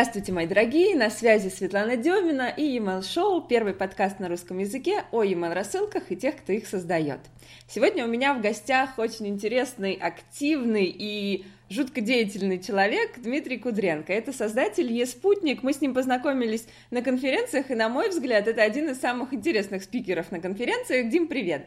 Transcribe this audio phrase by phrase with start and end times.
[0.00, 0.96] Здравствуйте, мои дорогие!
[0.96, 6.04] На связи Светлана Демина и Email Show, первый подкаст на русском языке о email рассылках
[6.08, 7.20] и тех, кто их создает.
[7.68, 14.10] Сегодня у меня в гостях очень интересный, активный и жутко деятельный человек Дмитрий Кудренко.
[14.10, 15.62] Это создатель Еспутник.
[15.62, 19.82] Мы с ним познакомились на конференциях, и, на мой взгляд, это один из самых интересных
[19.82, 21.10] спикеров на конференциях.
[21.10, 21.66] Дим, привет!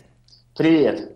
[0.57, 1.15] Привет!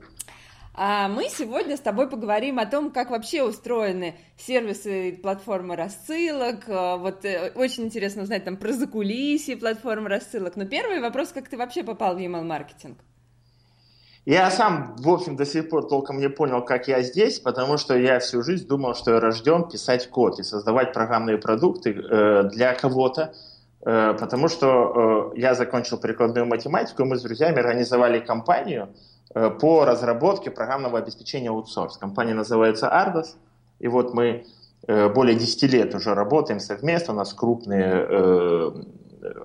[0.80, 6.66] А мы сегодня с тобой поговорим о том, как вообще устроены сервисы платформы рассылок.
[6.68, 10.56] А, вот э, очень интересно узнать там про закулисье платформы рассылок.
[10.56, 13.00] Но первый вопрос, как ты вообще попал в email маркетинг?
[14.26, 17.98] Я сам, в общем, до сих пор толком не понял, как я здесь, потому что
[17.98, 22.76] я всю жизнь думал, что я рожден писать код и создавать программные продукты э, для
[22.76, 23.34] кого-то,
[23.84, 29.17] э, потому что э, я закончил прикладную математику, и мы с друзьями организовали компанию– Э,
[29.60, 31.98] по разработке программного обеспечения аутсорс.
[31.98, 33.36] Компания называется Ardos,
[33.80, 34.46] и вот мы
[34.88, 38.72] э, более 10 лет уже работаем совместно, у нас крупные, э,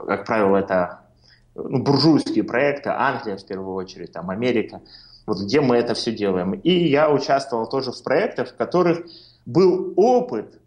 [0.06, 1.00] как правило, это
[1.54, 4.80] ну, буржуйские проекты, Англия в первую очередь, там Америка,
[5.26, 6.52] вот где мы это все делаем.
[6.54, 9.06] И я участвовал тоже в проектах, в которых
[9.46, 10.58] был опыт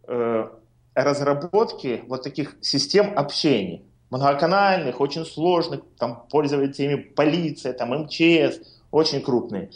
[0.96, 8.62] разработки вот таких систем общения, многоканальных, очень сложных, там пользоваться ими полиция, там МЧС,
[8.96, 9.70] очень крупные.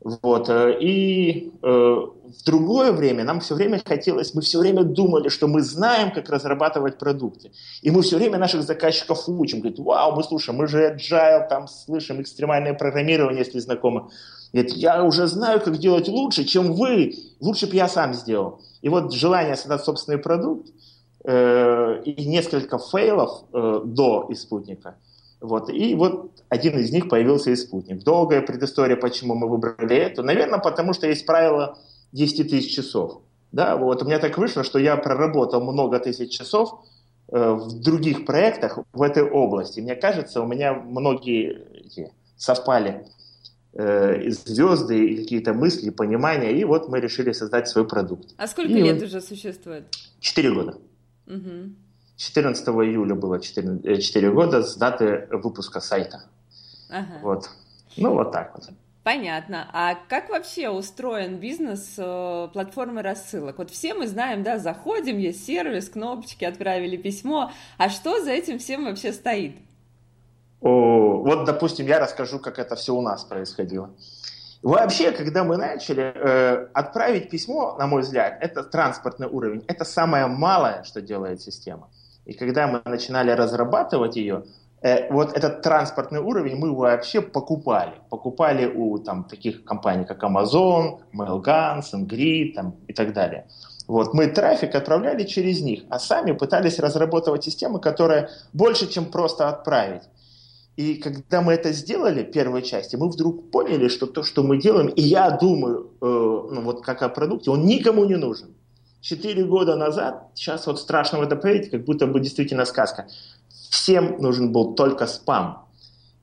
[0.00, 0.48] Вот.
[0.48, 5.46] Э, и э, в другое время нам все время хотелось, мы все время думали, что
[5.46, 7.50] мы знаем, как разрабатывать продукты.
[7.82, 9.60] И мы все время наших заказчиков учим.
[9.60, 14.10] Говорит, вау, мы слушаем, мы же agile, там слышим экстремальное программирование, если знакомо.
[14.52, 17.14] Говорит, я уже знаю, как делать лучше, чем вы.
[17.40, 18.60] Лучше бы я сам сделал.
[18.80, 20.68] И вот желание создать собственный продукт
[21.24, 24.94] э, и несколько фейлов э, до испутника–
[25.40, 25.70] вот.
[25.70, 28.02] И вот один из них появился и спутник.
[28.02, 30.22] Долгая предыстория, почему мы выбрали эту.
[30.22, 31.78] Наверное, потому что есть правило
[32.12, 33.22] 10 тысяч часов.
[33.52, 36.84] Да, вот у меня так вышло, что я проработал много тысяч часов
[37.28, 39.80] э, в других проектах в этой области.
[39.80, 43.06] Мне кажется, у меня многие эти, совпали
[43.72, 48.34] э, звезды и какие-то мысли, понимания, и вот мы решили создать свой продукт.
[48.36, 49.84] А сколько и лет уже существует?
[50.20, 50.78] Четыре года.
[51.26, 51.70] Угу.
[52.16, 56.24] 14 июля было 4, 4 э, года с даты выпуска сайта.
[56.88, 57.18] Ага.
[57.22, 57.50] Вот.
[57.96, 58.70] Ну, вот так вот.
[59.02, 59.68] Понятно.
[59.72, 63.58] А как вообще устроен бизнес э, платформы рассылок?
[63.58, 67.52] Вот все мы знаем, да, заходим, есть сервис, кнопочки, отправили письмо.
[67.78, 69.56] А что за этим всем вообще стоит?
[70.60, 73.90] О, вот, допустим, я расскажу, как это все у нас происходило.
[74.62, 79.64] Вообще, когда мы начали, э, отправить письмо, на мой взгляд, это транспортный уровень.
[79.68, 81.88] Это самое малое, что делает система.
[82.26, 84.44] И когда мы начинали разрабатывать ее,
[84.82, 87.94] э, вот этот транспортный уровень мы вообще покупали.
[88.10, 93.46] Покупали у там, таких компаний, как Amazon, Mailgun, SendGrid там, и так далее.
[93.86, 99.48] Вот, мы трафик отправляли через них, а сами пытались разработать систему, которая больше, чем просто
[99.48, 100.02] отправить.
[100.74, 104.88] И когда мы это сделали, первой части, мы вдруг поняли, что то, что мы делаем,
[104.88, 108.48] и я думаю, э, ну вот как о продукте, он никому не нужен.
[109.00, 113.06] Четыре года назад, сейчас вот страшно в это поверить, как будто бы действительно сказка.
[113.70, 115.66] Всем нужен был только спам.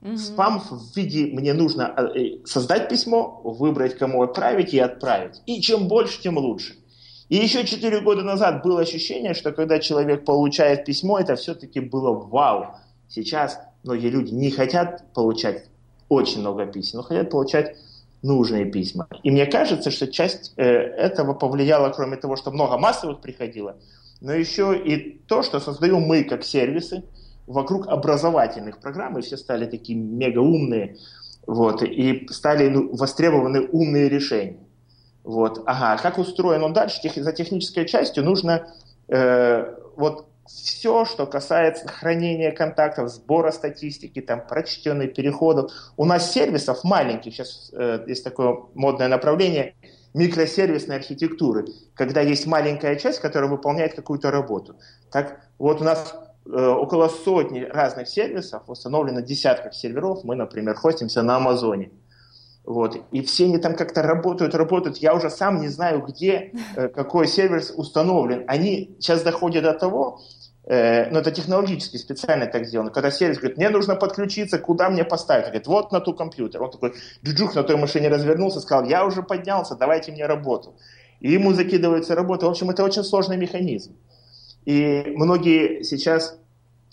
[0.02, 0.18] Угу.
[0.18, 5.40] Спам в виде мне нужно э, создать письмо, выбрать, кому отправить и отправить.
[5.46, 6.74] И чем больше, тем лучше.
[7.30, 12.12] И еще четыре года назад было ощущение, что когда человек получает письмо, это все-таки было
[12.12, 12.74] вау.
[13.08, 15.64] Сейчас многие люди не хотят получать
[16.08, 17.76] очень много писем, но хотят получать
[18.24, 19.06] нужные письма.
[19.22, 23.76] И мне кажется, что часть э, этого повлияла, кроме того, что много массовых приходило,
[24.20, 27.04] но еще и то, что создаем мы как сервисы
[27.46, 30.96] вокруг образовательных программ, и все стали такие мега умные,
[31.46, 34.64] вот, и стали ну, востребованы умные решения.
[35.22, 37.02] Вот, ага, как устроен он дальше?
[37.02, 38.66] Тех, за технической частью нужно
[39.08, 45.72] э, вот все, что касается хранения контактов, сбора статистики, там, прочтенных переходов.
[45.96, 49.74] У нас сервисов маленьких, сейчас э, есть такое модное направление,
[50.14, 54.76] микросервисной архитектуры, когда есть маленькая часть, которая выполняет какую-то работу.
[55.10, 56.14] Так вот у нас
[56.46, 61.90] э, около сотни разных сервисов, установлено десятков серверов, мы, например, хостимся на Амазоне.
[62.64, 62.96] Вот.
[63.12, 64.96] И все они там как-то работают, работают.
[64.96, 68.44] Я уже сам не знаю, где э, какой сервер установлен.
[68.46, 70.20] Они сейчас доходят до того,
[70.66, 75.04] э, ну это технологически специально так сделано, когда сервис говорит, мне нужно подключиться, куда мне
[75.04, 75.44] поставить?
[75.44, 76.62] Он говорит, вот на ту компьютер.
[76.62, 76.94] Он такой
[77.24, 80.74] джуджух на той машине развернулся, сказал, я уже поднялся, давайте мне работу.
[81.20, 82.46] И ему закидывается работа.
[82.46, 83.96] В общем, это очень сложный механизм.
[84.64, 86.38] И многие сейчас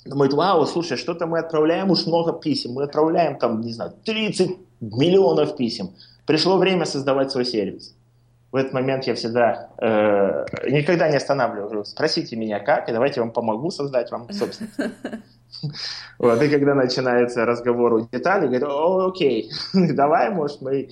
[0.06, 4.58] думают, вау, слушай, что-то мы отправляем уж много писем, мы отправляем там, не знаю, 30
[4.82, 5.92] миллионов писем.
[6.26, 7.96] Пришло время создавать свой сервис.
[8.52, 11.70] В этот момент я всегда э, никогда не останавливаю.
[11.70, 14.76] Говорю, спросите меня как, и давайте я вам помогу создать вам собственность.
[16.18, 20.88] Вот, и когда начинается разговор у деталей, говорю, О, окей, давай, может, мы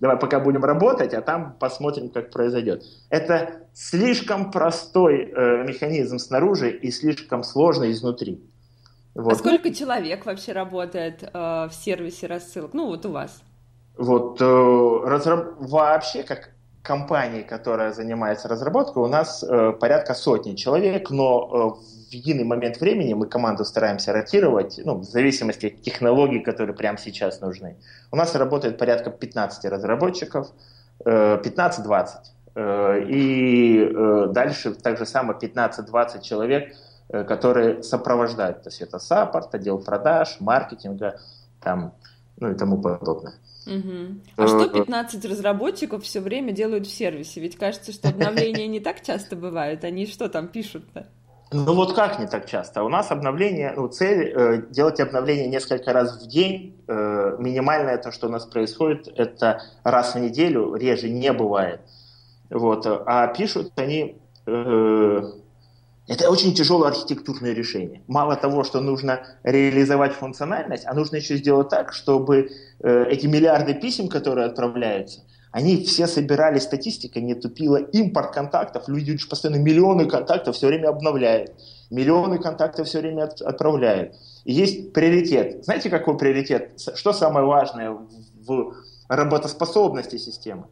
[0.00, 2.82] давай пока будем работать, а там посмотрим, как произойдет.
[3.08, 8.42] Это слишком простой э, механизм снаружи и слишком сложный изнутри.
[9.14, 9.34] Вот.
[9.34, 12.74] А сколько человек вообще работает э, в сервисе рассылок?
[12.74, 13.42] Ну, вот у вас.
[13.96, 15.54] Вот э, разраб...
[15.60, 16.53] вообще, как
[16.84, 22.78] компании, которая занимается разработкой, у нас э, порядка сотни человек, но э, в единый момент
[22.78, 27.76] времени мы команду стараемся ротировать, ну, в зависимости от технологий, которые прямо сейчас нужны.
[28.12, 30.48] У нас работает порядка 15 разработчиков,
[31.06, 32.08] э, 15-20.
[32.54, 36.74] Э, и э, дальше так же самое 15-20 человек,
[37.08, 38.62] э, которые сопровождают.
[38.62, 41.18] То есть это саппорт, отдел продаж, маркетинга
[41.62, 41.94] там,
[42.36, 43.32] ну и тому подобное.
[43.66, 44.20] Угу.
[44.36, 47.40] А что 15 разработчиков все время делают в сервисе?
[47.40, 49.84] Ведь кажется, что обновления не так часто бывают.
[49.84, 51.08] Они что там пишут-то?
[51.52, 52.82] Ну вот как не так часто?
[52.82, 56.76] У нас обновление, ну цель э, делать обновление несколько раз в день.
[56.88, 61.80] Э, минимальное то, что у нас происходит, это раз в неделю, реже не бывает.
[62.50, 65.22] Вот, а пишут они э,
[66.06, 68.02] это очень тяжелое архитектурное решение.
[68.08, 73.74] Мало того, что нужно реализовать функциональность, а нужно еще сделать так, чтобы э, эти миллиарды
[73.74, 75.20] писем, которые отправляются,
[75.50, 81.54] они все собирали, статистика не тупила, импорт контактов, люди постоянно миллионы контактов все время обновляют,
[81.90, 84.14] миллионы контактов все время от, отправляют.
[84.44, 85.64] И есть приоритет.
[85.64, 86.72] Знаете, какой приоритет?
[86.94, 87.96] Что самое важное
[88.46, 88.74] в
[89.08, 90.66] работоспособности системы?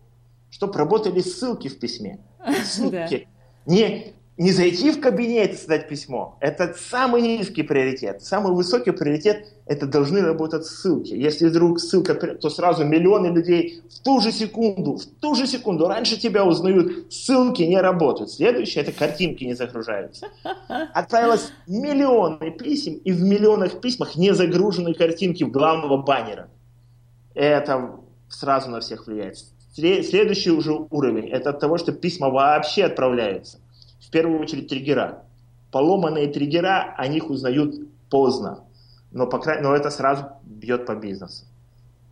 [0.50, 2.18] Чтобы работали ссылки в письме.
[2.64, 3.28] Ссылки.
[3.64, 6.38] Не не зайти в кабинет и создать письмо.
[6.40, 8.22] Это самый низкий приоритет.
[8.22, 11.12] Самый высокий приоритет– это должны работать ссылки.
[11.12, 15.86] Если вдруг ссылка, то сразу миллионы людей в ту же секунду, в ту же секунду
[15.86, 18.30] раньше тебя узнают, ссылки не работают.
[18.30, 20.28] Следующее– это картинки не загружаются.
[20.94, 26.48] Отправилось миллионы писем, и в миллионах письмах не загружены картинки главного баннера.
[27.34, 27.96] Это
[28.30, 29.36] сразу на всех влияет.
[29.74, 33.61] Следующий уже уровень– это от того, что письма вообще отправляются
[34.10, 35.24] первую очередь триггера.
[35.70, 37.74] Поломанные триггера, о них узнают
[38.10, 38.64] поздно,
[39.10, 41.44] но, по крайней, но это сразу бьет по бизнесу.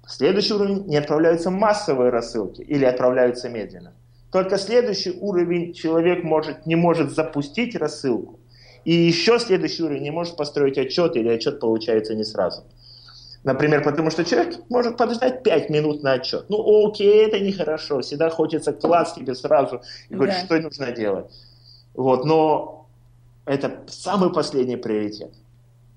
[0.07, 3.93] Следующий уровень не отправляются массовые рассылки или отправляются медленно.
[4.33, 8.39] Только следующий уровень человек может, не может запустить рассылку.
[8.85, 12.65] И еще следующий уровень не может построить отчет или отчет получается не сразу.
[13.43, 16.47] Например, потому что человек может подождать 5 минут на отчет.
[16.49, 18.01] Ну окей, это нехорошо.
[18.01, 20.45] Всегда хочется класс тебе сразу и говорить, да.
[20.45, 21.27] что нужно делать.
[21.95, 22.87] Вот, но
[23.45, 25.33] это самый последний приоритет.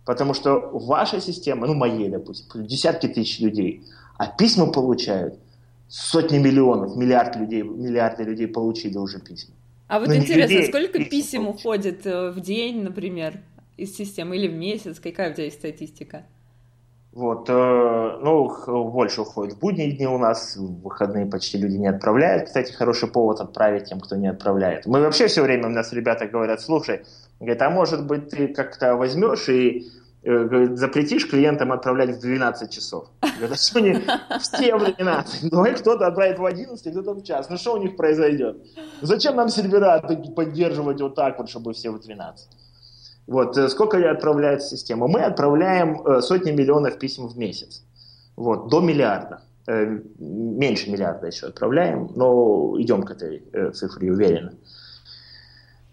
[0.06, 3.84] Потому что ваша система, ну моей, допустим, десятки тысяч людей,
[4.18, 5.40] а письма получают
[5.88, 9.54] сотни миллионов, миллиард людей, миллиарды людей получили уже письма.
[9.88, 13.40] А вот Но интересно, людей, сколько писем уходит э, в день, например,
[13.78, 15.00] из системы или в месяц?
[15.00, 16.26] Какая у тебя есть статистика?
[17.14, 18.50] Вот, э, ну,
[18.90, 22.48] больше уходит в будние дни у нас, в выходные почти люди не отправляют.
[22.48, 24.88] Кстати, хороший повод отправить тем, кто не отправляет.
[24.88, 27.06] Мы вообще все время, у нас ребята говорят, слушай,
[27.40, 29.92] говорит, а может быть ты как-то возьмешь и
[30.24, 33.10] э, говорит, запретишь клиентам отправлять в 12 часов.
[33.22, 33.94] Говорит, а что не
[34.40, 35.52] все в 12?
[35.52, 37.48] Ну, кто-то отправит в 11, кто-то в час.
[37.48, 38.58] Ну, что у них произойдет?
[39.02, 40.02] Зачем нам сервера
[40.36, 42.63] поддерживать вот так вот, чтобы все в 12?
[43.28, 45.08] Вот, э, сколько отправляет система?
[45.08, 47.84] Мы отправляем э, сотни миллионов писем в месяц.
[48.36, 49.42] Вот, до миллиарда.
[49.68, 53.44] Э, меньше миллиарда еще отправляем, но идем к этой
[53.74, 54.54] цифре уверенно.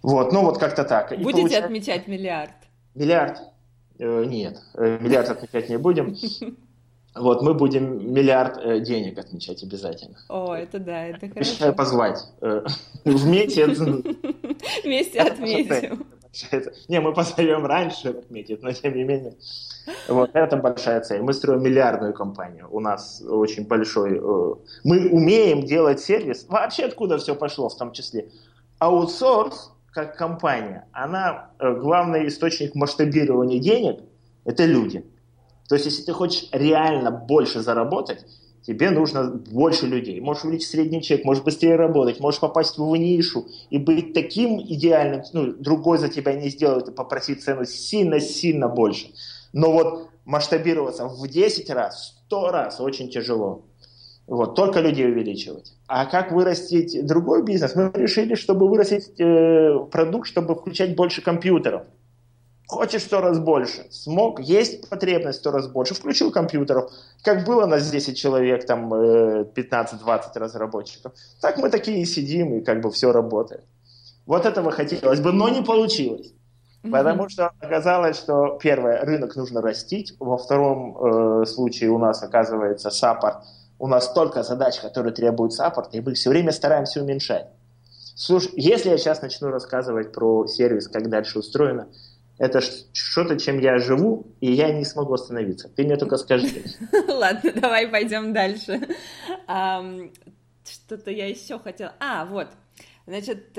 [0.02, 1.10] Вот, ну вот как-то так.
[1.10, 1.64] Будете получается...
[1.66, 2.52] отмечать миллиард?
[2.94, 3.38] Миллиард?
[3.98, 6.16] Нет, миллиард отмечать не будем.
[7.12, 10.16] Вот, мы будем миллиард денег отмечать обязательно.
[10.28, 11.50] О, это да, это хорошо.
[11.50, 12.24] Обещаю позвать.
[13.04, 13.78] В месяц.
[14.84, 16.06] Вместе отметим.
[16.88, 19.34] Не, мы позовем раньше отметить, но тем не менее.
[20.08, 21.22] Вот это большая цель.
[21.22, 22.68] Мы строим миллиардную компанию.
[22.70, 24.18] У нас очень большой...
[24.18, 26.46] Э, мы умеем делать сервис.
[26.48, 28.28] Вообще откуда все пошло в том числе?
[28.78, 34.00] Аутсорс, как компания, она э, главный источник масштабирования денег–
[34.44, 35.04] это люди.
[35.68, 38.24] То есть, если ты хочешь реально больше заработать,
[38.62, 40.20] тебе нужно больше людей.
[40.20, 45.22] Можешь увеличить средний чек, можешь быстрее работать, можешь попасть в нишу и быть таким идеальным,
[45.32, 49.08] ну, другой за тебя не сделает и попросить цену сильно-сильно больше.
[49.52, 53.64] Но вот масштабироваться в 10 раз, 100 раз очень тяжело.
[54.26, 55.74] Вот, только людей увеличивать.
[55.88, 57.74] А как вырастить другой бизнес?
[57.74, 61.82] Мы решили, чтобы вырастить э, продукт, чтобы включать больше компьютеров.
[62.70, 66.90] Хочешь сто раз больше, смог, есть потребность сто раз больше, включил компьютеров,
[67.22, 69.46] как было нас 10 человек, там 15-20
[70.34, 73.64] э, разработчиков, так мы такие и сидим, и как бы все работает.
[74.26, 76.32] Вот этого хотелось бы, но не получилось.
[76.82, 82.90] Потому что оказалось, что первое, рынок нужно растить, во втором э, случае у нас оказывается
[82.90, 83.44] саппорт,
[83.78, 87.48] у нас столько задач, которые требуют саппорта, и мы все время стараемся уменьшать.
[88.14, 91.88] Слушай, если я сейчас начну рассказывать про сервис, как дальше устроено,
[92.40, 92.62] это
[92.94, 95.68] что-то, чем я живу, и я не смогу остановиться.
[95.68, 96.48] Ты мне только скажи.
[97.06, 98.80] Ладно, давай пойдем дальше.
[100.64, 101.94] Что-то я еще хотела.
[102.00, 102.48] А, вот.
[103.10, 103.58] Значит,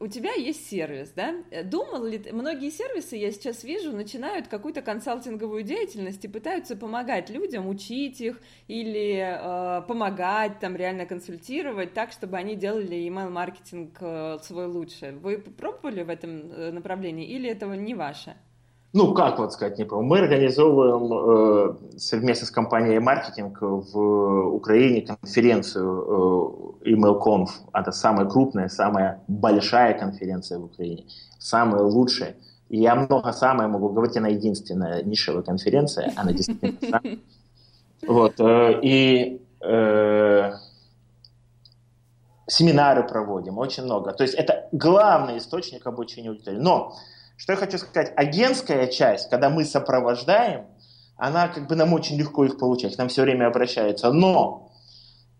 [0.00, 1.36] у тебя есть сервис, да?
[1.62, 7.30] Думал ли ты, многие сервисы, я сейчас вижу, начинают какую-то консалтинговую деятельность и пытаются помогать
[7.30, 14.38] людям, учить их или э, помогать, там, реально консультировать так, чтобы они делали email-маркетинг э,
[14.42, 15.12] свой лучше.
[15.12, 18.34] Вы пробовали в этом э, направлении или этого не ваше?
[18.94, 19.84] Ну, как вот сказать, не.
[19.84, 27.48] Мы организовываем э, совместно с компанией маркетинг в Украине конференцию э, EmailConf.
[27.72, 31.06] Это самая крупная, самая большая конференция в Украине.
[31.38, 32.36] Самая лучшая.
[32.68, 37.18] И я много самое могу говорить, она единственная нишевая конференция, она действительно самая.
[38.06, 40.52] Вот, э, и э,
[42.46, 44.12] семинары проводим, очень много.
[44.12, 46.58] То есть это главный источник обучения аудитории.
[46.58, 46.94] Но
[47.42, 50.66] что я хочу сказать, агентская часть, когда мы сопровождаем,
[51.16, 54.12] она как бы нам очень легко их получать, нам все время обращаются.
[54.12, 54.70] Но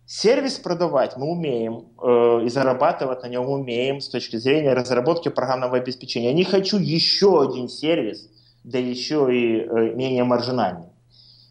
[0.05, 5.77] сервис продавать мы умеем э, и зарабатывать на нем умеем с точки зрения разработки программного
[5.77, 6.31] обеспечения.
[6.31, 8.29] Я не хочу еще один сервис,
[8.65, 10.92] да еще и э, менее маржинальный.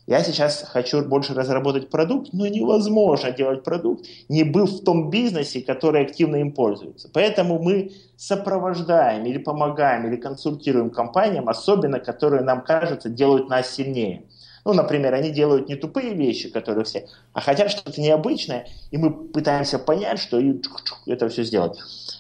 [0.07, 5.61] Я сейчас хочу больше разработать продукт, но невозможно делать продукт, не был в том бизнесе,
[5.61, 7.09] который активно им пользуется.
[7.13, 14.23] Поэтому мы сопровождаем или помогаем, или консультируем компаниям, особенно которые нам кажется делают нас сильнее.
[14.65, 19.11] Ну, например, они делают не тупые вещи, которые все, а хотят что-то необычное, и мы
[19.11, 20.61] пытаемся понять, что и
[21.07, 21.79] это все сделать.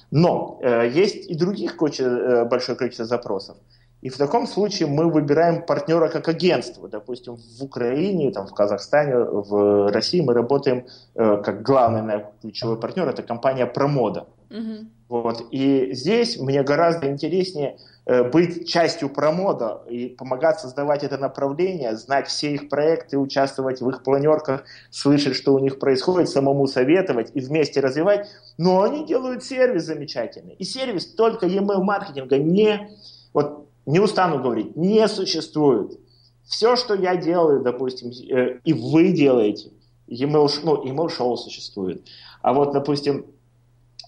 [0.09, 3.57] Но э, есть и других куча, э, большое количество запросов.
[4.01, 6.89] И в таком случае мы выбираем партнера как агентство.
[6.89, 12.79] Допустим, в Украине, там, в Казахстане, в России мы работаем э, как главный наверное, ключевой
[12.79, 14.27] партнер, это компания Промода.
[14.49, 14.87] Угу.
[15.09, 15.45] Вот.
[15.51, 17.77] И здесь мне гораздо интереснее
[18.07, 23.89] э, быть частью Промода и помогать создавать это направление, знать все их проекты, участвовать в
[23.89, 28.29] их планерках, слышать, что у них происходит, самому советовать и вместе развивать.
[28.57, 30.55] Но они делают сервис замечательный.
[30.55, 32.89] И сервис только e-mail маркетинга не...
[33.33, 35.99] Вот не устану говорить, не существует.
[36.43, 39.71] Все, что я делаю, допустим, э, и вы делаете,
[40.09, 42.05] email, ну, email шоу существует.
[42.41, 43.25] А вот, допустим,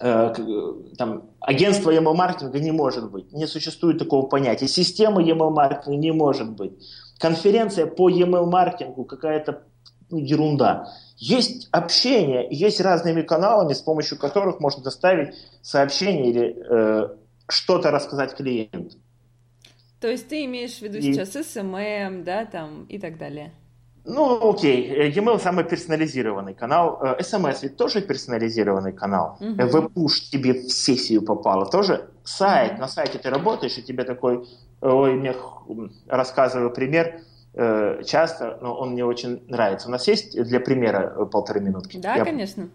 [0.00, 0.34] э,
[0.98, 3.32] там, агентство email маркетинга не может быть.
[3.32, 4.68] Не существует такого понятия.
[4.68, 6.72] Система email маркетинга не может быть.
[7.18, 9.62] Конференция по email маркетингу какая-то
[10.10, 10.92] ну, ерунда.
[11.16, 17.08] Есть общение, есть разными каналами, с помощью которых можно доставить сообщение или э,
[17.48, 18.96] что-то рассказать клиенту.
[20.04, 21.00] То есть ты имеешь в виду и...
[21.00, 23.54] сейчас SMM, да, там и так далее?
[24.04, 27.00] Ну, окей, e-mail самый персонализированный канал.
[27.18, 29.38] SMS ведь тоже персонализированный канал.
[29.40, 29.54] Угу.
[29.64, 31.64] Веб-пуш тебе в сессию попало.
[31.64, 32.80] Тоже сайт, угу.
[32.82, 34.46] на сайте ты работаешь, и тебе такой,
[34.82, 35.34] ой, мне
[36.06, 37.22] рассказываю пример,
[37.54, 39.88] э, часто, но он мне очень нравится.
[39.88, 41.96] У нас есть для примера э, полторы минутки?
[41.96, 42.24] Да, Я...
[42.26, 42.68] конечно.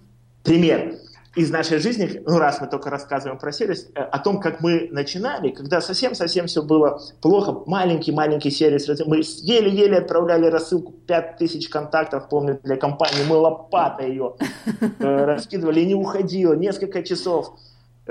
[0.43, 0.95] Пример
[1.39, 4.89] из нашей жизни, ну раз мы только рассказываем про сервис, э, о том, как мы
[4.91, 12.60] начинали, когда совсем-совсем все было плохо, маленький-маленький сервис, мы еле-еле отправляли рассылку 5000 контактов, помню,
[12.62, 14.36] для компании, мы лопатой ее
[14.81, 17.58] э, раскидывали, и не уходило, несколько часов.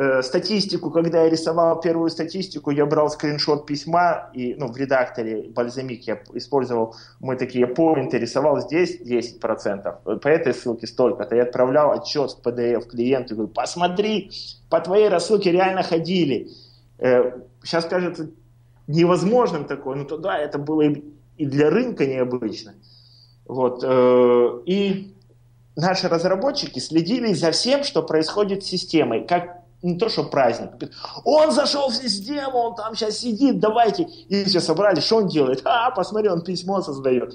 [0.01, 5.49] Э, статистику, когда я рисовал первую статистику, я брал скриншот письма, и ну, в редакторе
[5.51, 11.91] бальзамик я использовал, мы такие поинты, рисовал здесь 10%, по этой ссылке столько-то, я отправлял
[11.91, 14.31] отчет в PDF клиенту, говорю, посмотри,
[14.71, 16.49] по твоей рассылке реально ходили.
[17.01, 18.31] Сейчас э, кажется
[18.87, 22.75] невозможным такое, но тогда это было и для рынка необычно.
[23.47, 23.83] Вот.
[23.83, 25.13] Э, и
[25.75, 30.71] наши разработчики следили за всем, что происходит с системой, как не то, что праздник.
[31.25, 34.03] Он зашел в систему, он там сейчас сидит, давайте.
[34.03, 35.63] И все собрали, что он делает?
[35.65, 37.35] А, посмотри, он письмо создает.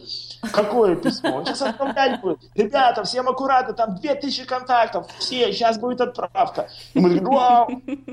[0.51, 1.37] Какое письмо?
[1.37, 2.39] Он сейчас отправлять будет.
[2.55, 6.67] Ребята, всем аккуратно, там 2000 контактов, все, сейчас будет отправка.
[6.93, 7.69] И мы говорим, вау,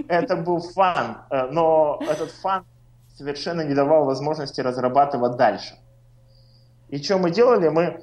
[0.08, 1.18] это был фан.
[1.30, 2.64] Э, но этот фан
[3.16, 5.74] совершенно не давал возможности разрабатывать дальше.
[6.88, 7.68] И что мы делали?
[7.68, 8.00] Мы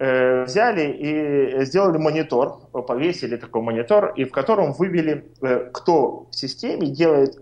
[0.00, 6.36] Э, взяли и сделали монитор, повесили такой монитор, и в котором вывели, э, кто в
[6.36, 7.36] системе делает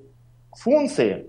[0.52, 1.26] функции,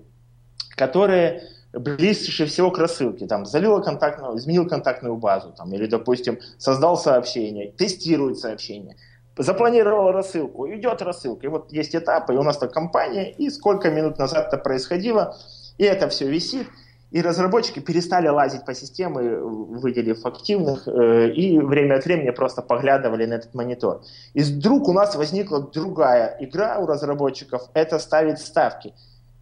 [0.77, 1.43] которые
[1.73, 3.27] ближе всего к рассылке.
[3.27, 8.95] Там, залил контактную, изменил контактную базу, там, или, допустим, создал сообщение, тестирует сообщение,
[9.37, 11.45] запланировал рассылку, идет рассылка.
[11.45, 15.37] И вот есть этапы, и у нас так компания, и сколько минут назад это происходило,
[15.77, 16.67] и это все висит.
[17.09, 23.25] И разработчики перестали лазить по системе, выделив активных, э, и время от времени просто поглядывали
[23.25, 24.01] на этот монитор.
[24.33, 28.93] И вдруг у нас возникла другая игра у разработчиков, это ставить ставки.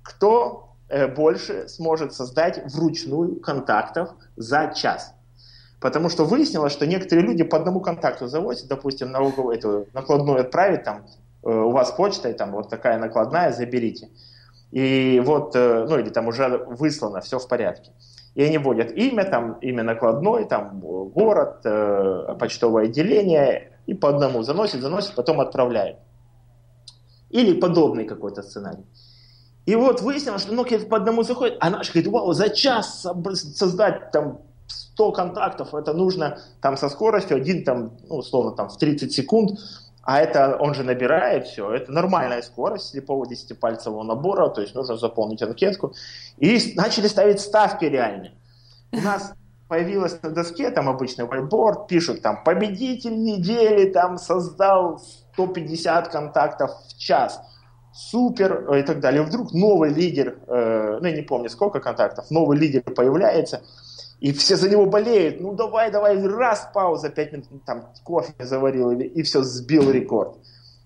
[0.04, 5.16] Кто э, больше сможет создать вручную контактов за час?
[5.80, 10.84] Потому что выяснилось, что некоторые люди по одному контакту заводят, допустим, налоговую эту накладную отправить,
[10.84, 11.08] там,
[11.44, 14.10] э, у вас почта, и там вот такая накладная, заберите.
[14.76, 17.92] И вот, э, ну или там уже выслано, все в порядке.
[18.34, 24.44] И они вводят имя, там, имя накладной, там, город, э, почтовое отделение, и по одному
[24.44, 26.00] заносит, заносит, потом отправляет.
[27.30, 28.84] Или подобный какой-то сценарий.
[29.66, 34.12] И вот выяснилось, что многие по одному заходят, а наш говорит, вау, за час создать
[34.12, 39.14] там 100 контактов, это нужно там со скоростью один, там, ну, условно, там в 30
[39.14, 39.58] секунд,
[40.06, 44.98] а это он же набирает все, это нормальная скорость слепого десятипальцевого набора, то есть нужно
[44.98, 45.94] заполнить анкетку.
[46.38, 48.34] И начали ставить ставки реальные.
[48.92, 49.34] У нас
[49.68, 55.00] появилась на доске там обычный whiteboard, пишут там победитель недели там создал
[55.34, 57.42] 150 контактов в час,
[57.92, 59.24] супер и так далее.
[59.24, 63.64] Вдруг новый лидер, э, ну я не помню сколько контактов, новый лидер появляется,
[64.20, 65.42] и все за него болеют.
[65.42, 70.38] Ну давай, давай, раз, пауза, пять минут, ну, там кофе заварил, и все, сбил рекорд.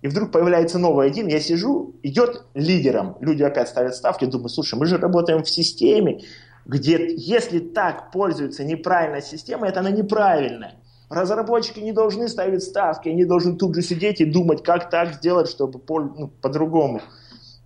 [0.01, 3.17] И вдруг появляется новый один, я сижу, идет лидером.
[3.19, 6.21] Люди опять ставят ставки, думаю, слушай, мы же работаем в системе,
[6.65, 10.75] где если так пользуются неправильной системой, это она неправильная.
[11.09, 15.49] Разработчики не должны ставить ставки, они должны тут же сидеть и думать, как так сделать,
[15.49, 17.01] чтобы ну, по-другому.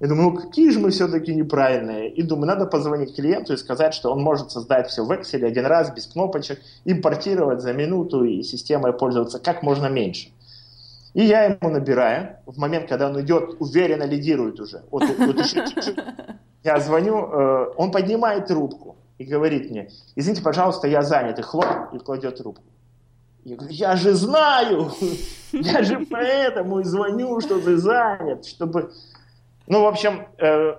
[0.03, 2.09] Я думаю, ну какие же мы все-таки неправильные.
[2.09, 5.65] И думаю, надо позвонить клиенту и сказать, что он может создать все в Excel один
[5.65, 10.27] раз, без кнопочек, импортировать за минуту и системой пользоваться как можно меньше.
[11.13, 14.83] И я ему набираю, в момент, когда он идет, уверенно лидирует уже.
[14.91, 15.63] Вот, вот еще
[16.63, 21.93] Я звоню, э, он поднимает трубку и говорит мне, извините, пожалуйста, я занят, и хлоп,
[21.93, 22.65] и кладет трубку.
[23.45, 24.91] Я говорю, я же знаю,
[25.53, 28.91] я же поэтому и звоню, что ты занят, чтобы
[29.67, 30.75] ну, в общем, э,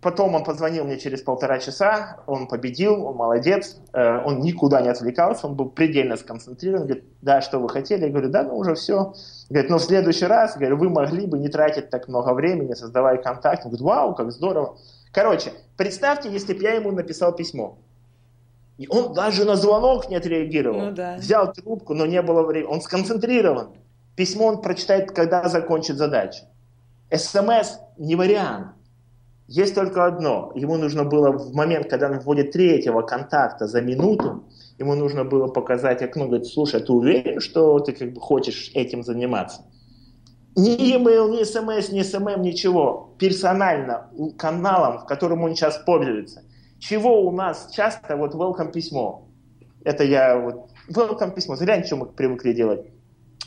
[0.00, 4.88] потом он позвонил мне через полтора часа, он победил, он молодец, э, он никуда не
[4.88, 8.04] отвлекался, он был предельно сконцентрирован, говорит, да, что вы хотели?
[8.04, 9.14] Я говорю, да, ну уже все.
[9.48, 13.16] Говорит, ну в следующий раз, говорю, вы могли бы не тратить так много времени, создавая
[13.16, 13.64] контакт.
[13.64, 14.76] Он говорит, вау, как здорово.
[15.12, 17.78] Короче, представьте, если бы я ему написал письмо,
[18.80, 20.80] и он даже на звонок не отреагировал.
[20.80, 21.16] Ну, да.
[21.16, 22.70] Взял трубку, но не было времени.
[22.70, 23.72] Он сконцентрирован.
[24.16, 26.44] Письмо он прочитает, когда закончит задачу.
[27.12, 28.68] СМС не вариант.
[29.48, 30.52] Есть только одно.
[30.54, 34.44] Ему нужно было в момент, когда он вводит третьего контакта за минуту,
[34.78, 38.70] ему нужно было показать окно, говорит, слушай, а ты уверен, что ты как бы хочешь
[38.74, 39.64] этим заниматься?
[40.56, 43.14] Ни e-mail, ни смс, ни SMM, ничего.
[43.18, 46.44] Персонально каналом, в котором он сейчас пользуется.
[46.78, 49.28] Чего у нас часто, вот welcome письмо.
[49.84, 51.56] Это я вот, welcome письмо.
[51.56, 52.86] Зря ничего мы привыкли делать.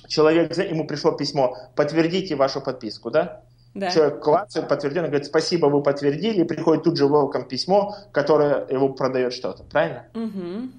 [0.08, 3.44] Человек, ему пришло письмо, подтвердите вашу подписку, да?
[3.74, 3.90] Да.
[3.90, 8.90] Человек клацает, подтвержден, говорит, спасибо, вы подтвердили, и приходит тут же welcome письмо, которое его
[8.90, 10.06] продает что-то, правильно?
[10.14, 10.70] Угу.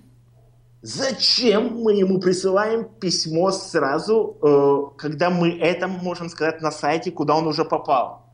[0.83, 7.35] Зачем мы ему присылаем письмо сразу, э, когда мы это можем сказать на сайте, куда
[7.35, 8.27] он уже попал?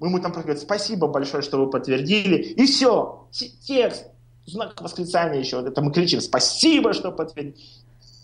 [0.00, 4.06] Мы ему там говорим, спасибо большое, что вы подтвердили, и все, текст,
[4.44, 7.56] знак восклицания еще, это мы кричим, спасибо, что подтвердили.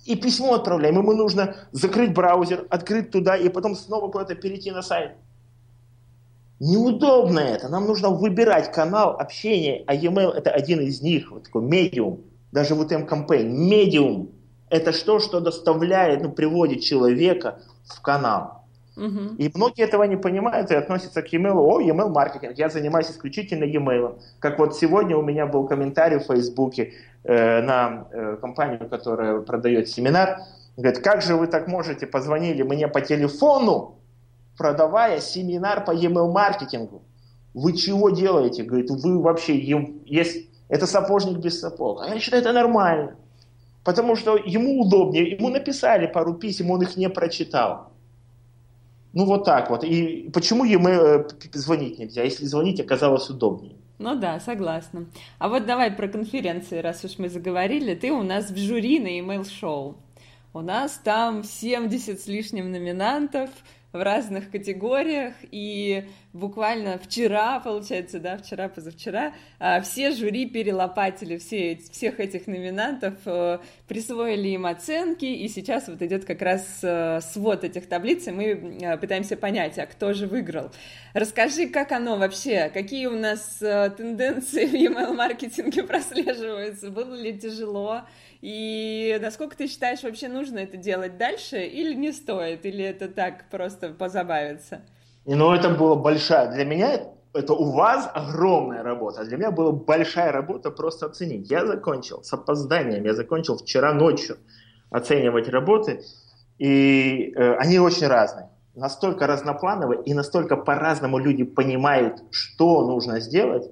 [0.04, 4.82] И письмо отправляем, ему нужно закрыть браузер, открыть туда, и потом снова куда-то перейти на
[4.82, 5.12] сайт.
[6.60, 7.68] Неудобно это.
[7.68, 12.20] Нам нужно выбирать канал общения, а e-mail это один из них, вот такой медиум.
[12.52, 13.44] Даже вот M-campaign.
[13.44, 14.28] Медиум–
[14.68, 18.60] это что, что доставляет, ну, приводит человека в канал.
[18.96, 19.36] Угу.
[19.38, 21.54] И многие этого не понимают и относятся к e-mail.
[21.54, 24.20] О, e-mail маркетинг, я занимаюсь исключительно e-mail.
[24.38, 26.92] Как вот сегодня у меня был комментарий в Фейсбуке
[27.24, 30.40] э, на э, компанию, которая продает семинар.
[30.76, 33.99] Говорит, как же вы так можете, позвонили мне по телефону,
[34.60, 37.00] продавая семинар по email-маркетингу.
[37.54, 38.62] Вы чего делаете?
[38.62, 39.58] Говорит, вы вообще,
[40.04, 42.02] есть, это сапожник без сапог.
[42.02, 43.16] А я считаю, это нормально.
[43.84, 47.90] Потому что ему удобнее, ему написали пару писем, он их не прочитал.
[49.14, 49.82] Ну вот так вот.
[49.82, 52.22] И почему ему э, звонить нельзя?
[52.22, 53.76] Если звонить, оказалось удобнее.
[53.98, 55.06] Ну да, согласна.
[55.38, 57.94] А вот давай про конференции, раз уж мы заговорили.
[57.94, 59.96] Ты у нас в жюри на email шоу
[60.52, 63.48] У нас там 70 с лишним номинантов,
[63.92, 71.76] в разных категориях, и буквально вчера, получается, да, вчера, позавчера, а, все жюри перелопатили все,
[71.90, 77.64] всех этих номинантов, э, присвоили им оценки, и сейчас вот идет как раз э, свод
[77.64, 80.70] этих таблиц, и мы э, пытаемся понять, а кто же выиграл.
[81.12, 88.02] Расскажи, как оно вообще, какие у нас тенденции в email-маркетинге прослеживаются, было ли тяжело,
[88.40, 93.50] и насколько ты считаешь, вообще нужно это делать дальше или не стоит, или это так
[93.50, 94.80] просто позабавиться?
[95.26, 97.00] Ну, это была большая, для меня
[97.32, 101.50] это у вас огромная работа, а для меня была большая работа просто оценить.
[101.50, 104.36] Я закончил с опозданием, я закончил вчера ночью
[104.90, 106.02] оценивать работы,
[106.58, 108.48] и э, они очень разные.
[108.74, 113.70] Настолько разноплановые и настолько по-разному люди понимают, что нужно сделать.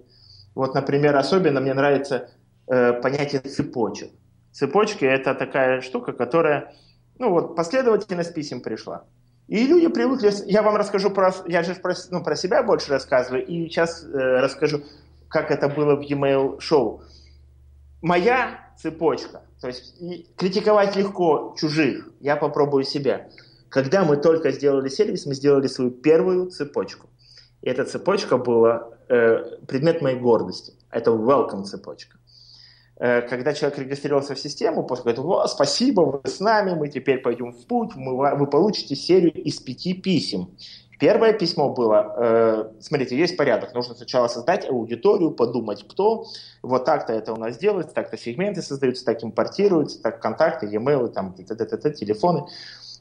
[0.54, 2.30] Вот, например, особенно мне нравится
[2.66, 4.10] э, понятие цепочек.
[4.58, 6.74] Цепочки– это такая штука, которая,
[7.16, 9.04] ну вот, последовательность писем пришла.
[9.46, 13.46] И люди привыкли, я вам расскажу про, я же про, ну, про себя больше рассказываю,
[13.46, 14.08] и сейчас э,
[14.40, 14.82] расскажу,
[15.28, 17.04] как это было в e-mail шоу.
[18.02, 19.94] Моя цепочка, то есть
[20.36, 23.28] критиковать легко чужих, я попробую себя.
[23.68, 27.06] Когда мы только сделали сервис, мы сделали свою первую цепочку.
[27.62, 30.72] И эта цепочка была э, предмет моей гордости.
[30.90, 32.18] Это welcome цепочка.
[33.00, 37.18] Э, когда человек регистрировался в систему, после говорит, О, спасибо, вы с нами, мы теперь
[37.18, 40.56] пойдем в путь, мы, вы получите серию из пяти писем.
[40.98, 46.24] Первое письмо было, э, смотрите, есть порядок, нужно сначала создать аудиторию, подумать, кто,
[46.60, 51.34] вот так-то это у нас делается, так-то сегменты создаются, так импортируются, так контакты, e-mail, там,
[51.34, 52.46] т -т -т -т, телефоны.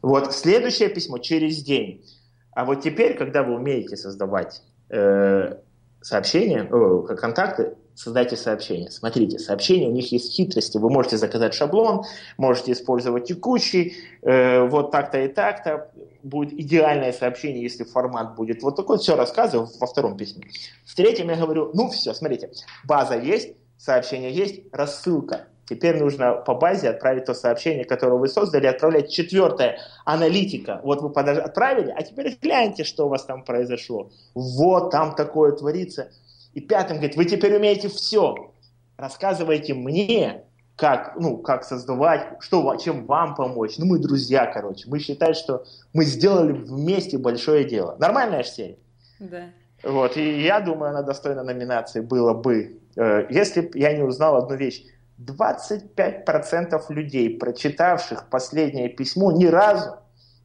[0.04, 2.06] Вот, следующее письмо через день.
[2.52, 5.56] А вот теперь, когда вы умеете создавать э,
[6.02, 8.92] сообщения, э, контакты, создайте сообщение.
[8.92, 10.78] Смотрите, сообщения, у них есть хитрости.
[10.78, 12.04] Вы можете заказать шаблон,
[12.38, 15.90] можете использовать текущий, э, вот так-то и так-то.
[16.22, 19.00] Будет идеальное сообщение, если формат будет вот такой.
[19.00, 20.46] Все рассказываю во втором письме.
[20.86, 22.52] В третьем я говорю, ну все, смотрите,
[22.84, 25.48] база есть, сообщение есть, рассылка.
[25.68, 30.82] Теперь нужно по базе отправить то сообщение, которое вы создали, отправлять четвертое, аналитика.
[30.84, 34.12] Вот вы отправили, а теперь гляньте, что у вас там произошло.
[34.36, 36.12] Вот там такое творится.
[36.54, 38.54] И пятым говорит, вы теперь умеете все.
[38.98, 40.44] Рассказывайте мне,
[40.76, 43.78] как, ну, как создавать, что, чем вам помочь.
[43.78, 44.88] Ну, мы друзья, короче.
[44.88, 47.96] Мы считаем, что мы сделали вместе большое дело.
[48.00, 48.78] Нормальная же серия?
[49.20, 49.46] Да.
[49.84, 54.36] Вот, и я думаю, она достойна номинации было бы, э, если бы я не узнал
[54.38, 54.84] одну вещь.
[55.20, 59.98] 25% людей, прочитавших последнее письмо, ни разу,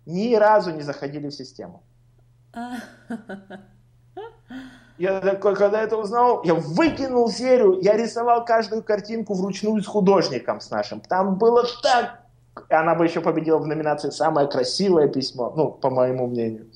[0.07, 1.83] ни разу не заходили в систему.
[4.99, 10.61] Я такой, когда это узнал, я выкинул серию, я рисовал каждую картинку вручную с художником
[10.61, 11.01] с нашим.
[11.01, 12.21] Там было так...
[12.69, 16.71] Она бы еще победила в номинации «Самое красивое письмо», ну, по моему мнению.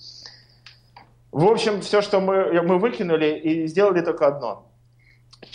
[1.33, 4.67] В общем, все, что мы, мы выкинули, и сделали только одно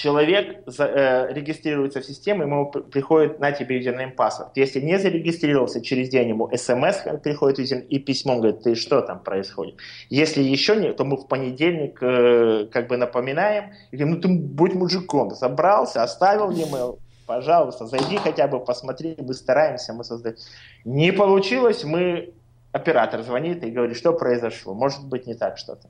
[0.02, 4.50] человек э, регистрируется в систему, ему приходит на тебе юзернейм паспорт.
[4.56, 9.76] Если не зарегистрировался, через день ему смс приходит и письмо, говорит, ты что там происходит.
[10.10, 14.28] Если еще не, то мы в понедельник э, как бы напоминаем, и говорим, ну ты
[14.28, 20.38] будь мужиком, собрался, оставил e-mail, пожалуйста, зайди хотя бы, посмотри, мы стараемся, мы создаем.
[20.84, 22.34] Не получилось, мы,
[22.72, 25.90] оператор звонит и говорит, что произошло, может быть не так что-то.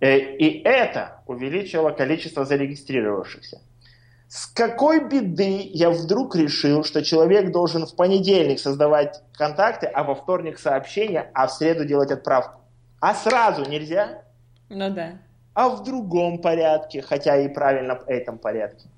[0.00, 3.60] Э, и это увеличило количество зарегистрировавшихся.
[4.28, 10.14] С какой беды я вдруг решил, что человек должен в понедельник создавать контакты, а во
[10.14, 12.60] вторник сообщения, а в среду делать отправку?
[13.00, 14.22] А сразу нельзя?
[14.68, 15.18] Ну да.
[15.54, 18.88] А в другом порядке, хотя и правильно в этом порядке.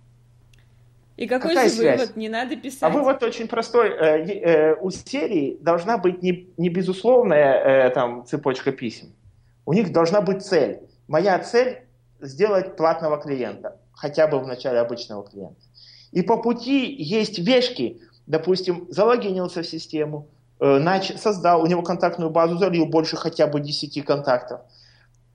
[1.16, 2.00] И какой Какая же связь?
[2.00, 2.16] вывод?
[2.16, 2.82] Не надо писать.
[2.82, 3.90] А вывод очень простой.
[3.90, 9.12] Э, э, у серии должна быть не, не безусловная там, цепочка писем.
[9.68, 10.80] У них должна быть цель.
[11.08, 11.80] Моя цель
[12.20, 15.60] сделать платного клиента, хотя бы в начале обычного клиента.
[16.10, 20.26] И по пути есть вешки, допустим, залогинился в систему,
[20.58, 24.60] э, создал, у него контактную базу залил больше хотя бы 10 контактов.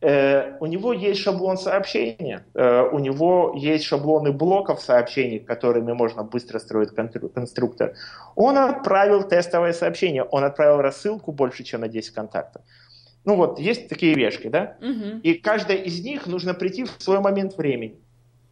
[0.01, 6.23] Э, у него есть шаблон сообщения, э, у него есть шаблоны блоков сообщений, которыми можно
[6.23, 6.89] быстро строить
[7.35, 7.93] конструктор.
[8.35, 12.63] Он отправил тестовое сообщение, он отправил рассылку больше, чем на 10 контактов.
[13.25, 14.77] Ну вот, есть такие вешки, да?
[14.81, 15.19] Угу.
[15.23, 17.95] И каждая из них нужно прийти в свой момент времени.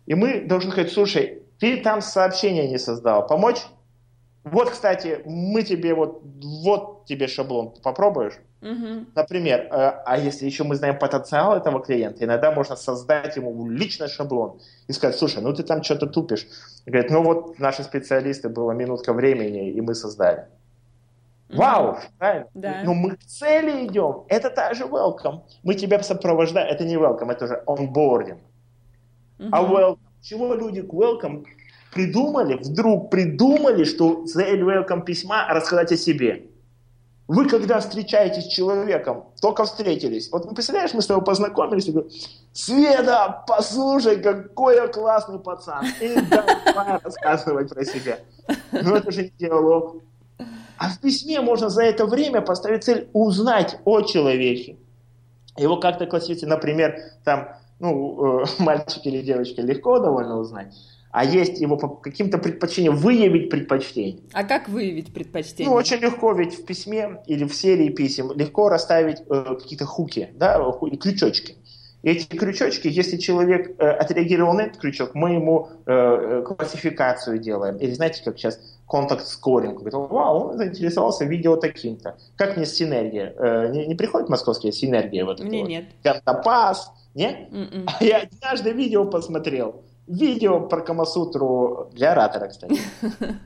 [0.05, 3.60] И мы должны сказать, слушай, ты там сообщение не создал, помочь?
[4.43, 8.34] Вот, кстати, мы тебе вот, вот тебе шаблон, попробуешь?
[8.62, 9.05] Угу.
[9.15, 9.67] Например, э,
[10.05, 14.93] а если еще мы знаем потенциал этого клиента, иногда можно создать ему личный шаблон и
[14.93, 16.47] сказать, слушай, ну ты там что-то тупишь.
[16.86, 20.45] И говорит, ну вот наши специалисты, было минутка времени, и мы создали.
[21.53, 22.47] Вау, правильно?
[22.53, 22.81] Да.
[22.83, 24.23] Но мы к цели идем.
[24.27, 25.41] Это та же welcome.
[25.63, 26.67] Мы тебя сопровождаем.
[26.67, 28.39] Это не welcome, это уже onboarding.
[29.39, 29.49] Угу.
[29.51, 29.99] А welcome.
[30.21, 31.45] Чего люди к welcome
[31.93, 36.45] придумали, вдруг придумали, что цель welcome письма рассказать о себе.
[37.27, 41.91] Вы когда встречаетесь с человеком, только встретились, вот ну, представляешь, мы с тобой познакомились, и
[41.91, 42.09] говорю,
[42.51, 45.85] Света, послушай, какой я классный пацан.
[46.01, 48.19] И давай рассказывать про себя.
[48.71, 50.01] Ну это же не диалог.
[50.82, 54.78] А в письме можно за это время поставить цель узнать о человеке.
[55.56, 60.74] Его как-то классифицировать, например, там, ну, э, мальчик или девочка легко довольно узнать
[61.12, 64.22] а есть его по каким-то предпочтениям, выявить предпочтение.
[64.32, 65.70] А как выявить предпочтение?
[65.70, 70.30] Ну, очень легко, ведь в письме или в серии писем легко расставить э, какие-то хуки,
[70.36, 70.58] да,
[71.02, 71.58] крючочки.
[72.03, 77.77] Эти крючочки, если человек э, отреагировал на этот крючок, мы ему э, э классификацию делаем.
[77.77, 79.75] Или знаете, как сейчас контакт скоринг.
[79.75, 82.17] Говорит, вау, он заинтересовался видео таким-то.
[82.35, 83.33] Как мне синергия?
[83.37, 85.25] Э, не, не приходит московские синергия?
[85.25, 85.69] Вот мне вот?
[85.69, 85.85] нет.
[86.03, 87.47] Кантопас, не?
[87.51, 87.85] М-м.
[87.87, 92.79] А я однажды видео посмотрел видео про Камасутру для оратора, кстати.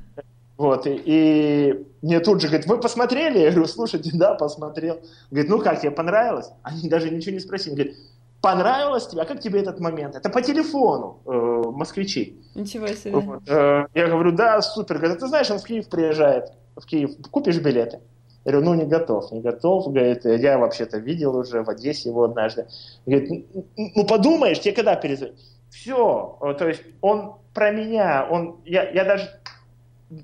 [0.57, 3.39] Вот, и, и мне тут же говорит, вы посмотрели?
[3.39, 5.01] Я говорю, слушайте, да, посмотрел.
[5.29, 6.49] Говорит, ну как, тебе понравилось?
[6.63, 7.73] Они даже ничего не спросили.
[7.73, 7.97] Говорит,
[8.45, 9.21] понравилось тебе?
[9.23, 10.15] А как тебе этот момент?
[10.15, 12.39] Это по телефону, э, москвичи.
[12.53, 13.15] Ничего себе.
[13.15, 14.99] Вот, э, я говорю, да, супер.
[14.99, 16.51] Говорит, ты знаешь, он в Киев приезжает.
[16.75, 17.09] В Киев.
[17.31, 17.99] Купишь билеты?
[18.45, 19.87] Я говорю, ну не готов, не готов.
[19.87, 22.67] Говорит, я вообще-то видел уже в Одессе его однажды.
[23.07, 23.47] Говорит,
[23.95, 25.39] ну подумаешь, тебе когда перезвонить?
[25.71, 29.27] Все, то есть он про меня, он, я, я даже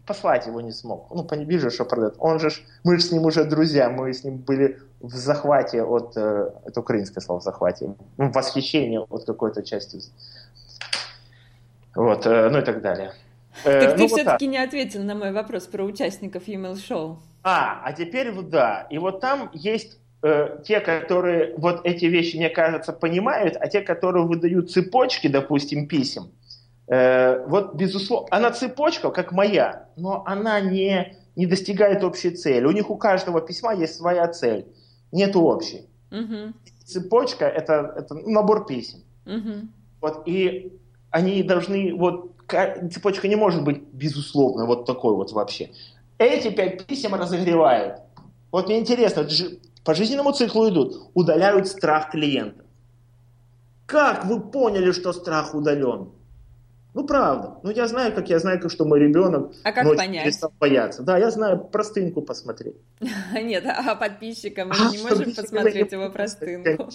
[0.05, 1.07] послать его не смог.
[1.09, 2.13] Ну, вижу, что продает.
[2.19, 2.51] Он же,
[2.83, 6.79] мы же с ним уже друзья, мы с ним были в захвате от, э, это
[6.79, 9.99] украинское слово, в захвате, ну, восхищение от какой-то части.
[11.95, 13.13] Вот, э, ну и так далее.
[13.65, 17.19] Э, так ты ну, все-таки вот не ответил на мой вопрос про участников e-mail шоу.
[17.43, 18.87] А, а теперь вот да.
[18.89, 23.81] И вот там есть э, те, которые вот эти вещи, мне кажется, понимают, а те,
[23.81, 26.31] которые выдают цепочки, допустим, писем,
[26.87, 32.65] э, вот, безусловно, она цепочка, как моя, но она не, не достигает общей цели.
[32.65, 34.65] У них у каждого письма есть своя цель,
[35.11, 35.87] нет общей.
[36.11, 36.53] Угу.
[36.85, 38.99] Цепочка это, это набор писем.
[39.25, 39.67] Угу.
[40.01, 40.73] Вот, и
[41.09, 42.31] они должны, вот,
[42.91, 45.71] цепочка не может быть безусловно вот такой вот вообще.
[46.17, 47.99] Эти пять писем разогревают.
[48.51, 49.27] Вот мне интересно,
[49.83, 52.65] по жизненному циклу идут, удаляют страх клиента.
[53.85, 56.09] Как вы поняли, что страх удален?
[56.93, 57.59] Ну, правда.
[57.63, 60.23] Ну, я знаю, как я знаю, как что мой ребенок а как понять?
[60.23, 61.03] перестал бояться.
[61.03, 62.75] Да, я знаю, простынку посмотреть.
[63.33, 66.89] Нет, а подписчикам мы а, не можем посмотреть его простынку.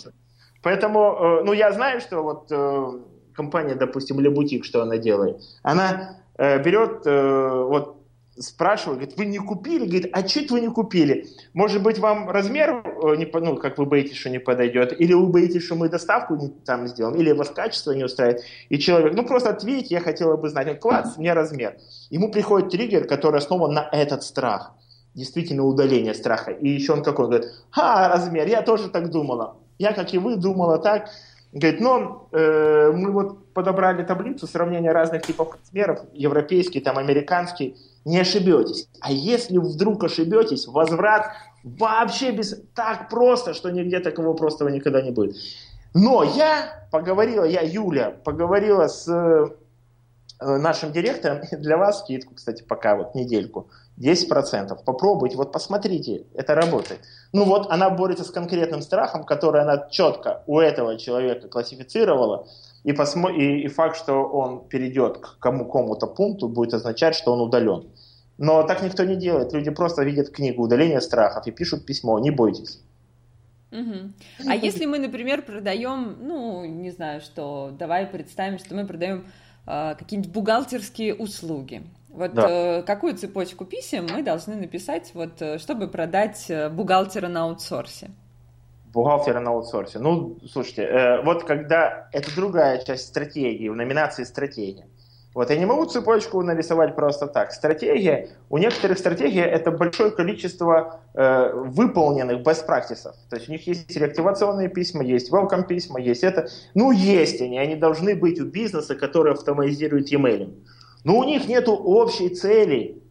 [0.63, 2.99] Поэтому, э, ну, я знаю, что вот э,
[3.35, 5.41] компания, допустим, Лебутик, что она делает?
[5.63, 7.96] Она э, берет вот
[8.39, 9.87] спрашиваю, говорит, вы не купили?
[9.87, 11.29] Говорит, а что вы не купили?
[11.55, 14.99] Может быть, вам размер, э, не, ну, как вы боитесь, что не подойдет?
[15.01, 17.17] Или вы боитесь, что мы доставку не там сделаем?
[17.17, 18.43] Или вас качество не устраивает?
[18.69, 20.81] И человек, ну, просто ответить, я хотела бы знать.
[20.81, 21.77] Класс, мне размер.
[22.11, 24.73] Ему приходит триггер, который основан на этот страх.
[25.15, 26.51] Действительно, удаление страха.
[26.51, 27.27] И еще он какой?
[27.27, 29.57] Говорит, а, размер, я тоже так думала.
[29.79, 31.09] Я, как и вы, думала так.
[31.53, 38.21] Говорит, ну, э, мы вот подобрали таблицу сравнения разных типов размеров, европейский, там, американский, не
[38.21, 38.89] ошибетесь.
[39.01, 41.33] А если вдруг ошибетесь, возврат
[41.65, 42.57] вообще без...
[42.75, 45.37] так просто, что нигде такого простого никогда не будет.
[45.93, 49.49] Но я поговорила, я, Юля, поговорила с э,
[50.39, 54.85] нашим директором, для вас скидку, кстати, пока вот недельку, 10%.
[54.85, 57.01] Попробуйте, вот посмотрите, это работает.
[57.33, 62.47] Ну вот она борется с конкретным страхом, который она четко у этого человека классифицировала,
[62.87, 63.31] и, посмо...
[63.31, 67.89] и, и факт, что он перейдет к кому-кому-то пункту, будет означать, что он удален.
[68.39, 69.53] Но так никто не делает.
[69.53, 72.81] Люди просто видят книгу «Удаление страхов» и пишут письмо «Не бойтесь».
[73.73, 74.49] Угу.
[74.49, 79.27] А если мы, например, продаем, ну, не знаю, что, давай представим, что мы продаем
[79.67, 81.83] э, какие-нибудь бухгалтерские услуги.
[82.09, 82.79] Вот да.
[82.79, 88.11] э, какую цепочку писем мы должны написать, вот, э, чтобы продать э, бухгалтера на аутсорсе?
[88.97, 89.99] Бухгалтера на аутсорсе.
[89.99, 94.87] Ну, слушайте, э, вот когда это другая часть стратегии, в номинации стратегия.
[95.35, 97.53] Вот я не могу цепочку нарисовать просто так.
[97.53, 103.13] Стратегия, у некоторых стратегий это большое количество э, выполненных best practices.
[103.29, 106.49] То есть у них есть реактивационные письма, есть welcome письма, есть это.
[106.73, 110.55] Ну, есть они, они должны быть у бизнеса, который автоматизирует e-mail.
[111.05, 113.03] Но у них нет общей цели.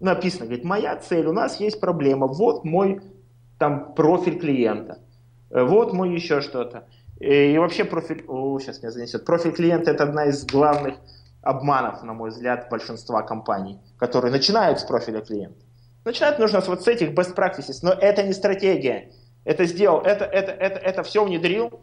[0.00, 3.00] Написано, говорит, моя цель, у нас есть проблема, вот мой
[3.58, 4.98] там профиль клиента,
[5.50, 6.86] вот мой еще что-то.
[7.18, 9.24] И вообще профиль, о, сейчас меня занесет.
[9.24, 10.94] Профиль клиента это одна из главных
[11.42, 15.58] обманов, на мой взгляд, большинства компаний, которые начинают с профиля клиента.
[16.04, 19.12] Начинать нужно вот с этих best practices, но это не стратегия.
[19.44, 21.80] Это сделал, это, это, это, это все внедрил,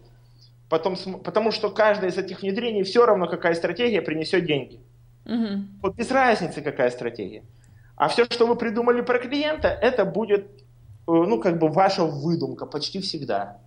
[0.70, 4.80] потом, потому что каждое из этих внедрений все равно, какая стратегия принесет деньги.
[5.26, 5.82] Угу.
[5.82, 7.44] Вот без разницы, какая стратегия.
[7.96, 10.67] А все, что вы придумали про клиента, это будет, э,
[11.08, 13.58] ну, как бы ваша выдумка почти всегда.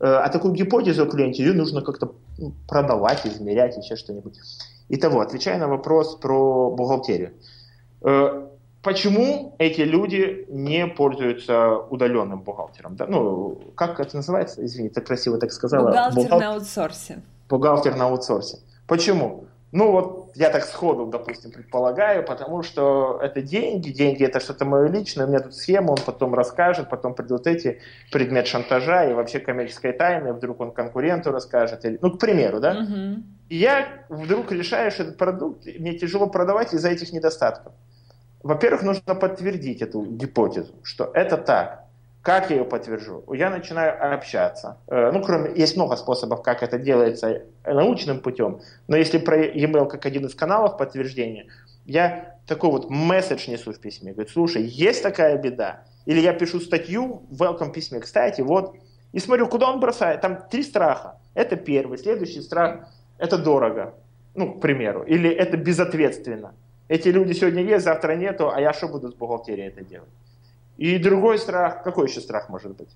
[0.00, 4.38] Э, а такую гипотезу клиенте ее нужно как-то ну, продавать, измерять, еще что-нибудь.
[4.88, 7.34] Итого, отвечая на вопрос про бухгалтерию.
[8.02, 8.46] Э,
[8.82, 12.96] почему эти люди не пользуются удаленным бухгалтером?
[12.96, 13.06] Да?
[13.06, 14.64] Ну, как это называется?
[14.64, 15.88] Извини, так красиво так сказала.
[15.88, 16.40] Бухгалтер Бухгал...
[16.40, 17.22] на аутсорсе.
[17.48, 18.58] Бухгалтер на аутсорсе.
[18.86, 19.44] Почему?
[19.70, 24.88] Ну вот я так сходу, допустим, предполагаю, потому что это деньги, деньги это что-то мое
[24.88, 29.40] личное, у меня тут схема, он потом расскажет, потом придут эти предмет шантажа и вообще
[29.40, 32.78] коммерческой тайны, вдруг он конкуренту расскажет, или, ну, к примеру, да?
[32.78, 33.22] Угу.
[33.50, 37.74] И я вдруг решаю, что этот продукт мне тяжело продавать из-за этих недостатков.
[38.42, 41.87] Во-первых, нужно подтвердить эту гипотезу, что это так.
[42.22, 43.24] Как я ее подтвержу?
[43.32, 44.78] Я начинаю общаться.
[44.88, 49.86] Э, ну, кроме, есть много способов, как это делается научным путем, но если про e-mail
[49.86, 51.46] как один из каналов подтверждения,
[51.86, 54.12] я такой вот месседж несу в письме.
[54.12, 55.84] Говорю, слушай, есть такая беда.
[56.06, 58.74] Или я пишу статью в welcome письме, кстати, вот,
[59.12, 60.20] и смотрю, куда он бросает.
[60.20, 61.16] Там три страха.
[61.34, 61.98] Это первый.
[61.98, 63.94] Следующий страх– это дорого.
[64.34, 65.02] Ну, к примеру.
[65.02, 66.54] Или это безответственно.
[66.88, 70.08] Эти люди сегодня есть, завтра нету, а я что буду с бухгалтерией это делать?
[70.78, 72.88] И другой страх, какой еще страх может быть?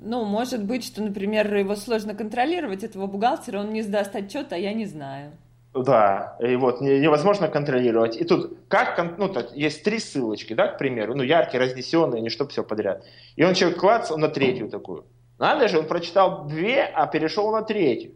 [0.00, 4.56] Ну, может быть, что, например, его сложно контролировать, этого бухгалтера, он не сдаст отчет, а
[4.56, 5.32] я не знаю.
[5.74, 8.16] Да, и вот невозможно контролировать.
[8.16, 12.28] И тут как, ну, тут есть три ссылочки, да, к примеру, ну, яркие, разнесенные, не
[12.28, 13.04] чтобы все подряд.
[13.36, 15.04] И он человек клац на третью такую.
[15.38, 18.12] Надо же, он прочитал две, а перешел на третью.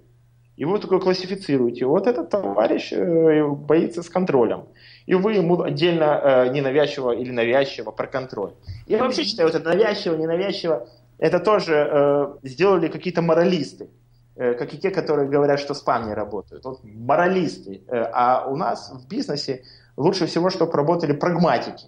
[0.56, 1.86] И вы такой классифицируете.
[1.86, 4.66] Вот этот товарищ э, боится с контролем
[5.06, 8.52] и вы ему отдельно э, ненавязчиво или навязчиво про контроль.
[8.86, 10.88] Я вообще считаю, вот это навязчиво, ненавязчиво,
[11.18, 13.90] это тоже э, сделали какие-то моралисты,
[14.36, 16.64] э, как и те, которые говорят, что спам не работает.
[16.64, 17.82] Вот моралисты.
[17.88, 19.62] Э, а у нас в бизнесе
[19.96, 21.86] лучше всего, чтобы работали прагматики,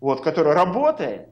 [0.00, 1.28] вот, которые работают,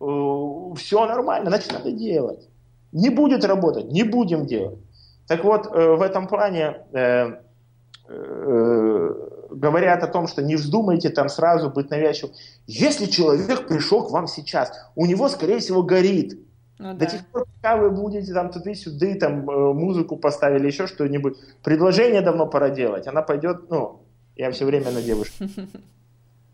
[0.00, 2.48] э, все нормально, значит, надо делать.
[2.92, 4.78] Не будет работать, не будем делать.
[5.26, 7.32] Так вот, э, в этом плане э,
[8.08, 12.34] э, говорят о том, что не вздумайте там сразу быть навязчивым.
[12.66, 16.38] Если человек пришел к вам сейчас, у него, скорее всего, горит.
[16.78, 17.06] Ну, До да.
[17.06, 22.46] тех пор, пока вы будете там туды-сюды, там э, музыку поставили, еще что-нибудь, предложение давно
[22.46, 24.00] пора делать, она пойдет, ну,
[24.36, 25.44] я все время на девушку.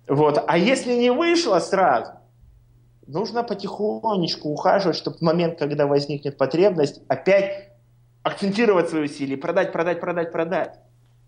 [0.09, 0.41] Вот.
[0.47, 2.13] А если не вышло сразу,
[3.09, 7.73] нужно потихонечку ухаживать, чтобы в момент, когда возникнет потребность, опять
[8.23, 10.79] акцентировать свои усилия, продать, продать, продать, продать.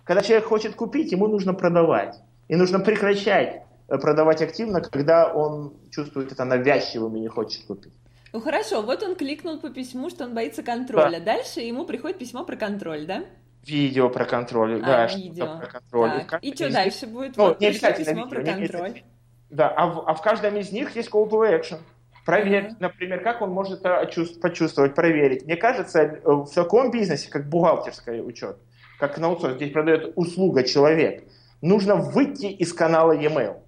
[0.08, 2.18] Когда человек хочет купить, ему нужно продавать.
[2.48, 7.92] И нужно прекращать э, продавать активно, когда он чувствует это навязчивым и не хочет купить.
[8.32, 11.18] Ну хорошо, вот он кликнул по письму, что он боится контроля.
[11.18, 11.34] Да.
[11.34, 13.26] Дальше ему приходит письмо про контроль, да?
[13.66, 15.58] Видео про контроль, а, да, видео.
[15.58, 16.24] про контроль.
[16.26, 16.42] Так.
[16.42, 17.36] И, и что дальше будет?
[17.36, 18.92] Ну, вот не обязательно письмо видео, про контроль.
[18.92, 19.04] Не
[19.50, 21.80] да, а в, а в каждом из них есть call to action.
[22.24, 22.80] Проверить, uh-huh.
[22.80, 24.08] например, как он может это
[24.40, 25.44] почувствовать, проверить.
[25.44, 28.56] Мне кажется, э, в таком бизнесе, как бухгалтерский учет,
[28.98, 31.24] как на аутсорс, здесь продает услуга человек,
[31.62, 33.58] нужно выйти из канала e-mail.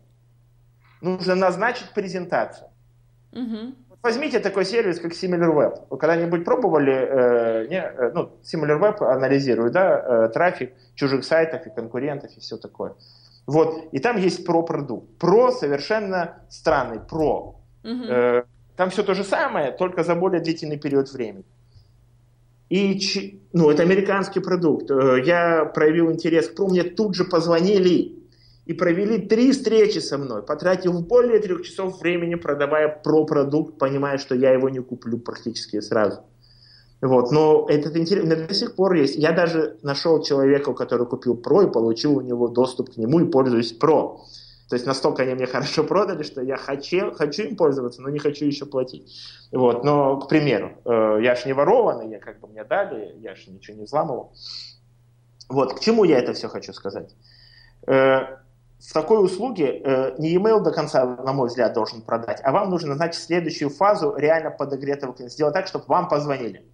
[1.00, 2.68] Нужно назначить презентацию.
[3.32, 3.74] Угу.
[4.02, 5.86] Возьмите такой сервис, как SimilarWeb.
[5.90, 11.70] Вы когда-нибудь пробовали, э, не, э, ну, SimilarWeb анализирует, да, э, трафик чужих сайтов и
[11.70, 12.94] конкурентов и все такое.
[13.46, 15.18] Вот, и там есть про-продукт.
[15.18, 17.60] Про совершенно странный, про.
[17.84, 18.04] Угу.
[18.08, 18.42] Э,
[18.76, 21.44] там все то же самое, только за более длительный период времени.
[22.70, 24.90] И, ну, это американский продукт.
[24.90, 28.16] Э, я проявил интерес к Pro, мне тут же позвонили
[28.64, 34.18] и провели три встречи со мной, потратив более трех часов времени, продавая про продукт, понимая,
[34.18, 36.20] что я его не куплю практически сразу.
[37.02, 39.16] Вот, но этот интерес до сих пор есть.
[39.16, 43.28] Я даже нашел человека, который купил Pro и получил у него доступ к нему и
[43.28, 44.18] пользуюсь Pro.
[44.70, 48.20] То есть настолько они мне хорошо продали, что я хочу, хочу им пользоваться, но не
[48.20, 49.12] хочу еще платить.
[49.50, 49.82] Вот.
[49.82, 53.50] Но, к примеру, э, я же не ворованный, я как бы мне дали, я же
[53.50, 54.32] ничего не взламывал.
[55.48, 57.16] Вот, к чему я это все хочу сказать?
[57.88, 58.36] Э,
[58.78, 62.70] в такой услуге э, не email до конца, на мой взгляд, должен продать, а вам
[62.70, 65.34] нужно назначить следующую фазу реально подогретого клиента.
[65.34, 66.64] Сделать так, чтобы вам позвонили.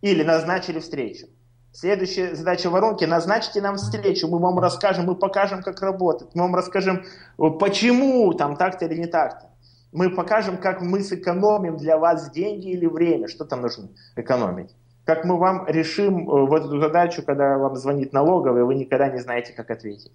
[0.00, 1.26] Или назначили встречу.
[1.72, 6.56] Следующая задача воронки– назначьте нам встречу, мы вам расскажем, мы покажем, как работать, мы вам
[6.56, 7.04] расскажем,
[7.36, 9.50] почему там так-то или не так-то.
[9.92, 14.74] Мы покажем, как мы сэкономим для вас деньги или время, что там нужно экономить.
[15.04, 19.18] Как мы вам решим э, вот эту задачу, когда вам звонит налоговый, вы никогда не
[19.18, 20.12] знаете, как ответить.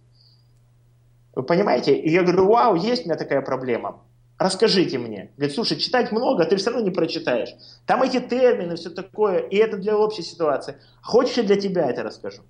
[1.36, 1.96] Вы понимаете?
[1.96, 4.02] И я говорю, вау, есть у меня такая проблема.
[4.38, 5.32] Расскажите мне.
[5.38, 7.56] Говорит, слушай, читать много, а ты все равно не прочитаешь.
[7.86, 10.78] Там эти термины, все такое, и это для общей ситуации.
[11.02, 12.42] Хочешь, я для тебя это расскажу?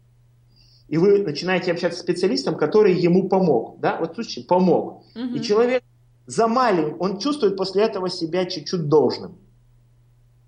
[0.88, 3.80] И вы начинаете общаться с специалистом, который ему помог.
[3.80, 3.98] Да?
[4.00, 5.04] Вот слушай, помог.
[5.16, 5.36] Угу.
[5.36, 5.84] И человек
[6.26, 9.38] за маленький, он чувствует после этого себя чуть-чуть должным.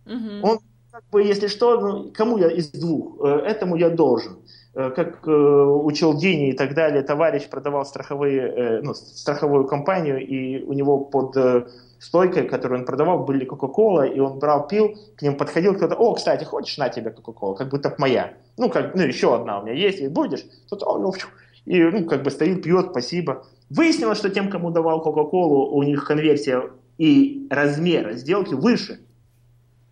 [0.06, 0.42] Угу.
[0.42, 0.60] Он
[0.98, 3.20] как бы, если что, ну, кому я из двух?
[3.24, 4.40] Э, этому я должен.
[4.74, 10.64] Э, как э, учил Дини и так далее, товарищ продавал страховые, ну, страховую компанию, и
[10.64, 11.38] у него под
[12.00, 16.16] стойкой, которую он продавал, были Кока-Кола, и он брал, пил, к ним подходил кто-то, о,
[16.16, 18.34] кстати, хочешь на тебе Кока-Кола, как будто моя.
[18.58, 20.46] Ну, как, ну, еще одна у меня есть, и будешь?
[20.68, 21.14] Тот, о, ну,
[21.66, 23.46] и, ну, как бы стоит, пьет, спасибо.
[23.70, 29.00] Выяснилось, что тем, кому давал Кока-Колу, у них конверсия и размер сделки выше.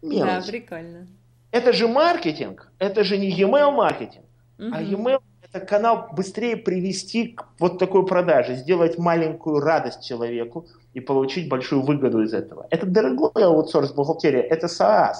[0.09, 0.45] Мелочь.
[0.45, 1.07] Да, прикольно.
[1.51, 4.25] Это же маркетинг, это же не e-mail маркетинг,
[4.59, 4.69] угу.
[4.73, 10.99] а e-mail это канал быстрее привести к вот такой продаже, сделать маленькую радость человеку и
[10.99, 12.67] получить большую выгоду из этого.
[12.71, 15.15] Это дорогой аутсорс бухгалтерия, это SaaS.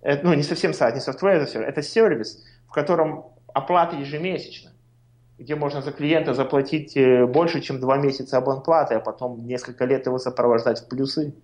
[0.00, 4.70] Это, ну, не совсем SaaS, не software, это сервис, в котором оплата ежемесячно
[5.40, 10.04] где можно за клиента заплатить э, больше, чем два месяца абонплаты, а потом несколько лет
[10.04, 11.34] его сопровождать в плюсы.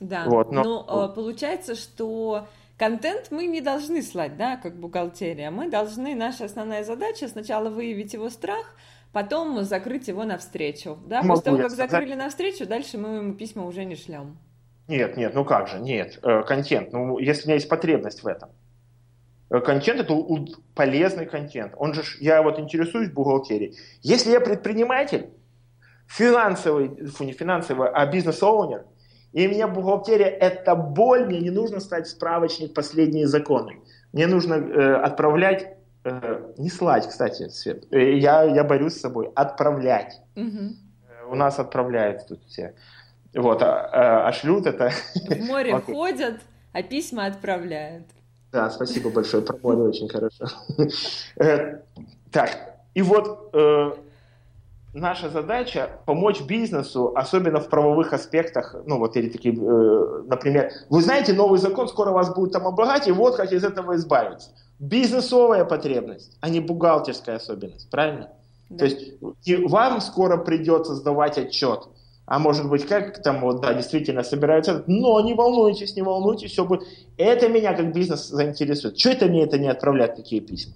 [0.00, 0.62] Да, вот, но...
[0.62, 2.46] ну, а, получается, что
[2.76, 5.50] контент мы не должны слать, да, как бухгалтерия.
[5.50, 8.76] Мы должны, наша основная задача сначала выявить его страх,
[9.12, 10.98] потом закрыть его навстречу.
[11.06, 11.22] Да?
[11.22, 11.90] Могу После того, как сказать...
[11.90, 14.38] закрыли навстречу, дальше мы ему письма уже не шлем.
[14.86, 18.26] Нет, нет, ну как же, нет, э, контент, ну если у меня есть потребность в
[18.26, 18.50] этом.
[19.50, 20.14] Э, контент это
[20.74, 21.74] полезный контент.
[21.76, 23.76] Он же, я вот интересуюсь бухгалтерией.
[24.02, 25.28] Если я предприниматель,
[26.06, 28.86] финансовый, фу, не финансовый, а бизнес-оунер,
[29.38, 33.80] и меня бухгалтерия это боль, мне не нужно стать в справочник последние законы.
[34.12, 39.30] Мне нужно э, отправлять, э, не слать, кстати, Свет, э, я, я борюсь с собой,
[39.36, 40.20] отправлять.
[40.34, 41.30] Угу.
[41.30, 42.74] У нас отправляют тут все.
[43.32, 44.90] Вот, а, а, а шлют это...
[45.14, 46.40] В море ходят,
[46.72, 48.06] а письма отправляют.
[48.50, 50.46] Да, спасибо большое, промоли очень хорошо.
[51.36, 51.78] Э,
[52.32, 52.50] так,
[52.94, 53.54] и вот
[55.00, 61.02] наша задача помочь бизнесу, особенно в правовых аспектах, ну вот или такие, э, например, вы
[61.02, 64.50] знаете, новый закон скоро вас будет там облагать, и вот как из этого избавиться.
[64.78, 68.30] Бизнесовая потребность, а не бухгалтерская особенность, правильно?
[68.70, 68.78] Да.
[68.78, 71.88] То есть и вам скоро придется сдавать отчет
[72.28, 76.66] а может быть, как там вот, да, действительно собираются, но не волнуйтесь, не волнуйтесь, все
[76.66, 76.82] будет.
[77.16, 78.98] Это меня как бизнес заинтересует.
[78.98, 80.74] Что это мне это не отправлять такие письма?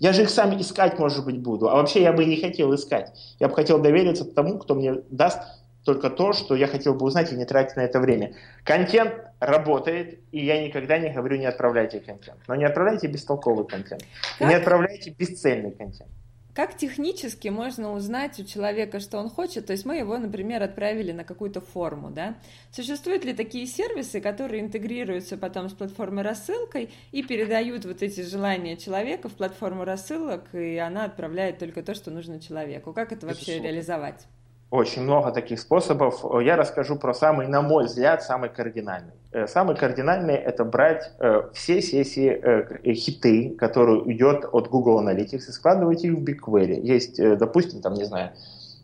[0.00, 1.68] Я же их сам искать, может быть, буду.
[1.68, 3.12] А вообще я бы не хотел искать.
[3.38, 5.38] Я бы хотел довериться тому, кто мне даст
[5.84, 8.34] только то, что я хотел бы узнать и не тратить на это время.
[8.64, 12.38] Контент работает, и я никогда не говорю, не отправляйте контент.
[12.48, 14.04] Но не отправляйте бестолковый контент.
[14.38, 14.48] Как?
[14.48, 16.10] не отправляйте бесцельный контент.
[16.54, 19.66] Как технически можно узнать у человека, что он хочет?
[19.66, 22.36] То есть мы его, например, отправили на какую-то форму, да?
[22.72, 28.76] Существуют ли такие сервисы, которые интегрируются потом с платформой рассылкой и передают вот эти желания
[28.76, 32.92] человека в платформу рассылок, и она отправляет только то, что нужно человеку?
[32.92, 34.26] Как это вообще это реализовать?
[34.70, 36.24] Очень много таких способов.
[36.42, 39.14] Я расскажу про самый, на мой взгляд, самый кардинальный.
[39.32, 45.48] Э, самый кардинальный– это брать э, все сессии, э, хиты, которые идет от Google Analytics,
[45.48, 46.82] и складывать их в BigQuery.
[46.82, 48.30] Есть, допустим, там, не знаю,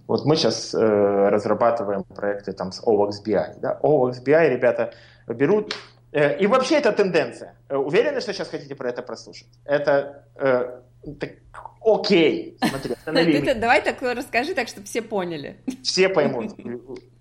[0.08, 3.60] вот мы сейчас разрабатываем проекты там с OWAX BI.
[3.60, 3.78] Да?
[3.80, 4.92] OWAX BI ребята
[5.28, 5.74] берут
[6.12, 7.56] и вообще это тенденция.
[7.68, 9.48] Уверены, что сейчас хотите про это прослушать?
[9.64, 10.22] Это
[11.20, 11.30] так,
[11.80, 15.58] окей, смотри, останови Давай так расскажи, так, чтобы все поняли.
[15.82, 16.54] Все поймут.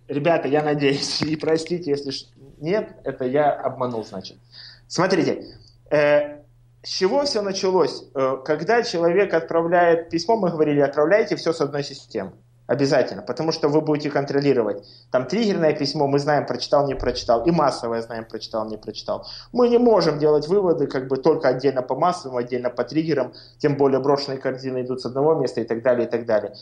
[0.07, 2.11] Ребята, я надеюсь, и простите, если
[2.59, 4.37] нет, это я обманул, значит.
[4.87, 5.43] Смотрите,
[5.91, 6.41] э,
[6.83, 8.03] с чего все началось?
[8.13, 12.33] Э, когда человек отправляет письмо, мы говорили, отправляйте все с одной системы.
[12.67, 14.83] Обязательно, потому что вы будете контролировать.
[15.11, 19.27] Там триггерное письмо, мы знаем, прочитал, не прочитал, и массовое знаем, прочитал, не прочитал.
[19.51, 23.77] Мы не можем делать выводы как бы только отдельно по массовым, отдельно по триггерам, тем
[23.77, 26.55] более брошенные картины идут с одного места и так далее, и так далее.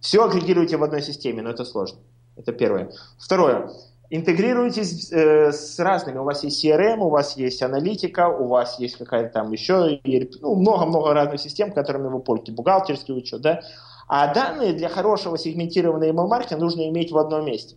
[0.00, 2.00] Все агрегируйте в одной системе, но это сложно.
[2.36, 2.90] Это первое.
[3.16, 3.70] Второе.
[4.10, 6.18] Интегрируйтесь э, с разными.
[6.18, 10.00] У вас есть CRM, у вас есть аналитика, у вас есть какая-то там еще,
[10.40, 13.60] ну, много-много разных систем, которыми вы пользуетесь, бухгалтерский учет, да.
[14.06, 17.76] А данные для хорошего сегментированного email-маркетинга нужно иметь в одном месте.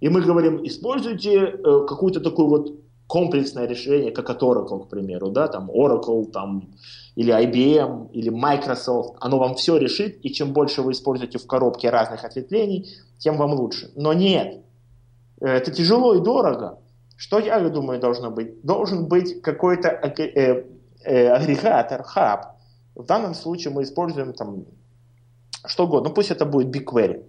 [0.00, 2.72] И мы говорим, используйте э, какое-то такое вот
[3.06, 6.70] комплексное решение, как от Oracle, к примеру, да, там Oracle, там,
[7.14, 11.90] или IBM, или Microsoft, оно вам все решит, и чем больше вы используете в коробке
[11.90, 12.88] разных ответвлений,
[13.18, 13.90] тем вам лучше.
[13.94, 14.60] Но нет,
[15.40, 16.78] это тяжело и дорого.
[17.16, 18.60] Что я думаю должно быть?
[18.62, 20.64] Должен быть какой-то э,
[21.04, 22.56] э, агрегатор, хаб.
[22.94, 24.64] В данном случае мы используем там
[25.66, 27.24] что угодно, ну пусть это будет BigQuery.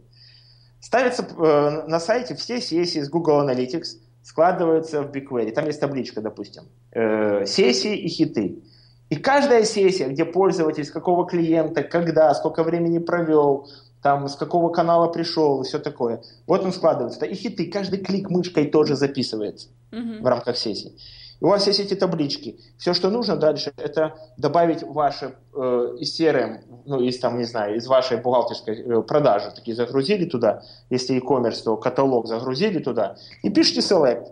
[0.79, 5.51] Ставится э, на сайте все сессии с Google Analytics, складываются в BigQuery.
[5.51, 8.63] Там есть табличка, допустим, э, сессии и хиты.
[9.09, 13.69] И каждая сессия, где пользователь с какого клиента, когда, сколько времени провел,
[14.01, 16.21] там, с какого канала пришел и все такое.
[16.45, 17.25] Вот он складывается.
[17.25, 20.21] И хиты, каждый клик мышкой тоже записывается mm-hmm.
[20.21, 20.93] в рамках сессии.
[21.39, 22.59] У вас есть эти таблички.
[22.77, 27.75] Все, что нужно дальше, это добавить ваши э, из CRM, ну, из там, не знаю,
[27.75, 33.49] из вашей бухгалтерской э, продажи, такие загрузили туда, если e-commerce, то каталог загрузили туда, и
[33.49, 34.31] пишите select.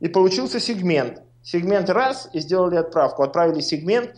[0.00, 1.22] И получился сегмент.
[1.42, 3.22] Сегмент раз, и сделали отправку.
[3.22, 4.14] Отправили сегмент,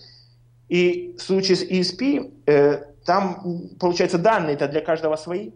[0.68, 5.50] и в случае с ESP, э, там, получается, данные-то для каждого свои.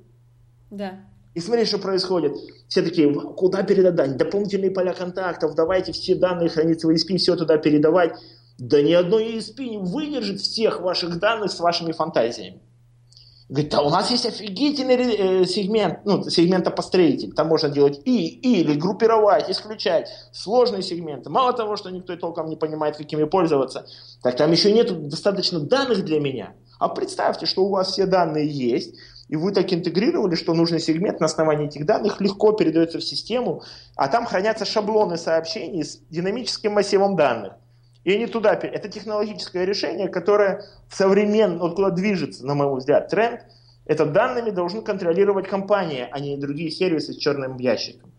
[0.70, 1.00] Да.
[1.39, 2.36] И смотри, что происходит.
[2.66, 4.16] Все такие, куда передать?
[4.16, 8.14] Дополнительные поля контактов, давайте все данные храниться в ESP, все туда передавать.
[8.59, 12.61] Да ни одно ESP не выдержит всех ваших данных с вашими фантазиями.
[13.49, 17.32] Говорит, а у нас есть офигительный э, сегмент, ну, сегментопостроитель.
[17.32, 21.30] Там можно делать и, и, или группировать, исключать сложные сегменты.
[21.30, 23.86] Мало того, что никто толком не понимает, какими пользоваться,
[24.24, 26.55] так там еще нет достаточно данных для меня.
[26.80, 28.97] А представьте, что у вас все данные есть,
[29.29, 33.62] и вы так интегрировали, что нужный сегмент на основании этих данных легко передается в систему,
[33.95, 37.55] а там хранятся шаблоны сообщений с динамическим массивом данных.
[38.05, 38.55] И они туда...
[38.55, 41.59] Это технологическое решение, которое в современном...
[41.59, 43.43] Вот движется, на мой взгляд, тренд,
[43.85, 48.11] это данными должны контролировать компания, а не другие сервисы с черным ящиком.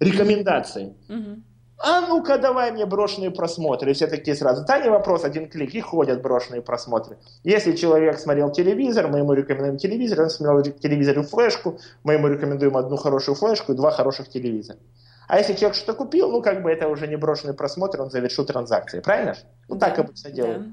[0.00, 0.94] Рекомендации.
[1.08, 1.42] Угу
[1.82, 3.90] а ну-ка давай мне брошенные просмотры.
[3.90, 7.18] И все такие сразу, да не вопрос, один клик, и ходят брошенные просмотры.
[7.42, 12.28] Если человек смотрел телевизор, мы ему рекомендуем телевизор, он смотрел телевизор и флешку, мы ему
[12.28, 14.78] рекомендуем одну хорошую флешку и два хороших телевизора.
[15.26, 18.44] А если человек что-то купил, ну как бы это уже не брошенный просмотр, он завершил
[18.44, 19.34] транзакции, правильно?
[19.68, 20.68] Ну так обычно делают.
[20.68, 20.72] Да.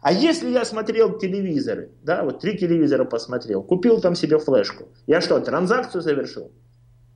[0.00, 5.20] А если я смотрел телевизоры, да, вот три телевизора посмотрел, купил там себе флешку, я
[5.20, 6.50] что, транзакцию завершил?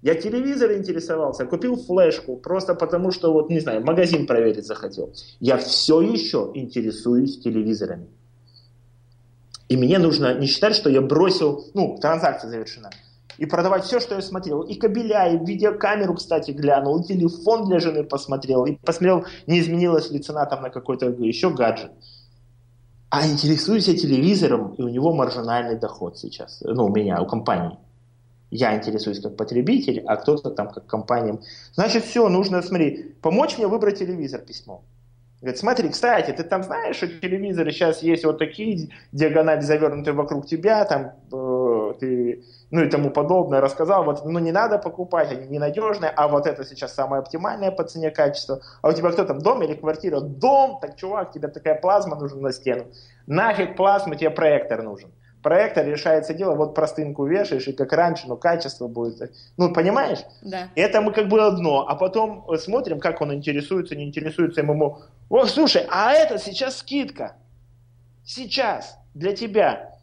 [0.03, 5.13] Я телевизор интересовался, купил флешку, просто потому что, вот, не знаю, магазин проверить захотел.
[5.41, 8.09] Я все еще интересуюсь телевизорами.
[9.69, 12.91] И мне нужно не считать, что я бросил, ну, транзакция завершена,
[13.37, 14.63] и продавать все, что я смотрел.
[14.63, 20.11] И кабеля, и видеокамеру, кстати, глянул, и телефон для жены посмотрел, и посмотрел, не изменилась
[20.11, 21.93] ли цена там на какой-то еще гаджет.
[23.11, 27.77] А интересуюсь я телевизором, и у него маржинальный доход сейчас, ну, у меня, у компании
[28.51, 31.39] я интересуюсь как потребитель, а кто-то там как компания.
[31.73, 34.83] Значит, все, нужно, смотри, помочь мне выбрать телевизор письмо.
[35.41, 40.47] Говорит, смотри, кстати, ты там знаешь, что телевизоры сейчас есть вот такие, диагонали завернутые вокруг
[40.47, 45.47] тебя, там, э, ты, ну и тому подобное, рассказал, вот, ну не надо покупать, они
[45.47, 48.61] ненадежные, а вот это сейчас самое оптимальное по цене качество.
[48.83, 50.21] А у тебя кто там, дом или квартира?
[50.21, 52.85] Дом, так, чувак, тебе такая плазма нужна на стену.
[53.27, 55.11] Нафиг плазму, тебе проектор нужен
[55.43, 59.33] проектор решается дело, вот простынку вешаешь, и как раньше, но качество будет.
[59.57, 60.21] Ну, понимаешь?
[60.43, 60.69] Да.
[60.75, 64.99] Это мы как бы одно, а потом смотрим, как он интересуется, не интересуется ему.
[65.29, 67.37] О, слушай, а это сейчас скидка.
[68.25, 69.97] Сейчас для тебя.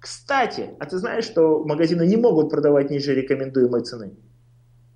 [0.00, 4.12] Кстати, а ты знаешь, что магазины не могут продавать ниже рекомендуемой цены?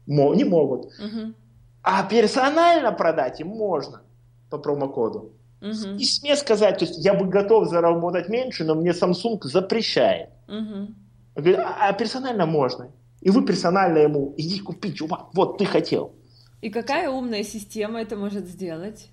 [0.06, 0.86] Мо, не могут.
[0.86, 1.34] Угу.
[1.82, 4.02] А персонально продать им можно
[4.50, 5.32] по промокоду.
[5.60, 5.94] Угу.
[5.96, 10.30] Не смей сказать, то есть я бы готов заработать меньше, но мне Samsung запрещает.
[10.46, 10.88] Угу.
[11.36, 12.90] Говорит, а, а персонально можно.
[13.20, 16.12] И вы персонально ему, иди купи, чувак, вот ты хотел.
[16.60, 19.10] И какая умная система это может сделать?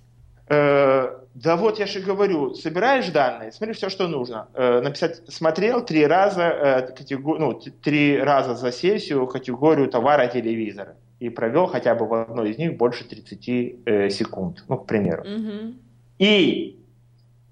[0.48, 4.48] Э, да вот я же говорю, собираешь данные, смотри все, что нужно.
[4.54, 7.38] Э, написать, смотрел три раза, э, категор...
[7.38, 12.58] ну, три раза за сессию категорию товара телевизора и провел хотя бы в одной из
[12.58, 13.48] них больше 30
[13.86, 15.22] э, секунд, ну, к примеру.
[15.22, 15.74] Угу.
[16.18, 16.78] И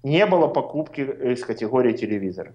[0.03, 2.53] не было покупки из категории телевизора.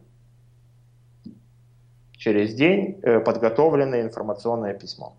[2.13, 5.17] Через день э, подготовленное информационное письмо.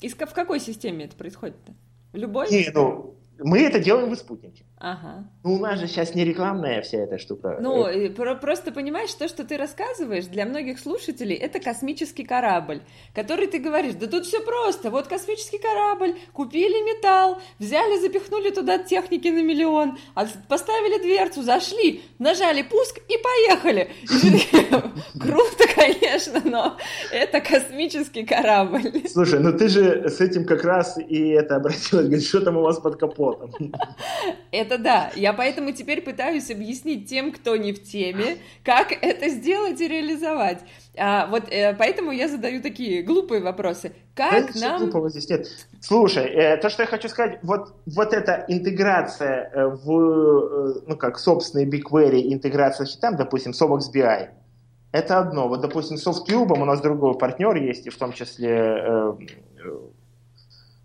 [0.00, 1.72] И в какой системе это происходит-то?
[2.12, 2.50] В любой?
[2.50, 4.64] Не, ну, мы это делаем в спутнике.
[4.82, 5.24] Ага.
[5.44, 7.58] Ну, у нас же сейчас не рекламная вся эта штука.
[7.60, 12.80] Ну, про просто понимаешь, то, что ты рассказываешь, для многих слушателей это космический корабль,
[13.14, 18.78] который ты говоришь, да тут все просто, вот космический корабль, купили металл, взяли, запихнули туда
[18.78, 19.98] техники на миллион,
[20.48, 23.90] поставили дверцу, зашли, нажали пуск и поехали.
[25.20, 26.78] Круто, конечно, но
[27.12, 29.06] это космический корабль.
[29.12, 32.62] Слушай, ну ты же с этим как раз и это обратилась, говорит, что там у
[32.62, 33.52] вас под капотом?
[34.50, 35.10] Это это да.
[35.16, 40.60] Я поэтому теперь пытаюсь объяснить тем, кто не в теме, как это сделать и реализовать.
[40.96, 43.92] А, вот э, поэтому я задаю такие глупые вопросы.
[44.14, 44.82] Как да, нам...
[44.82, 45.46] Глупого здесь нет.
[45.80, 50.96] Слушай, э, то, что я хочу сказать, вот, вот эта интеграция э, в, э, ну
[50.96, 54.28] как, собственный BigQuery, интеграция с хитам, допустим, Sobox BI,
[54.92, 55.48] это одно.
[55.48, 59.12] Вот, допустим, с SoftCube у нас другой партнер есть, и в том числе, э,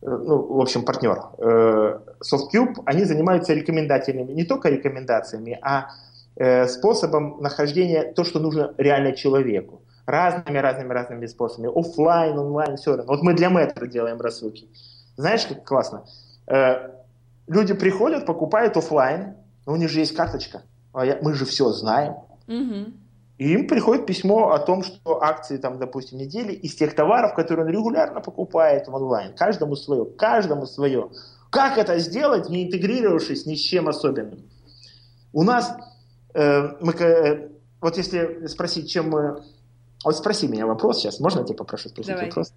[0.05, 1.19] ну, в общем, партнер.
[1.37, 5.89] Э, SoftCube, они занимаются рекомендательными, не только рекомендациями, а
[6.35, 9.81] э, способом нахождения то, что нужно реально человеку.
[10.05, 11.71] Разными, разными, разными способами.
[11.73, 13.13] Оффлайн, онлайн, все равно.
[13.13, 14.69] Вот мы для метра делаем рассылки.
[15.17, 16.05] Знаешь, как классно?
[16.47, 16.91] Э,
[17.47, 19.35] люди приходят, покупают офлайн,
[19.65, 20.61] но у них же есть карточка.
[20.93, 22.13] А мы же все знаем.
[22.47, 22.93] Угу.
[23.37, 27.65] И им приходит письмо о том, что акции, там, допустим, недели из тех товаров, которые
[27.65, 29.35] он регулярно покупает в онлайн.
[29.35, 31.09] Каждому свое, каждому свое.
[31.49, 34.39] Как это сделать, не интегрировавшись ни с чем особенным?
[35.33, 35.75] У нас,
[36.33, 37.49] э, мы, э,
[37.81, 39.43] вот если спросить, чем мы...
[40.05, 42.27] Вот спроси меня вопрос сейчас, можно я тебя попрошу спросить Давай.
[42.27, 42.53] вопрос?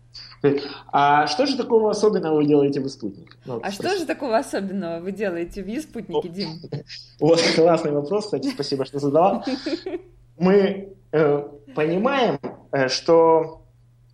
[0.93, 3.39] А что же такого особенного вы делаете в «Спутник»?
[3.47, 3.89] Ну, А спроси.
[3.89, 6.61] что же такого особенного вы делаете в Еспутнике, Дим?
[7.20, 9.45] Вот классный вопрос, кстати, спасибо, что задала.
[10.39, 11.43] Мы э,
[11.74, 12.39] понимаем,
[12.72, 13.62] э, что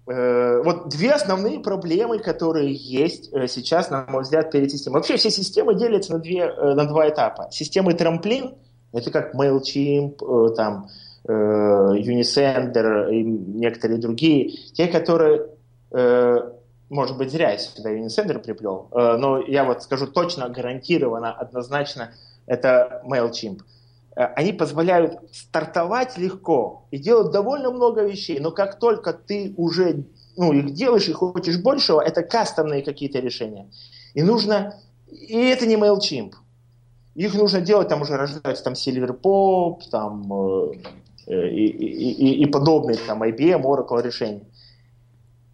[0.06, 4.98] э, вот две основные проблемы, которые есть э, сейчас, на мой взгляд, перед системой.
[4.98, 7.48] Вообще все системы делятся на, две, э, на два этапа.
[7.50, 8.54] Системы трамплин,
[8.92, 10.88] это как MailChimp, э, там,
[11.26, 15.48] э, Unisender и некоторые другие, те, которые
[15.90, 16.50] э,
[16.90, 22.12] может быть, зря я сюда Unisender приплел, но я вот скажу точно, гарантированно, однозначно,
[22.46, 23.62] это MailChimp.
[24.16, 30.04] Э, Они позволяют стартовать легко и делать довольно много вещей, но как только ты уже
[30.36, 33.70] ну, их делаешь и хочешь большего, это кастомные какие-то решения.
[34.14, 34.74] И нужно...
[35.06, 36.32] И это не MailChimp.
[37.14, 40.72] Их нужно делать, там уже рождаются там Silverpop, там э,
[41.28, 44.42] э, и, и, и, подобные там IBM, Oracle решения.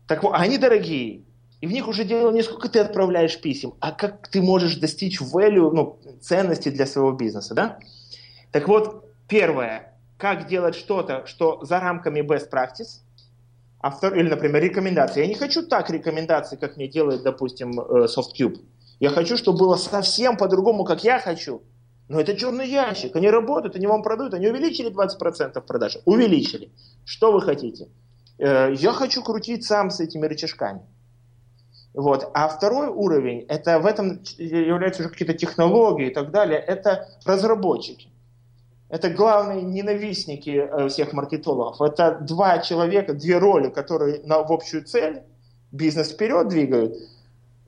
[0.06, 1.24] Так вот, они дорогие.
[1.60, 5.20] И в них уже дело не сколько ты отправляешь писем, а как ты можешь достичь
[5.20, 7.78] value, ну, ценности для своего бизнеса, да?
[8.52, 13.00] Так вот, первое, как делать что-то, что за рамками best practice,
[13.80, 14.14] а втор...
[14.14, 15.20] или, например, рекомендации.
[15.20, 18.58] Я не хочу так рекомендации, как мне делает, допустим, э, SoftCube.
[18.98, 21.62] Я хочу, чтобы было совсем по-другому, как я хочу.
[22.08, 23.16] Но это черный ящик.
[23.16, 24.34] Они работают, они вам продают.
[24.34, 25.96] Они увеличили 20% продаж.
[26.04, 26.70] Увеличили.
[27.06, 27.88] Что вы хотите?
[28.38, 30.82] Э, Я хочу крутить сам с этими рычажками.
[31.94, 32.30] Вот.
[32.34, 38.10] А второй уровень, это в этом являются уже какие-то технологии и так далее, это разработчики.
[38.90, 41.80] Это главные ненавистники э, всех маркетологов.
[41.80, 45.22] Это два человека, две роли, которые на, в общую цель
[45.70, 46.96] бизнес вперед двигают,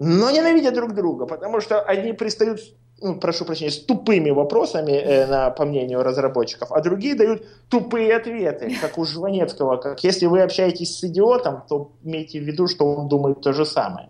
[0.01, 2.61] но ненавидят друг друга, потому что одни пристают,
[3.01, 8.17] ну, прошу прощения, с тупыми вопросами, э, на, по мнению разработчиков, а другие дают тупые
[8.17, 9.77] ответы, как у Жванецкого.
[9.77, 13.65] Как если вы общаетесь с идиотом, то имейте в виду, что он думает то же
[13.65, 14.09] самое.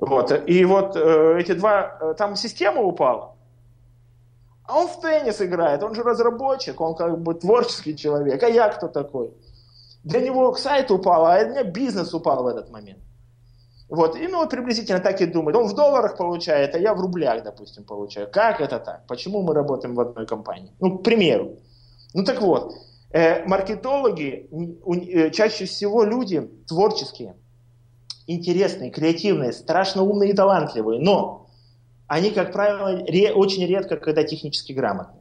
[0.00, 0.30] Вот.
[0.46, 3.35] И вот э, эти два, э, там система упала,
[4.66, 8.42] а он в теннис играет, он же разработчик, он как бы творческий человек.
[8.42, 9.32] А я кто такой?
[10.04, 13.00] Для него сайт упал, а у меня бизнес упал в этот момент.
[13.88, 15.56] Вот, и ну приблизительно так и думает.
[15.56, 18.28] Он в долларах получает, а я в рублях, допустим, получаю.
[18.30, 19.06] Как это так?
[19.06, 20.72] Почему мы работаем в одной компании?
[20.80, 21.58] Ну, к примеру.
[22.12, 22.74] Ну так вот,
[23.10, 24.48] э, маркетологи,
[25.12, 27.36] э, чаще всего люди творческие,
[28.26, 31.45] интересные, креативные, страшно умные и талантливые, но
[32.06, 35.20] они, как правило, ре- очень редко, когда технически грамотны.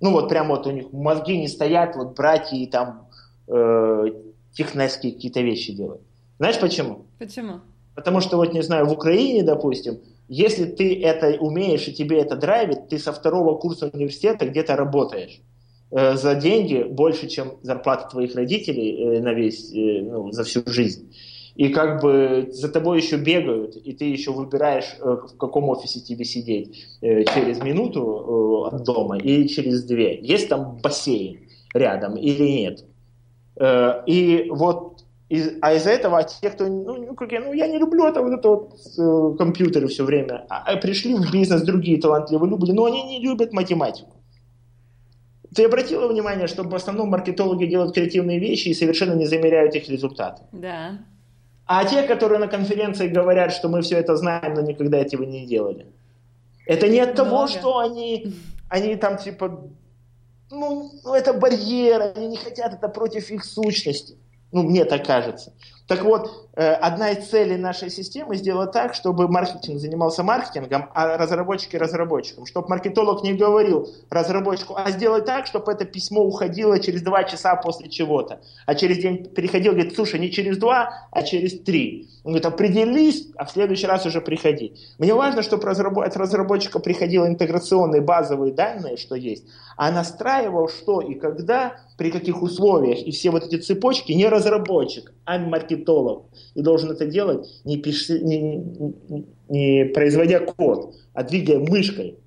[0.00, 3.08] Ну вот прям вот у них мозги не стоят, вот братья и там
[3.48, 4.04] э,
[4.52, 6.02] технические какие-то вещи делают.
[6.38, 7.06] Знаешь почему?
[7.18, 7.60] Почему?
[7.94, 12.36] Потому что вот, не знаю, в Украине, допустим, если ты это умеешь и тебе это
[12.36, 15.40] драйвит, ты со второго курса университета где-то работаешь
[15.90, 20.62] э, за деньги больше, чем зарплата твоих родителей э, на весь, э, ну, за всю
[20.66, 21.12] жизнь.
[21.56, 26.00] И как бы за тобой еще бегают, и ты еще выбираешь, э, в каком офисе
[26.00, 30.18] тебе сидеть э, через минуту э, от дома и через две.
[30.20, 31.40] Есть там бассейн
[31.74, 32.84] рядом или нет.
[34.06, 37.78] И вот из- а из-за этого те, кто, ну, ну, как я, ну, я не
[37.78, 42.00] люблю это вот это вот э, компьютеры все время, а, а пришли в бизнес другие
[42.00, 44.10] талантливые люди, но они не любят математику.
[45.54, 49.88] Ты обратила внимание, что в основном маркетологи делают креативные вещи и совершенно не замеряют их
[49.88, 50.42] результаты.
[50.52, 50.98] Да.
[51.72, 55.46] А те, которые на конференции говорят, что мы все это знаем, но никогда этого не
[55.46, 55.86] делали.
[56.66, 57.52] Это не от того, Много.
[57.52, 58.34] что они,
[58.68, 59.68] они там типа,
[60.50, 64.16] ну, ну, это барьер, они не хотят, это против их сущности.
[64.50, 65.52] Ну, мне так кажется.
[65.90, 71.16] Так вот, э, одна из целей нашей системы сделать так, чтобы маркетинг занимался маркетингом, а
[71.18, 72.46] разработчики разработчиком.
[72.46, 77.56] Чтобы маркетолог не говорил разработчику, а сделать так, чтобы это письмо уходило через два часа
[77.56, 78.40] после чего-то.
[78.66, 82.08] А через день переходил, говорит, слушай, не через два, а через три.
[82.22, 84.74] Он говорит, определись, а в следующий раз уже приходи.
[84.98, 89.44] Мне важно, чтобы от разработчика приходило интеграционные базовые данные, что есть,
[89.76, 95.12] а настраивал что и когда, при каких условиях, и все вот эти цепочки не разработчик,
[95.24, 95.79] а маркетолог.
[96.54, 98.08] И должен это делать не, пиш...
[98.08, 98.64] не,
[99.48, 102.18] не, производя код, а двигая мышкой.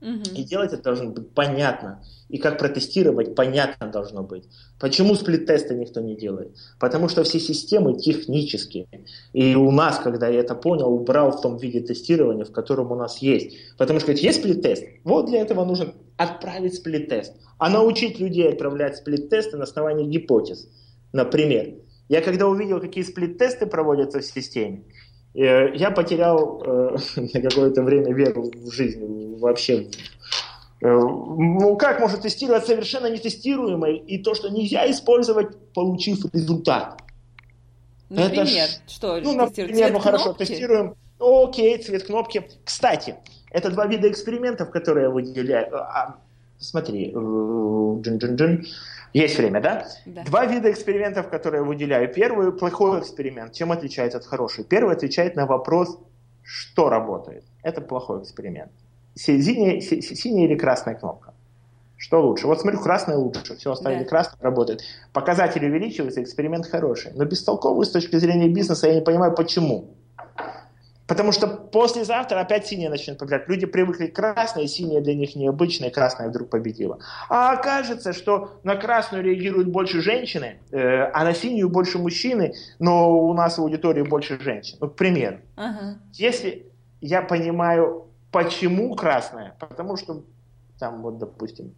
[0.00, 0.34] Угу.
[0.34, 2.02] И делать это должно быть понятно.
[2.28, 4.44] И как протестировать, понятно должно быть.
[4.78, 6.56] Почему сплит-тесты никто не делает?
[6.78, 8.86] Потому что все системы технические.
[9.32, 12.94] И у нас, когда я это понял, убрал в том виде тестирования, в котором у
[12.94, 13.56] нас есть.
[13.76, 17.34] Потому что есть сплит-тест, вот для этого нужно отправить сплит-тест.
[17.58, 20.68] А научить людей отправлять сплит-тесты на основании гипотез.
[21.12, 21.74] Например,
[22.10, 24.82] я когда увидел, какие сплит-тесты проводятся в системе,
[25.32, 29.86] э, я потерял э, на какое-то время веру в жизнь вообще.
[30.82, 37.00] Э, ну, как может тестировать совершенно нетестируемое и то, что нельзя использовать, получив результат?
[38.08, 39.20] Например, Это что?
[39.20, 40.96] Ну, например, ну хорошо, тестируем.
[41.20, 42.42] Окей, цвет кнопки.
[42.64, 43.14] Кстати,
[43.52, 45.76] это два вида экспериментов, которые я выделяю.
[45.76, 46.16] А,
[46.58, 48.66] смотри, джин-джин-джин.
[49.12, 49.86] Есть время, да?
[50.06, 50.22] да?
[50.24, 52.12] Два вида экспериментов, которые я выделяю.
[52.12, 53.52] Первый– плохой эксперимент.
[53.52, 54.64] Чем отличается от хорошего?
[54.64, 55.98] Первый отвечает на вопрос,
[56.42, 57.44] что работает.
[57.62, 58.70] Это плохой эксперимент.
[59.14, 61.34] Синяя, синяя или красная кнопка?
[61.96, 62.46] Что лучше?
[62.46, 64.08] Вот смотрю, красная лучше, все оставили да.
[64.08, 64.82] красный, работает.
[65.12, 67.12] Показатели увеличиваются, эксперимент хороший.
[67.14, 69.90] Но бестолковый с точки зрения бизнеса я не понимаю, почему.
[71.10, 73.48] Потому что послезавтра опять синяя начнет побеждать.
[73.48, 77.00] Люди привыкли к красной, синяя для них необычная, красная вдруг победила.
[77.28, 83.10] А окажется, что на красную реагируют больше женщины, э, а на синюю больше мужчины, но
[83.10, 84.78] у нас в аудитории больше женщин.
[84.80, 85.38] Ну, к примеру.
[85.56, 85.98] Ага.
[86.12, 90.22] Если я понимаю, почему красная, потому что
[90.78, 91.74] там вот, допустим,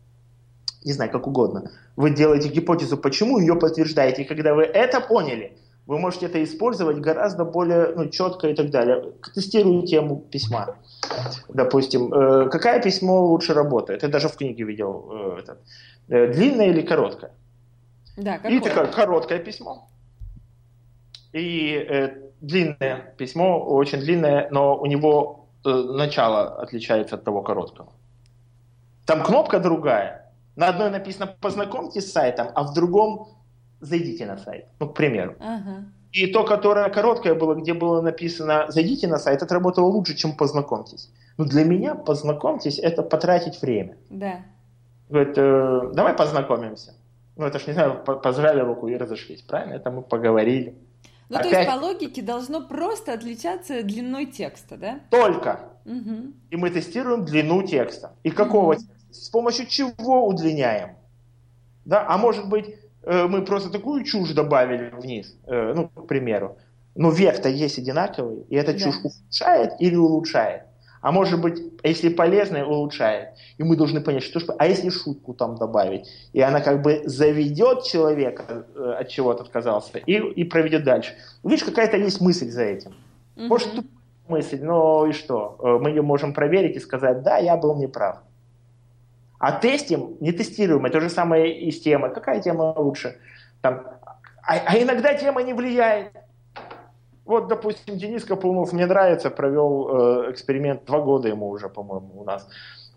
[0.84, 5.56] не знаю, как угодно, вы делаете гипотезу, почему ее подтверждаете, и когда вы это поняли–
[5.92, 9.12] вы можете это использовать гораздо более ну, четко и так далее.
[9.34, 10.76] Тестирую тему письма.
[11.48, 14.02] Допустим, э, какое письмо лучше работает?
[14.02, 15.58] Я даже в книге видел э, этот.
[16.08, 17.32] Э, длинное или короткое?
[18.16, 18.52] Да, какое?
[18.52, 19.88] И такое короткое письмо.
[21.34, 22.08] И э,
[22.40, 27.92] длинное письмо, очень длинное, но у него э, начало отличается от того короткого.
[29.04, 30.32] Там кнопка другая.
[30.56, 33.41] На одной написано «познакомьтесь с сайтом», а в другом
[33.82, 35.34] зайдите на сайт, ну, к примеру.
[35.40, 35.84] Ага.
[36.12, 40.36] И то, которое короткое было, где было написано «зайдите на сайт», это работало лучше, чем
[40.36, 41.10] «познакомьтесь».
[41.38, 43.96] Но для меня «познакомьтесь»— это потратить время.
[44.10, 44.40] Да.
[45.08, 46.94] Говорит, э, давай познакомимся.
[47.36, 49.74] Ну, это ж, не знаю, пожали руку и разошлись, правильно?
[49.74, 50.74] Это мы поговорили.
[51.30, 51.50] Ну, Опять...
[51.50, 55.00] то есть, по логике, должно просто отличаться длиной текста, да?
[55.10, 55.60] Только.
[55.86, 56.32] Угу.
[56.50, 58.12] И мы тестируем длину текста.
[58.22, 58.74] И какого угу.
[58.74, 58.94] текста?
[59.10, 60.96] С помощью чего удлиняем?
[61.86, 62.06] Да?
[62.06, 62.66] А может быть,
[63.04, 66.56] мы просто такую чушь добавили вниз, э, ну, к примеру.
[66.94, 68.78] Но век-то есть одинаковый, и эта да.
[68.78, 70.62] чушь ухудшает или улучшает.
[71.00, 73.30] А может быть, если полезная, улучшает.
[73.58, 76.06] И мы должны понять, что а если шутку там добавить?
[76.32, 81.14] И она как бы заведет человека, э, от чего-то отказался, и, и проведет дальше.
[81.42, 82.94] Видишь, какая-то есть мысль за этим.
[83.36, 83.46] Угу.
[83.46, 83.68] Может,
[84.28, 85.58] мысль, но и что?
[85.80, 88.22] Мы ее можем проверить и сказать, да, я был неправ.
[89.42, 92.14] А тестим, не тестируем, это же самое и с темой.
[92.14, 93.16] Какая тема лучше?
[93.60, 93.82] Там,
[94.40, 96.12] а, а иногда тема не влияет.
[97.24, 102.24] Вот, допустим, Денис Капунов мне нравится, провел э, эксперимент, два года ему уже, по-моему, у
[102.24, 102.48] нас.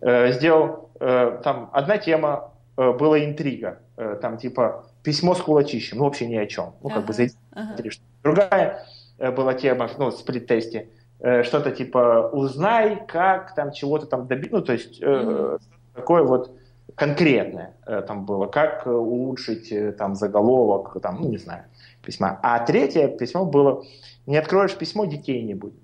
[0.02, 5.98] Э, сделал, э, там, одна тема э, была интрига, э, там, типа, письмо с кулачищем,
[5.98, 6.76] ну, вообще ни о чем.
[6.84, 7.76] Ну, как ага, бы, зайти, ага.
[8.22, 8.86] Другая
[9.18, 10.90] э, была тема, ну, сплит-тесте,
[11.22, 15.58] э, что-то типа, узнай, как там чего-то там добиться, ну, то есть, э,
[15.96, 16.52] такое вот
[16.96, 21.64] конкретное э, там было, как э, улучшить э, там заголовок, там, ну, не знаю,
[22.04, 22.40] письма.
[22.44, 23.84] А третье письмо было,
[24.26, 25.80] не откроешь письмо, детей не будет.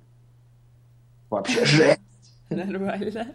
[1.30, 1.99] Вообще жесть.
[2.49, 3.34] Нормально.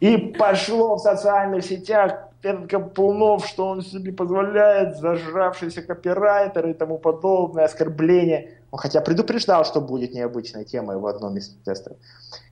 [0.00, 6.98] И пошло в социальных сетях этот Капунов, что он себе позволяет, зажравшийся копирайтер и тому
[6.98, 8.58] подобное, оскорбление.
[8.70, 11.96] Он хотя предупреждал, что будет необычной темой в одном из тестов.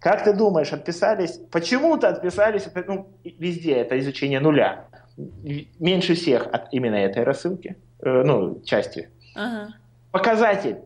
[0.00, 1.38] Как ты думаешь, отписались?
[1.50, 4.86] Почему-то отписались, ну, везде это изучение нуля.
[5.16, 9.10] Меньше всех от именно этой рассылки, э, ну, части.
[9.36, 9.74] Ага.
[10.10, 10.78] Показатель.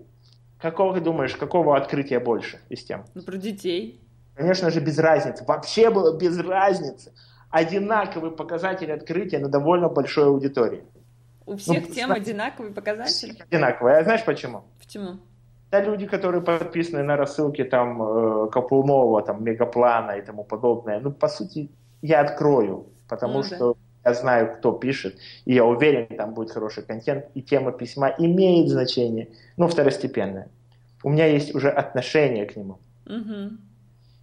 [0.61, 3.05] Какого ты думаешь, какого открытия больше из тем?
[3.15, 4.01] Ну, про детей.
[4.39, 5.45] Конечно же, без разницы.
[5.45, 7.13] Вообще было без разницы.
[7.51, 10.85] Одинаковый показатель открытия на довольно большой аудитории.
[11.45, 13.37] У всех ну, тем одинаковый показатель?
[13.51, 13.99] Одинаковый.
[13.99, 14.63] А знаешь почему?
[14.79, 15.19] Почему?
[15.73, 18.49] Да, люди, которые подписаны на рассылки там э,
[19.27, 21.69] там Мегаплана и тому подобное, ну, по сути,
[22.01, 24.11] я открою, потому ну, что да.
[24.11, 25.17] я знаю, кто пишет,
[25.47, 30.49] и я уверен, там будет хороший контент, и тема письма имеет значение, но второстепенное.
[31.03, 32.79] У меня есть уже отношение к нему.
[33.07, 33.68] Угу.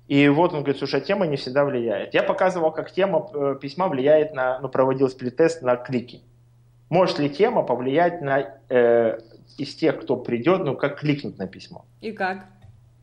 [0.07, 2.13] И вот он говорит, слушай, а тема не всегда влияет.
[2.13, 6.21] Я показывал, как тема э, письма влияет на, ну, проводил сплит-тест на клики.
[6.89, 9.19] Может ли тема повлиять на э,
[9.57, 11.85] из тех, кто придет, ну, как кликнуть на письмо?
[12.01, 12.45] И как?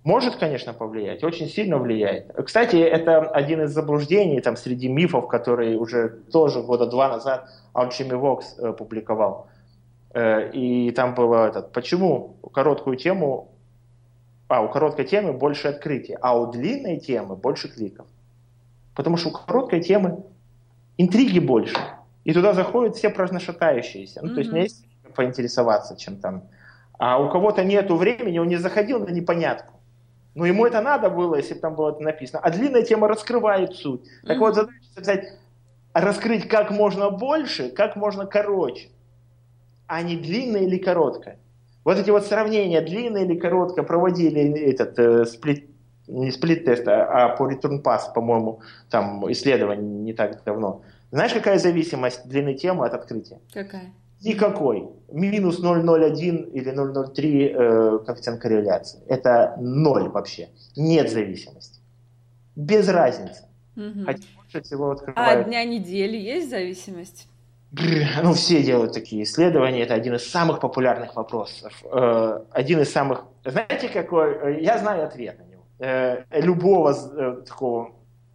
[0.05, 2.33] Может, конечно, повлиять, очень сильно влияет.
[2.45, 8.21] Кстати, это один из заблуждений там, среди мифов, которые уже тоже года два назад Alchemy
[8.21, 9.49] Vox э, публиковал.
[10.13, 13.52] Э, и там было этот, почему короткую тему
[14.53, 18.07] а у короткой темы больше открытий, а у длинной темы больше кликов.
[18.95, 20.25] Потому что у короткой темы
[20.99, 21.77] интриги больше.
[22.25, 24.21] И туда заходят все праздношатающиеся.
[24.23, 24.35] Ну, mm-hmm.
[24.35, 24.85] то есть мне есть
[25.15, 26.43] поинтересоваться, чем там.
[26.99, 29.81] А у кого-то нету времени, он не заходил на непонятку.
[30.35, 32.41] Но ему это надо было, если бы там было это написано.
[32.41, 34.03] А длинная тема раскрывает суть.
[34.27, 34.41] Так mm-hmm.
[34.41, 35.25] вот, задача, сказать,
[35.95, 38.91] раскрыть как можно больше, как можно короче.
[39.87, 41.39] А не длинная или короткая.
[41.85, 45.69] Вот эти вот сравнения, длинное или короткое, проводили этот э, сплит,
[46.07, 48.61] не сплит-тест, а, а по return pass, по-моему,
[48.91, 50.83] там исследование не так давно.
[51.11, 53.41] Знаешь, какая зависимость длины темы от открытия?
[53.53, 53.93] Какая?
[54.25, 54.89] Никакой.
[55.11, 59.01] Минус 0,01 или 0,03 э, коэффициент корреляции.
[59.09, 60.51] Это ноль вообще.
[60.77, 61.81] Нет зависимости.
[62.55, 63.45] Без разницы.
[63.77, 64.05] Угу.
[64.07, 65.47] Хотя больше всего открывают.
[65.47, 67.29] А дня недели есть зависимость?
[68.23, 71.73] Ну, все делают такие исследования, это один из самых популярных вопросов.
[71.91, 73.25] Э, один из самых...
[73.45, 74.35] Знаете, какой...
[74.35, 75.63] Э, я знаю ответ на него.
[75.79, 76.95] Э, любого
[77.47, 77.93] такого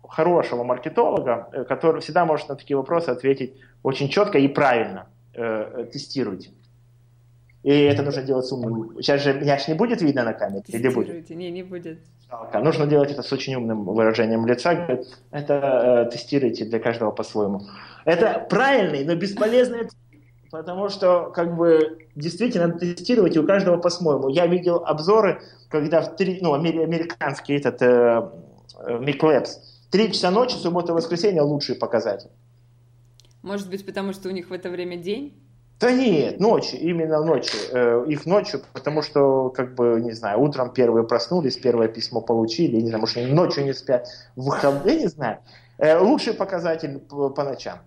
[0.08, 5.08] хорошего маркетолога, который всегда может на такие вопросы ответить очень четко и правильно.
[5.34, 6.50] Тестируйте.
[7.62, 8.96] И это нужно делать с умным.
[9.02, 10.64] Сейчас же меня же не будет видно на камере?
[10.68, 11.30] Или будет?
[11.30, 12.00] Не, не будет.
[12.30, 12.60] Жалко.
[12.60, 14.72] Нужно делать это с очень умным выражением лица.
[15.32, 17.62] Это э, тестируйте для каждого по-своему.
[18.08, 19.90] Это правильный, но бесполезный
[20.50, 24.30] Потому что, как бы, действительно, надо тестировать и у каждого по-своему.
[24.30, 28.32] Я видел обзоры, когда в три, ну, американский этот э,
[28.88, 29.50] Labs,
[29.92, 32.30] три часа ночи, суббота воскресенье лучший показатель.
[33.42, 35.34] Может быть, потому что у них в это время день?
[35.78, 37.60] Да нет, ночью, именно ночью.
[37.74, 42.78] Э, их ночью, потому что, как бы, не знаю, утром первые проснулись, первое письмо получили,
[42.78, 45.40] не знаю, может, они ночью не спят, в выходные, не знаю.
[45.78, 47.80] Э, лучший показатель по, по ночам.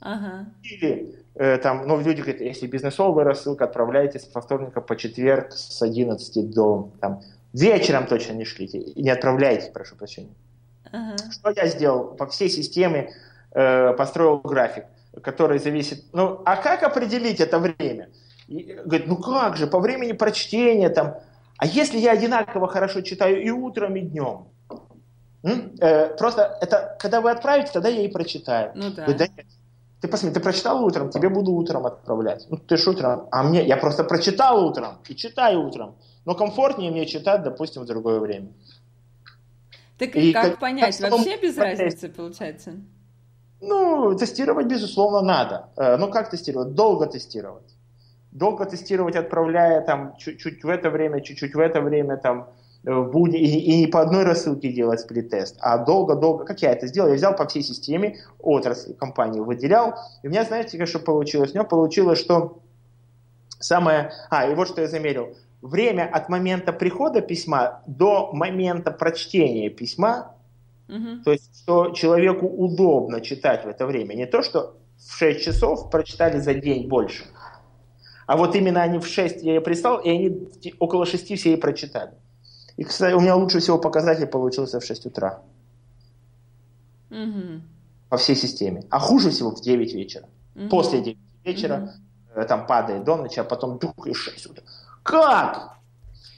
[0.00, 0.46] Ага.
[0.62, 5.82] Или э, там, ну, люди говорят, если бизнесовая рассылка, отправляйте со вторника по четверг с
[5.82, 7.20] 11 до, там,
[7.52, 10.34] вечером точно не шлите, не отправляйте, прошу прощения.
[10.92, 11.16] Ага.
[11.30, 12.14] Что я сделал?
[12.14, 13.12] По всей системе
[13.52, 14.84] э, построил график,
[15.22, 18.08] который зависит, ну, а как определить это время?
[18.46, 21.16] И, говорит, ну как же, по времени прочтения там,
[21.58, 24.46] а если я одинаково хорошо читаю и утром, и днем?
[25.42, 28.72] Э, просто это, когда вы отправите, тогда я и прочитаю.
[28.74, 29.04] Ну да.
[29.04, 29.42] Говорит, да
[30.00, 32.46] ты посмотри, ты прочитал утром, тебе буду утром отправлять.
[32.48, 33.26] Ну, ты ж утром.
[33.32, 35.96] А мне, я просто прочитал утром и читаю утром.
[36.24, 38.48] Но комфортнее мне читать, допустим, в другое время.
[39.98, 40.96] Так и как, как понять?
[40.98, 42.74] Как Вообще без разницы получается?
[43.60, 45.70] Ну, тестировать, безусловно, надо.
[45.76, 46.74] Э, но как тестировать?
[46.74, 47.74] Долго тестировать.
[48.30, 52.50] Долго тестировать, отправляя там чуть-чуть в это время, чуть-чуть в это время, там,
[52.84, 56.44] Э, в будни, и, и не по одной рассылке делать сплит-тест, а долго-долго.
[56.44, 57.08] Как я это сделал?
[57.08, 61.50] Я взял по всей системе, отрасль компании выделял, и у меня, знаете, что получилось?
[61.50, 62.60] У меня получилось, что
[63.58, 64.12] самое...
[64.30, 65.36] А, и вот что я замерил.
[65.60, 70.36] Время от момента прихода письма до момента прочтения письма,
[70.88, 71.24] угу.
[71.24, 74.14] то есть, что человеку удобно читать в это время.
[74.14, 77.24] Не то, что в 6 часов прочитали за день больше,
[78.26, 80.48] а вот именно они в 6 я ей прислал, и они
[80.78, 82.12] около 6 все и прочитали.
[82.78, 85.40] И, кстати, у меня лучше всего показатель получился в 6 утра.
[87.10, 87.60] Угу.
[88.08, 88.84] По всей системе.
[88.88, 90.26] А хуже всего в 9 вечера.
[90.54, 90.68] Угу.
[90.68, 91.92] После 9 вечера
[92.34, 92.46] угу.
[92.46, 94.64] там падает до ночи, а потом дух и 6 утра.
[95.02, 95.78] Как?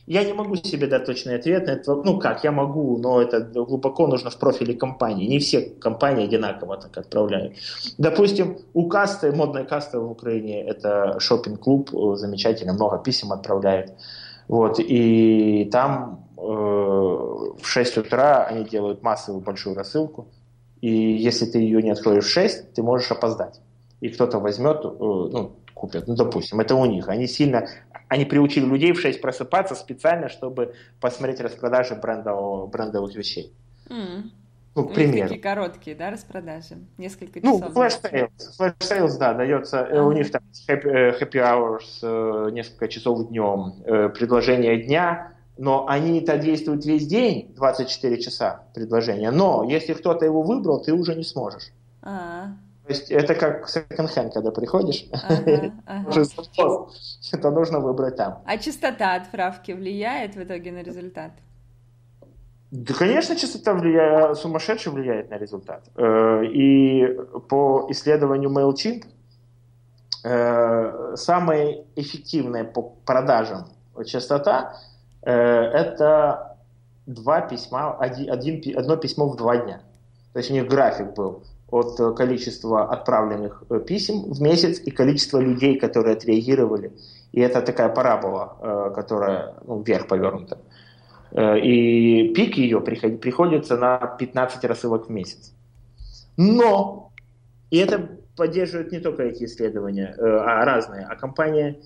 [0.07, 1.95] Я не могу себе дать точный ответ на это.
[1.95, 5.28] Ну как, я могу, но это глубоко нужно в профиле компании.
[5.28, 7.53] Не все компании одинаково так отправляют.
[7.99, 13.93] Допустим, у касты, модная каста в Украине, это шопинг-клуб, замечательно, много писем отправляют.
[14.51, 20.28] Вот, и там э, в 6 утра они делают массовую большую рассылку,
[20.80, 23.61] и если ты ее не откроешь в 6, ты можешь опоздать.
[24.01, 27.09] И кто-то возьмет, э, ну, купит, ну, допустим, это у них.
[27.09, 27.68] Они сильно,
[28.09, 33.53] они приучили людей в 6 просыпаться специально, чтобы посмотреть распродажи брендового, брендовых вещей.
[33.88, 34.30] Mm.
[34.76, 35.28] Ну, к примеру.
[35.28, 36.78] Такие короткие, да, распродажи?
[36.97, 37.74] Несколько ну, часов.
[37.74, 38.30] Ну, flash sales.
[38.59, 39.80] Flash sales, да, дается.
[39.80, 40.05] Ага.
[40.05, 43.82] У них там happy, happy hours, несколько часов днем,
[44.12, 49.30] предложение дня, но они-то действуют весь день, 24 часа предложения.
[49.30, 51.70] Но если кто-то его выбрал, ты уже не сможешь.
[52.02, 52.56] А-а.
[52.86, 56.11] То есть это как секонд-хенд, когда приходишь, ага, ага.
[57.32, 58.42] это нужно выбрать там.
[58.46, 61.32] А частота отправки влияет в итоге на результат?
[62.70, 65.84] Да, конечно, частота влияет, сумасшедше влияет на результат.
[65.94, 67.06] Э, и
[67.50, 69.04] по исследованию MailChimp
[70.24, 73.66] э, самая эффективная по продажам
[74.06, 74.74] частота
[75.22, 76.56] это
[77.06, 79.80] два письма, один, один, одно письмо в два дня.
[80.32, 84.90] То есть у них график был от э, количества отправленных э, писем в месяц и
[84.90, 86.92] количества людей, которые отреагировали.
[87.32, 90.58] И это такая парабола, э, которая ну, вверх повернута.
[91.32, 95.52] И пик ее приходится на 15 рассылок в месяц.
[96.36, 97.12] Но,
[97.70, 101.78] и это поддерживают не только эти исследования, а разные, а компания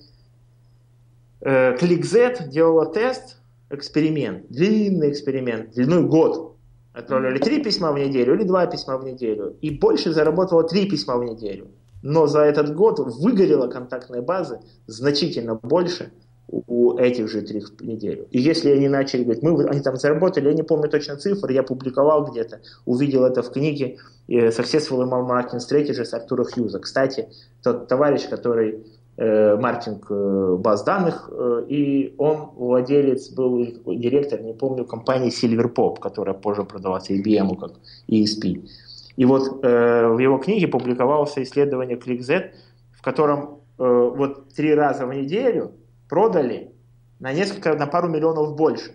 [1.45, 3.37] ClickZ делала тест,
[3.69, 6.55] эксперимент, длинный эксперимент, длиной год,
[6.95, 9.57] Отправляли три письма в неделю или два письма в неделю.
[9.59, 11.67] И больше заработало три письма в неделю.
[12.01, 16.13] Но за этот год выгорела контактная база значительно больше
[16.47, 18.27] у этих же трех в неделю.
[18.31, 21.63] И если они начали говорить, мы, они там заработали, я не помню точно цифр, я
[21.63, 23.97] публиковал где-то, увидел это в книге
[24.29, 26.79] э, Successful Email Marketing Strategies Артура Хьюза.
[26.79, 27.27] Кстати,
[27.61, 34.53] тот товарищ, который Э, маркетинг э, баз данных, э, и он владелец, был директор, не
[34.53, 37.71] помню, компании Silverpop, которая позже продалась IBM как
[38.09, 38.67] ESP.
[39.15, 42.51] И вот в его книге публиковалось исследование ClickZ,
[42.91, 45.71] в котором вот три раза в неделю
[46.09, 46.73] продали
[47.21, 48.91] на несколько, на пару миллионов больше.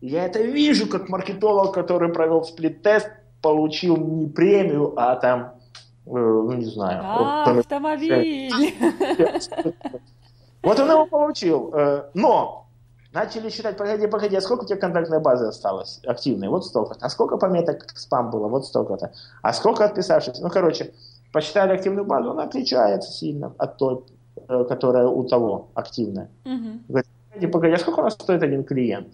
[0.00, 3.08] Я это вижу как маркетолог, который провел сплит-тест,
[3.40, 5.55] получил не премию, а там Э,
[6.06, 7.00] ну не знаю.
[7.02, 8.50] А, автомобиль!
[10.62, 11.70] Вот он его получил.
[11.74, 12.66] Э, но
[13.12, 16.48] начали считать, погоди, погоди, а сколько у тебя контактной базы осталось активной?
[16.48, 17.06] Вот столько-то.
[17.06, 18.48] А сколько пометок спам было?
[18.48, 19.12] Вот столько-то.
[19.42, 20.42] А сколько отписавшихся?
[20.42, 20.92] Ну, короче,
[21.32, 24.00] посчитали активную базу, она отличается сильно от той,
[24.48, 26.30] э, которая у того активная.
[26.44, 26.80] Угу.
[26.88, 29.08] Говорит, погоди, погоди, а сколько у нас стоит один клиент?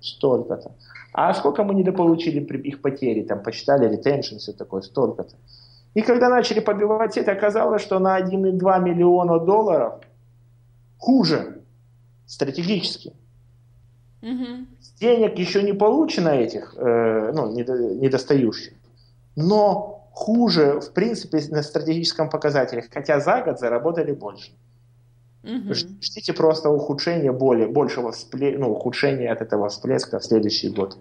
[0.00, 0.72] Столько-то.
[1.12, 3.22] А сколько мы недополучили при их потери?
[3.22, 5.36] Там посчитали ретеншн, все такое, столько-то.
[5.94, 10.00] И когда начали побивать сеть, оказалось, что на 1,2 миллиона долларов
[10.98, 11.62] хуже
[12.26, 13.12] стратегически.
[14.22, 14.66] Угу.
[15.00, 18.72] Денег еще не получено этих, э, ну, недостающих,
[19.36, 24.52] но хуже, в принципе, на стратегическом показателе, хотя за год заработали больше.
[25.42, 25.74] Угу.
[25.74, 28.56] Ждите просто ухудшения более, большего вспле...
[28.56, 30.96] ну, ухудшения от этого всплеска в следующий год.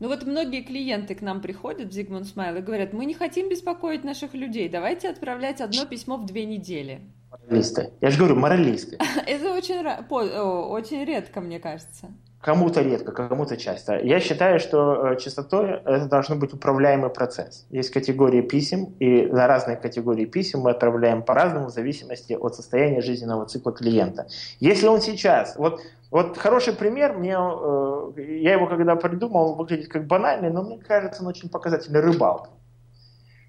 [0.00, 3.50] Ну вот многие клиенты к нам приходят в Zigmund Smile и говорят, мы не хотим
[3.50, 7.02] беспокоить наших людей, давайте отправлять одно письмо в две недели.
[7.30, 7.92] Моралисты.
[8.00, 8.98] Я же говорю, моралисты.
[9.26, 12.10] Это очень, очень редко, мне кажется.
[12.40, 13.98] Кому-то редко, кому-то часто.
[13.98, 17.66] Я считаю, что э, частотой это должен быть управляемый процесс.
[17.68, 23.02] Есть категории писем, и на разные категории писем мы отправляем по-разному в зависимости от состояния
[23.02, 24.26] жизненного цикла клиента.
[24.58, 29.88] Если он сейчас, вот, вот хороший пример, мне, э, я его когда придумал, он выглядит
[29.88, 32.00] как банальный, но мне кажется, он очень показательный.
[32.00, 32.48] Рыбалка.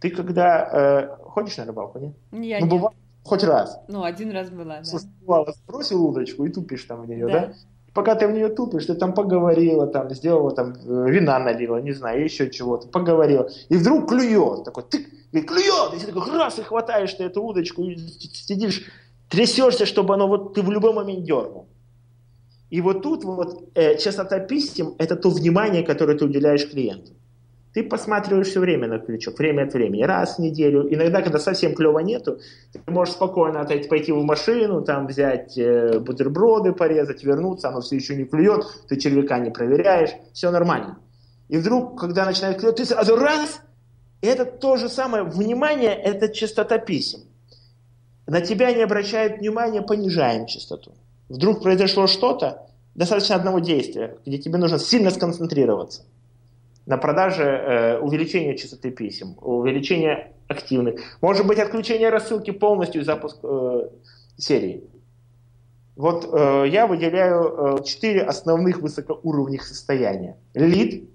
[0.02, 2.14] Ты когда э, ходишь на рыбалку, нет?
[2.34, 3.80] Я ну, бывает, хоть раз.
[3.88, 5.52] Ну, один раз была, да.
[5.54, 7.40] Сбросил удочку и тупишь там в нее, да?
[7.40, 7.54] да?
[7.94, 11.92] Пока ты в нее тупишь, ты там поговорила, там, сделала, там, э, вина налила, не
[11.92, 16.60] знаю, еще чего-то, поговорила, и вдруг клюет, такой, ты, и клюет, и ты такой, раз,
[16.60, 18.86] и хватаешь ты эту удочку, и сидишь,
[19.30, 21.68] трясешься, чтобы оно, вот, ты в любой момент дернул.
[22.70, 27.12] И вот тут вот э, частота писем– это то внимание, которое ты уделяешь клиенту.
[27.74, 30.94] Ты посматриваешь все время на крючок, время от времени, раз в неделю.
[30.94, 32.40] Иногда, когда совсем клево нету,
[32.74, 37.96] ты можешь спокойно отойти, пойти в машину, там взять э, бутерброды, порезать, вернуться, оно все
[37.96, 41.00] еще не клюет, ты червяка не проверяешь, все нормально.
[41.48, 43.62] И вдруг, когда начинает клюет, ты сразу раз,
[44.22, 47.22] и это то же самое, внимание– это частота писем.
[48.28, 50.92] На тебя не обращают внимания, понижаем частоту.
[51.30, 56.04] Вдруг произошло что-то, достаточно одного действия, где тебе нужно сильно сконцентрироваться–
[56.86, 61.00] на продаже э, увеличение частоты писем, увеличение активных.
[61.22, 63.90] Может быть отключение рассылки полностью и запуск э,
[64.38, 64.84] серии.
[65.96, 70.38] Вот э, я выделяю э, четыре основных высокоуровневых состояния.
[70.54, 71.10] Лид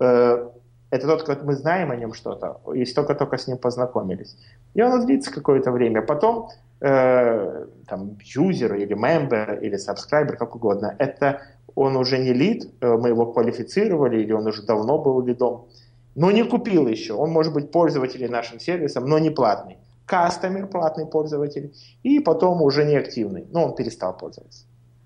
[0.00, 0.48] э,
[0.90, 4.36] это тот, как мы знаем о нем что-то, и только-только с ним познакомились.
[4.74, 6.02] И он длится какое-то время.
[6.02, 6.48] Потом
[6.80, 11.42] э, там, юзер или member или subscriber, как угодно, это
[11.74, 15.66] он уже не лид, э, мы его квалифицировали, или он уже давно был лидом.
[16.16, 17.14] но не купил еще.
[17.14, 19.78] Он может быть пользователем нашим сервисом, но не платный.
[20.06, 24.64] Кастомер, платный пользователь, и потом уже не активный, но он перестал пользоваться.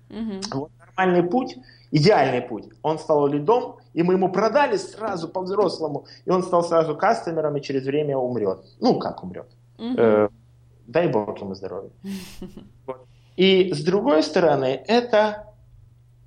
[0.09, 0.59] Угу.
[0.59, 1.57] Вот нормальный путь,
[1.91, 2.65] идеальный путь.
[2.81, 7.61] Он стал лидом, и мы ему продали сразу по-взрослому, и он стал сразу кастомером, и
[7.61, 8.65] через время умрет.
[8.79, 9.47] Ну, как умрет?
[9.77, 9.95] Угу.
[9.97, 10.29] Э,
[10.87, 11.91] дай бог ему здоровья.
[13.35, 15.54] И с другой стороны, это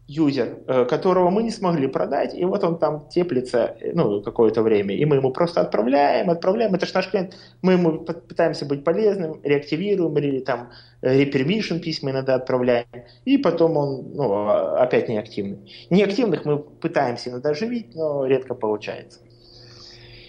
[0.08, 4.96] юзер, э, которого мы не смогли продать, и вот он там теплится ну, какое-то время,
[4.96, 9.40] и мы ему просто отправляем, отправляем, это же наш клиент, мы ему пытаемся быть полезным,
[9.44, 10.70] реактивируем или там
[11.02, 12.86] репермишн письма иногда отправляем,
[13.26, 15.58] и потом он ну, опять неактивный.
[15.90, 19.20] Неактивных мы пытаемся иногда оживить, но редко получается.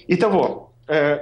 [0.08, 0.69] Итого, Э,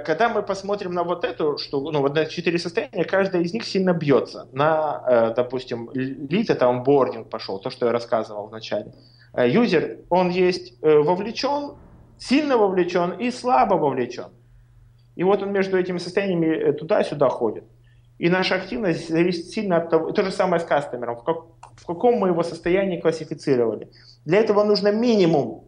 [0.04, 3.64] когда мы посмотрим на вот эту штуку, ну, вот на четыре состояния, каждая из них
[3.64, 4.48] сильно бьется.
[4.52, 8.94] На, э, допустим, лид это онбординг пошел, то, что я рассказывал в начале.
[9.34, 11.74] Э, юзер, он есть вовлечен,
[12.18, 14.30] сильно вовлечен и слабо вовлечен.
[15.16, 17.64] И вот он между этими состояниями туда-сюда ходит.
[18.18, 21.36] И наша активность зависит сильно от того, то же самое с кастомером, в, как,
[21.76, 23.90] в каком мы его состоянии классифицировали.
[24.24, 25.64] Для этого нужно минимум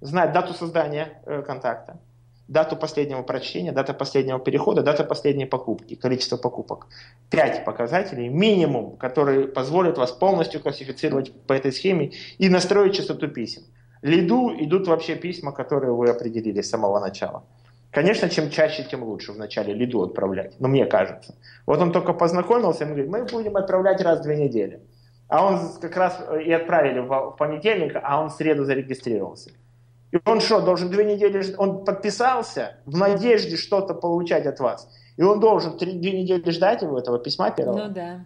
[0.00, 2.00] знать дату создания э, контакта,
[2.48, 6.86] дату последнего прочтения, дата последнего перехода, дата последней покупки, количество покупок.
[7.30, 13.62] Пять показателей минимум, которые позволят вас полностью классифицировать по этой схеме и настроить частоту писем.
[14.02, 17.44] Лиду идут вообще письма, которые вы определили с самого начала.
[17.90, 21.34] Конечно, чем чаще, тем лучше в начале лиду отправлять, но мне кажется.
[21.64, 24.80] Вот он только познакомился, и говорит, мы будем отправлять раз в две недели.
[25.28, 29.50] А он как раз и отправили в понедельник, а он в среду зарегистрировался.
[30.16, 34.88] И он что, должен две недели, он подписался в надежде что-то получать от вас.
[35.18, 37.88] И он должен три, две недели ждать его, этого письма первого.
[37.88, 38.24] Ну да.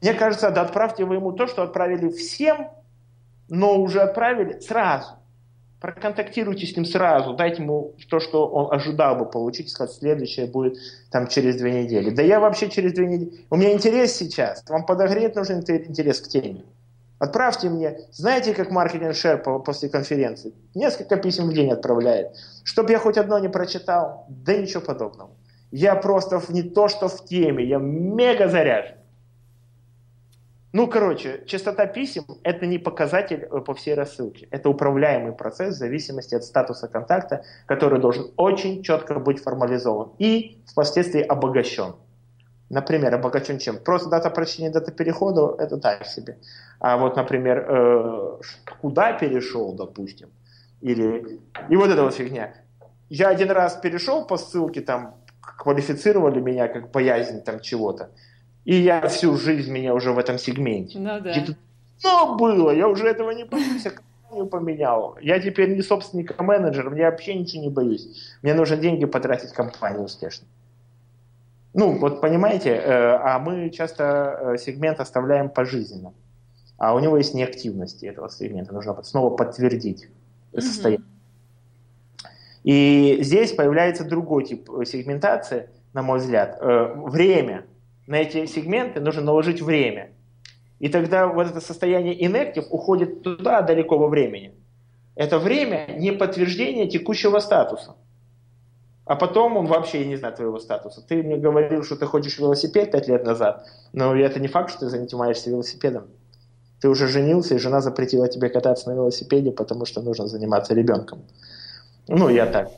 [0.00, 2.68] Мне кажется, да отправьте вы ему то, что отправили всем,
[3.48, 5.14] но уже отправили сразу.
[5.80, 10.76] Проконтактируйте с ним сразу, дайте ему то, что он ожидал бы получить, сказать, следующее будет
[11.10, 12.10] там через две недели.
[12.10, 13.46] Да я вообще через две недели...
[13.50, 16.62] У меня интерес сейчас, вам подогреть нужен интерес к теме.
[17.22, 20.52] Отправьте мне, знаете, как маркетинг шер после конференции?
[20.74, 22.34] Несколько писем в день отправляет.
[22.64, 24.26] Чтоб я хоть одно не прочитал?
[24.28, 25.30] Да ничего подобного.
[25.70, 28.96] Я просто не то, что в теме, я мега заряжен.
[30.72, 34.48] Ну, короче, частота писем– это не показатель э, по всей рассылке.
[34.50, 40.58] Это управляемый процесс в зависимости от статуса контакта, который должен очень четко быть формализован и
[40.66, 41.94] впоследствии обогащен.
[42.72, 43.76] Например, обогащен чем?
[43.76, 46.38] Просто дата прочтения, дата перехода– это так себе.
[46.80, 48.38] А вот, например, э,
[48.80, 50.30] куда перешел, допустим,
[50.80, 52.54] или и вот эта вот фигня.
[53.10, 58.08] Я один раз перешел по ссылке, там квалифицировали меня как боязнь там чего-то,
[58.64, 60.98] и я всю жизнь меня уже в этом сегменте.
[60.98, 61.30] Ну да.
[61.30, 61.44] И
[62.02, 65.18] ну, было, я уже этого не боюсь, я компанию поменял.
[65.20, 68.34] Я теперь не собственник, а менеджер, мне вообще ничего не боюсь.
[68.40, 70.46] Мне нужно деньги потратить в компанию успешно.
[71.74, 76.12] Ну, вот понимаете, э, а мы часто э, сегмент оставляем пожизненно.
[76.76, 78.74] А у него есть неактивность этого сегмента.
[78.74, 80.08] Нужно снова подтвердить
[80.56, 81.06] состояние.
[82.62, 86.58] И здесь появляется другой тип э, сегментации, на мой взгляд.
[86.60, 87.64] Время.
[88.06, 90.10] На эти сегменты нужно наложить время.
[90.78, 94.54] И тогда вот это состояние inactive уходит туда далеко во времени.
[95.14, 97.94] Это время не подтверждение текущего статуса.
[99.04, 101.02] А потом он вообще не знает твоего статуса.
[101.02, 104.80] Ты мне говорил, что ты хочешь велосипед пять лет назад, но это не факт, что
[104.80, 106.08] ты занимаешься велосипедом.
[106.80, 111.22] Ты уже женился, и жена запретила тебе кататься на велосипеде, потому что нужно заниматься ребенком.
[112.08, 112.70] Ну, я так.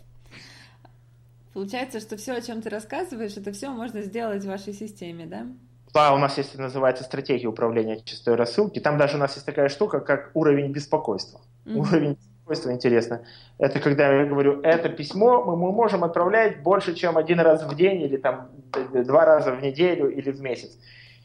[1.53, 5.47] Получается, что все, о чем ты рассказываешь, это все можно сделать в вашей системе, да?
[5.95, 8.81] Да, у нас есть, называется стратегия управления частотой рассылки.
[8.81, 11.41] Там даже у нас есть такая штука, как уровень беспокойства.
[11.65, 11.77] Mm-hmm.
[11.77, 13.23] Уровень свойство интересно.
[13.59, 17.75] Это когда я говорю, это письмо мы, мы можем отправлять больше, чем один раз в
[17.75, 18.51] день, или там
[18.93, 20.79] два раза в неделю, или в месяц.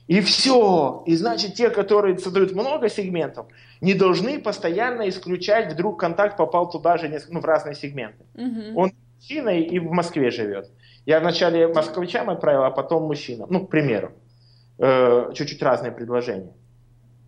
[0.07, 1.03] И все.
[1.05, 3.45] И значит, те, которые создают много сегментов,
[3.79, 8.25] не должны постоянно исключать, вдруг контакт попал туда же, ну, в разные сегменты.
[8.33, 8.79] Угу.
[8.79, 10.71] Он мужчина и в Москве живет.
[11.05, 13.49] Я вначале москвичам отправил, а потом мужчинам.
[13.51, 14.11] Ну, к примеру.
[14.79, 16.53] Э, чуть-чуть разные предложения.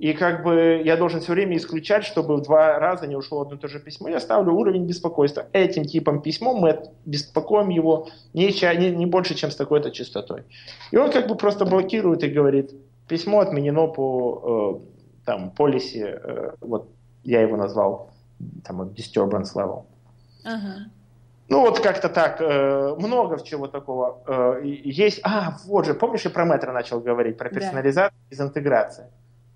[0.02, 3.57] И как бы я должен все время исключать, чтобы в два раза не ушло одно
[3.57, 4.10] и то же письмо.
[4.10, 5.45] Я ставлю уровень беспокойства.
[5.53, 10.41] Этим типом письмом мы беспокоим его не, не, не больше, чем с такой-то частотой.
[10.90, 12.72] И он как бы просто блокирует и говорит,
[13.07, 16.90] письмо отменено по э, там, полисе, э, вот
[17.23, 18.10] я его назвал
[18.65, 19.84] там, disturbance level.
[20.44, 20.90] Ага.
[21.48, 25.19] Ну вот как-то так, э, много чего такого э, есть.
[25.23, 28.36] А, вот же, помнишь, я про метро начал говорить, про персонализацию да.
[28.36, 29.06] из интеграции.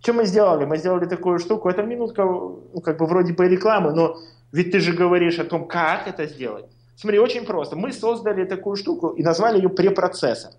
[0.06, 0.66] Что мы сделали?
[0.66, 4.20] Мы сделали такую штуку, это минутка, ну, как бы вроде бы рекламы, но
[4.52, 6.66] ведь ты же говоришь о том, как это сделать.
[6.96, 7.76] Смотри, очень просто.
[7.76, 10.52] Мы создали такую штуку и назвали ее препроцессор.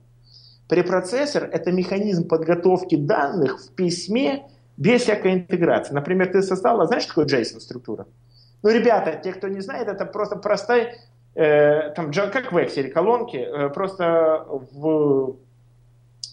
[0.68, 5.94] Препроцессор– это механизм подготовки данных в письме без всякой интеграции.
[5.94, 8.06] Например, ты создала, знаешь, что такое JSON-структура?
[8.64, 10.96] Ну, ребята, те, кто не знает, это просто простая,
[11.36, 15.36] э, там, как в Excel колонки, э, просто в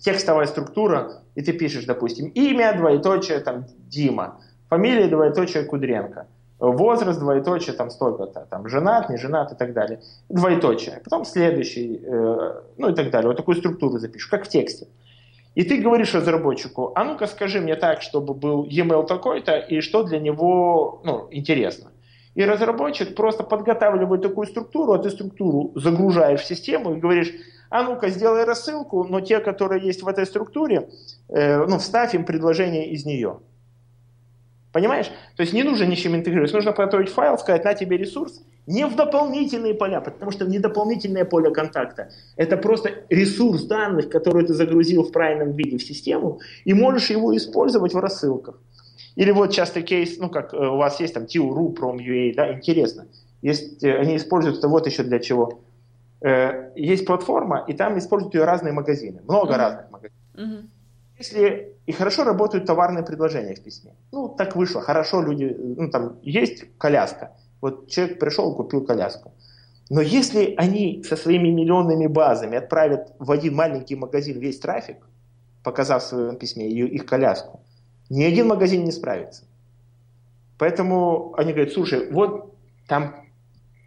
[0.01, 4.39] текстовая структура, и ты пишешь, допустим, имя, двоеточие, там, Дима,
[4.69, 6.27] фамилия, двоеточие, Кудренко,
[6.59, 12.61] возраст, двоеточие, там, столько-то, там, женат, не женат и так далее, двоеточие, потом следующий, э,
[12.77, 14.87] ну и так далее, вот такую структуру запишешь, как в тексте.
[15.55, 20.03] И ты говоришь разработчику, а ну-ка скажи мне так, чтобы был e-mail такой-то, и что
[20.03, 21.91] для него ну, интересно.
[22.35, 27.31] И разработчик просто подготавливает такую структуру, а ты структуру загружаешь в систему и говоришь,
[27.69, 30.89] а ну-ка сделай рассылку, но те, которые есть в этой структуре,
[31.29, 33.39] э, ну, вставь им предложение из нее.
[34.71, 35.11] Понимаешь?
[35.35, 36.51] То есть не нужно ничем интегрировать.
[36.51, 41.25] Нужно подготовить файл, сказать, на тебе ресурс, не в дополнительные поля, потому что не дополнительное
[41.25, 42.09] поле контакта.
[42.37, 47.35] Это просто ресурс данных, который ты загрузил в правильном виде в систему, и можешь его
[47.37, 48.59] использовать в рассылках.
[49.15, 53.07] Или вот частый кейс, ну как э, у вас есть там TURU, Prom.ua, да, интересно.
[53.41, 55.59] Есть, э, они используют это вот еще для чего.
[56.21, 59.57] Э, есть платформа, и там используют ее разные магазины, много mm-hmm.
[59.57, 60.23] разных магазинов.
[60.35, 60.69] Mm-hmm.
[61.19, 63.93] Если и хорошо работают товарные предложения в письме.
[64.11, 69.33] Ну, так вышло, хорошо люди, ну там есть коляска, вот человек пришел, купил коляску.
[69.89, 74.97] Но если они со своими миллионными базами отправят в один маленький магазин весь трафик,
[75.61, 77.59] показав в своем письме ее, их коляску,
[78.13, 79.45] ни один магазин не справится.
[80.57, 82.55] Поэтому они говорят, слушай, вот
[82.87, 83.15] там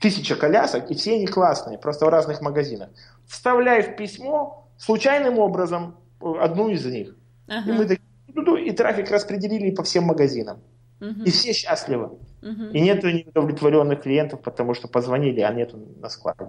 [0.01, 2.91] тысяча колясок, и все они классные, просто в разных магазинах.
[3.27, 7.15] Вставляй в письмо случайным образом одну из них.
[7.47, 7.71] Ага.
[7.71, 10.59] И мы такие, и трафик распределили по всем магазинам.
[11.01, 11.25] Угу.
[11.25, 12.07] И все счастливы.
[12.43, 12.65] Угу.
[12.73, 16.49] И нету неудовлетворенных клиентов, потому что позвонили, а нету на складе.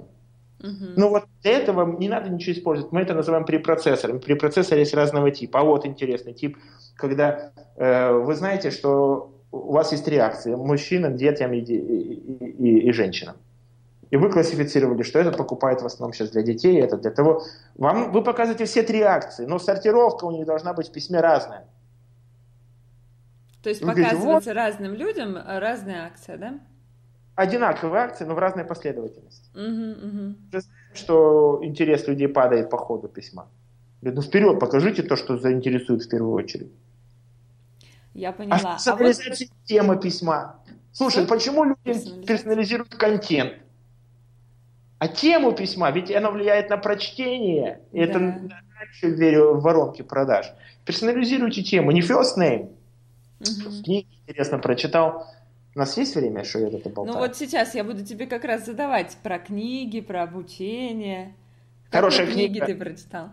[0.59, 0.93] Угу.
[0.95, 2.91] Ну вот для этого не надо ничего использовать.
[2.91, 4.19] Мы это называем препроцессором.
[4.19, 5.59] Препроцессор есть разного типа.
[5.59, 6.57] А вот интересный тип,
[6.95, 12.91] когда э, вы знаете, что у вас есть реакции мужчинам, детям и, и, и, и
[12.91, 13.35] женщинам.
[14.09, 17.43] И вы классифицировали, что этот покупает в основном сейчас для детей, это для того.
[17.75, 21.65] Вам, вы показываете все три реакции, но сортировка у них должна быть в письме разная.
[23.61, 26.59] То есть вы показывается говорите, вот, разным людям разная акция, да?
[27.37, 29.47] Одинаковые акции, но в разной последовательности.
[29.53, 30.63] Угу, угу.
[30.95, 33.47] Что интерес людей падает по ходу письма.
[34.01, 36.71] ну вперед, покажите то, что заинтересует в первую очередь.
[38.15, 38.57] Я поняла.
[38.63, 39.15] А, а вот...
[39.65, 40.55] тема письма.
[40.91, 41.35] Слушай, что?
[41.35, 43.53] почему люди персонализируют контент?
[44.97, 47.81] А тему письма, ведь она влияет на прочтение.
[47.91, 48.05] И да.
[48.05, 50.51] это раньше верю в воронки продаж.
[50.85, 52.71] Персонализируйте тему, не first name.
[53.41, 53.83] Угу.
[53.83, 55.27] Книги интересно прочитал.
[55.77, 57.13] У нас есть время, что я это болтаю?
[57.13, 61.35] Ну вот сейчас я буду тебе как раз задавать про книги, про обучение.
[61.91, 62.65] Хорошая Какие книга.
[62.65, 63.27] книги ты прочитал?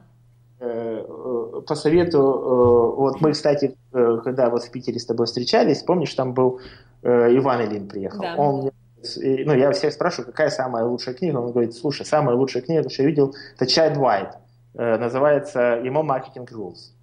[0.60, 5.82] Э, э, по совету, э, вот мы, кстати, когда вот в Питере с тобой встречались,
[5.82, 6.60] помнишь, там был
[7.02, 8.20] Иван Ильин приехал.
[8.20, 8.36] Да.
[8.36, 8.70] Он
[9.16, 13.04] ну, я всех спрашиваю, какая самая лучшая книга, он говорит, слушай, самая лучшая книга, что
[13.04, 14.34] я видел, это Чайд Уайт,
[14.74, 16.93] называется ему Marketing Rules.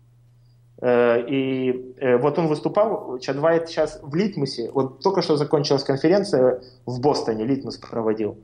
[0.83, 6.99] И вот он выступал, Чад Уайт сейчас в Литмусе, вот только что закончилась конференция в
[6.99, 8.37] Бостоне, Литмус проводил.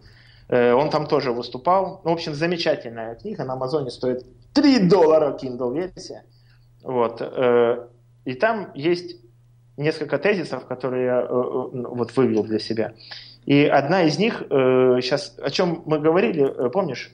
[0.49, 2.01] Он там тоже выступал.
[2.03, 4.23] Ну, в общем, замечательная книга, на Амазоне стоит
[4.53, 6.23] 3 доллара Kindle версия.
[6.84, 7.22] Вот.
[7.22, 7.88] Э,
[8.26, 9.18] и там есть
[9.76, 12.93] несколько тезисов, которые я э, э, вот вывел для себя.
[13.45, 17.14] И одна из них, сейчас, о чем мы говорили, помнишь?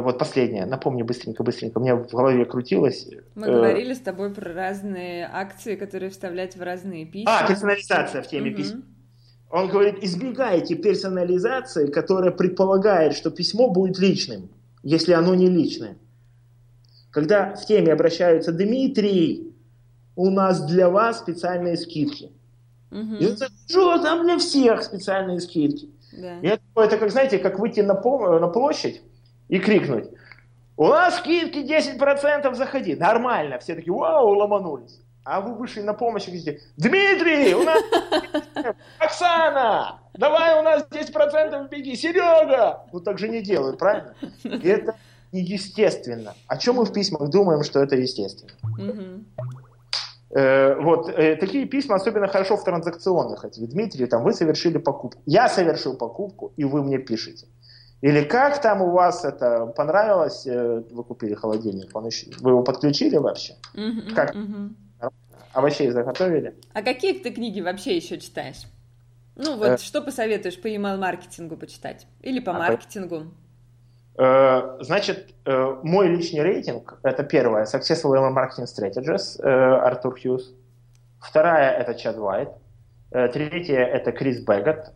[0.00, 3.08] Вот последняя, напомни быстренько-быстренько, у меня в голове крутилось.
[3.36, 7.38] Мы говорили с тобой про разные акции, которые вставлять в разные письма.
[7.38, 8.56] А, персонализация в теме угу.
[8.56, 8.82] письма.
[9.50, 14.50] Он говорит, избегайте персонализации, которая предполагает, что письмо будет личным,
[14.82, 15.96] если оно не личное.
[17.12, 19.54] Когда в теме обращаются Дмитрий,
[20.16, 22.32] у нас для вас специальные скидки.
[22.90, 23.14] Угу.
[23.20, 23.36] И он
[23.68, 25.90] что там для всех специальные скидки?
[26.12, 26.40] Да.
[26.40, 29.02] И это, это как, знаете, как выйти на, пол, на площадь
[29.48, 30.10] и крикнуть,
[30.76, 32.96] у нас скидки 10%, заходи.
[32.96, 33.58] Нормально.
[33.58, 35.00] Все такие, вау, ломанулись.
[35.24, 37.82] А вы вышли на помощь и говорите, Дмитрий, у нас
[38.98, 42.84] Оксана, давай у нас 10% беги, Серега.
[42.92, 44.14] Ну так же не делают, правильно?
[44.42, 44.96] И это
[45.32, 46.34] неестественно.
[46.46, 48.52] О чем мы в письмах думаем, что это естественно?
[50.30, 53.44] Э, вот э, такие письма особенно хорошо в транзакционных.
[53.44, 55.22] Эти, Дмитрий, там вы совершили покупку.
[55.26, 57.46] Я совершил покупку, и вы мне пишете.
[58.04, 60.46] Или как там у вас это понравилось?
[60.46, 63.54] Э, вы купили холодильник, он еще, вы его подключили вообще?
[63.72, 64.34] Угу, как?
[64.34, 65.10] Угу.
[65.54, 66.54] Овощей заготовили?
[66.74, 68.64] А какие ты книги вообще еще читаешь?
[69.36, 69.78] Ну вот, э...
[69.78, 72.06] что посоветуешь по email-маркетингу почитать?
[72.20, 73.28] Или по а, маркетингу?
[74.18, 80.54] Э, значит, э, мой личный рейтинг– это первое– Successful Email Marketing Strategies, э, Артур Хьюз.
[81.22, 82.50] Вторая– это Чад Уайт.
[83.10, 84.92] Третья– это Крис Бэггет.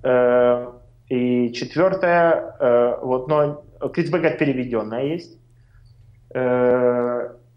[1.09, 5.39] И четвертая, вот, но Крис Бэггет переведенная есть.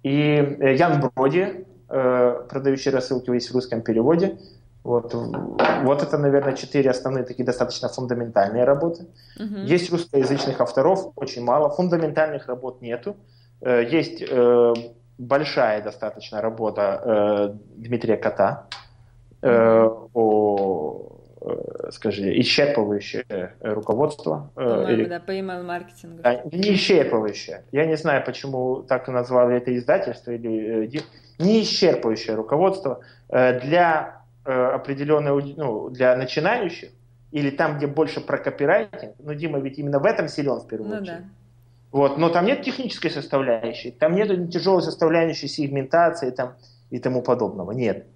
[0.04, 4.38] И Ян Броди, продающий рассылки, есть в русском переводе.
[4.84, 9.06] Вот, вот это, наверное, четыре основные такие достаточно фундаментальные работы.
[9.40, 9.56] Угу.
[9.58, 11.70] Есть русскоязычных авторов, очень мало.
[11.70, 13.16] Фундаментальных работ нету.
[13.62, 14.74] Э, есть э,
[15.20, 18.66] большая достаточно работа э, Дмитрия Кота
[19.44, 21.11] э, о, э,
[21.92, 24.52] скажи, исчерпывающее руководство.
[24.56, 25.06] Э, или...
[25.06, 26.22] да, по email-маркетингу.
[26.22, 27.62] Да, не исчерпывающее.
[27.72, 31.02] Я не знаю, почему так назвали это издательство, или э,
[31.40, 36.90] не исчерпывающее руководство э, для Э, определенную, ну, для начинающих,
[37.32, 40.90] или там, где больше про копирайтинг, ну, Дима ведь именно в этом силен в первую
[40.90, 41.20] ну, очередь.
[41.20, 41.24] Да.
[41.92, 46.56] Вот, но там нет технической составляющей, там нет тяжелой составляющей сегментации там,
[46.90, 48.08] и тому подобного, нет.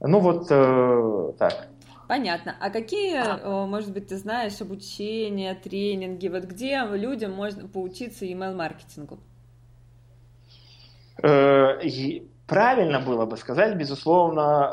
[0.00, 1.68] Ну вот э, так.
[2.08, 2.56] Понятно.
[2.60, 3.66] А какие, а.
[3.66, 9.18] может быть, ты знаешь, обучения, тренинги, вот где людям можно поучиться email-маркетингу?
[11.22, 11.80] Э,
[12.46, 14.70] Правильно было бы сказать, безусловно,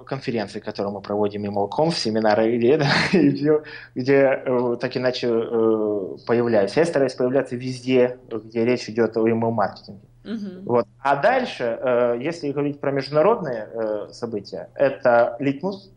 [0.00, 2.82] э, конференции, которые мы проводим, Молком, семинары, где,
[3.12, 3.62] где,
[3.94, 6.76] где э, так иначе э, появляюсь.
[6.76, 10.00] Я стараюсь появляться везде, где речь идет о email-маркетинге.
[10.24, 10.62] Uh-huh.
[10.64, 10.88] Вот.
[10.98, 11.78] А дальше,
[12.20, 15.92] если говорить про международные события, это Litmus,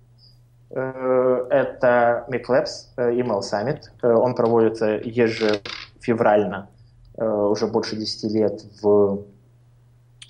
[0.71, 3.81] это McLabs, Email Summit.
[4.01, 6.69] Он проводится ежефеврально,
[7.17, 9.23] уже больше 10 лет в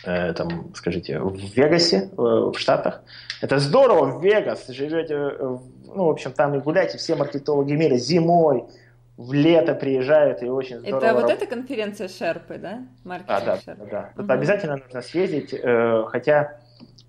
[0.06, 3.02] Э, там, скажите, в Вегасе, э, в Штатах.
[3.41, 7.95] Это здорово, в Вегас, живете, э, ну, в общем, там и гуляйте, все маркетологи мира
[7.95, 8.64] зимой,
[9.18, 11.03] в лето приезжают, и очень здорово.
[11.03, 12.84] Это вот эта конференция Шерпы, да?
[13.03, 13.88] Маркетинг а, да, Шерпы.
[13.91, 14.10] да.
[14.16, 14.24] Угу.
[14.24, 15.53] Это обязательно нужно съездить,
[16.07, 16.60] хотя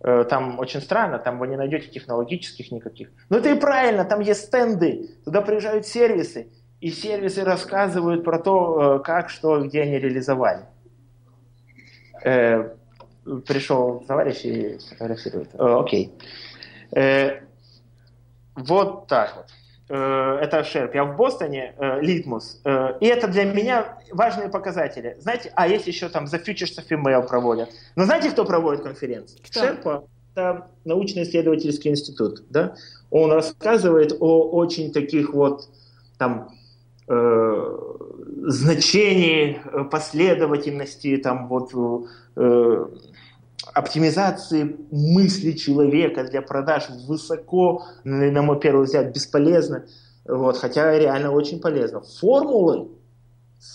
[0.01, 3.11] там очень странно, там вы не найдете технологических никаких.
[3.29, 6.49] Но это и правильно, там есть стенды, туда приезжают сервисы,
[6.81, 10.65] и сервисы рассказывают про то, как, что, где они реализовали
[13.47, 15.55] пришел товарищ и фотографирует.
[15.55, 16.13] Э, окей.
[16.93, 17.41] Э,
[18.55, 19.47] вот так вот.
[19.91, 20.95] Э, это Шерп.
[20.95, 22.63] Я в Бостоне, Литмус.
[23.01, 25.17] И это для меня важные показатели.
[25.19, 27.71] Знаете, а есть еще там The Futures of Email проводят.
[27.97, 29.39] Но знаете, кто проводит конференции?
[29.45, 29.61] Кто?
[29.61, 30.05] Шерпа.
[30.35, 32.45] Это научно-исследовательский институт.
[32.51, 32.75] Да?
[33.11, 35.69] Он рассказывает о очень таких вот
[36.19, 36.51] там
[37.09, 37.79] э,
[38.47, 39.61] значении
[39.91, 41.73] последовательности там вот
[42.37, 42.87] э,
[43.75, 49.85] оптимизации мысли человека для продаж высоко, на мой первый взгляд, бесполезно,
[50.25, 52.01] вот, хотя реально очень полезно.
[52.01, 52.89] Формулы,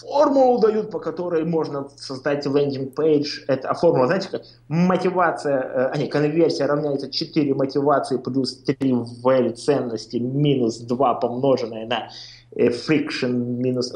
[0.01, 3.43] формулу дают, по которой можно создать landing page.
[3.47, 8.91] Это, а формула, знаете, как мотивация, э, а не, конверсия равняется 4 мотивации плюс 3
[9.23, 12.09] value ценности минус 2 помноженное на
[12.55, 13.93] э, friction минус...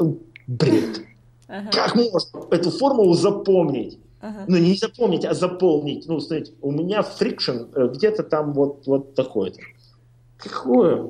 [0.48, 1.02] Бред.
[1.48, 1.70] Ага.
[1.72, 4.00] Как можно эту формулу запомнить?
[4.22, 4.46] Ага.
[4.48, 6.08] Ну, не запомнить, а заполнить.
[6.08, 9.62] Ну, смотрите, у меня friction э, где-то там вот, вот такой-то.
[10.38, 11.10] Какое?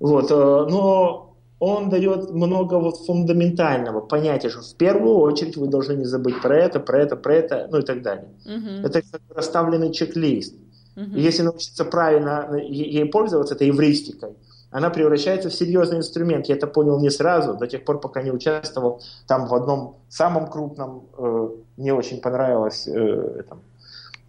[0.00, 5.92] Вот, э, но он дает много вот фундаментального понятия, что в первую очередь вы должны
[5.92, 8.28] не забыть про это, про это, про это, ну и так далее.
[8.46, 8.86] Uh-huh.
[8.86, 10.54] Это как расставленный чек-лист.
[10.96, 14.36] И если научиться правильно э, ей пользоваться, это эвристикой,
[14.70, 16.46] она превращается в серьезный инструмент.
[16.46, 20.48] Я это понял не сразу, до тех пор, пока не участвовал там в одном самом
[20.48, 21.48] крупном, э,
[21.80, 23.42] мне очень понравилось, э,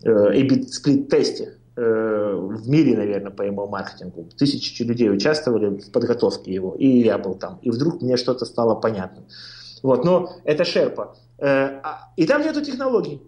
[0.03, 4.29] э, сплит-тесте э, в мире, наверное, по email-маркетингу.
[4.37, 7.59] Тысячи людей участвовали в подготовке его, и я был там.
[7.61, 9.23] И вдруг мне что-то стало понятно.
[9.83, 11.17] Вот, но это шерпа.
[11.37, 13.21] Э, а, и там нету технологий.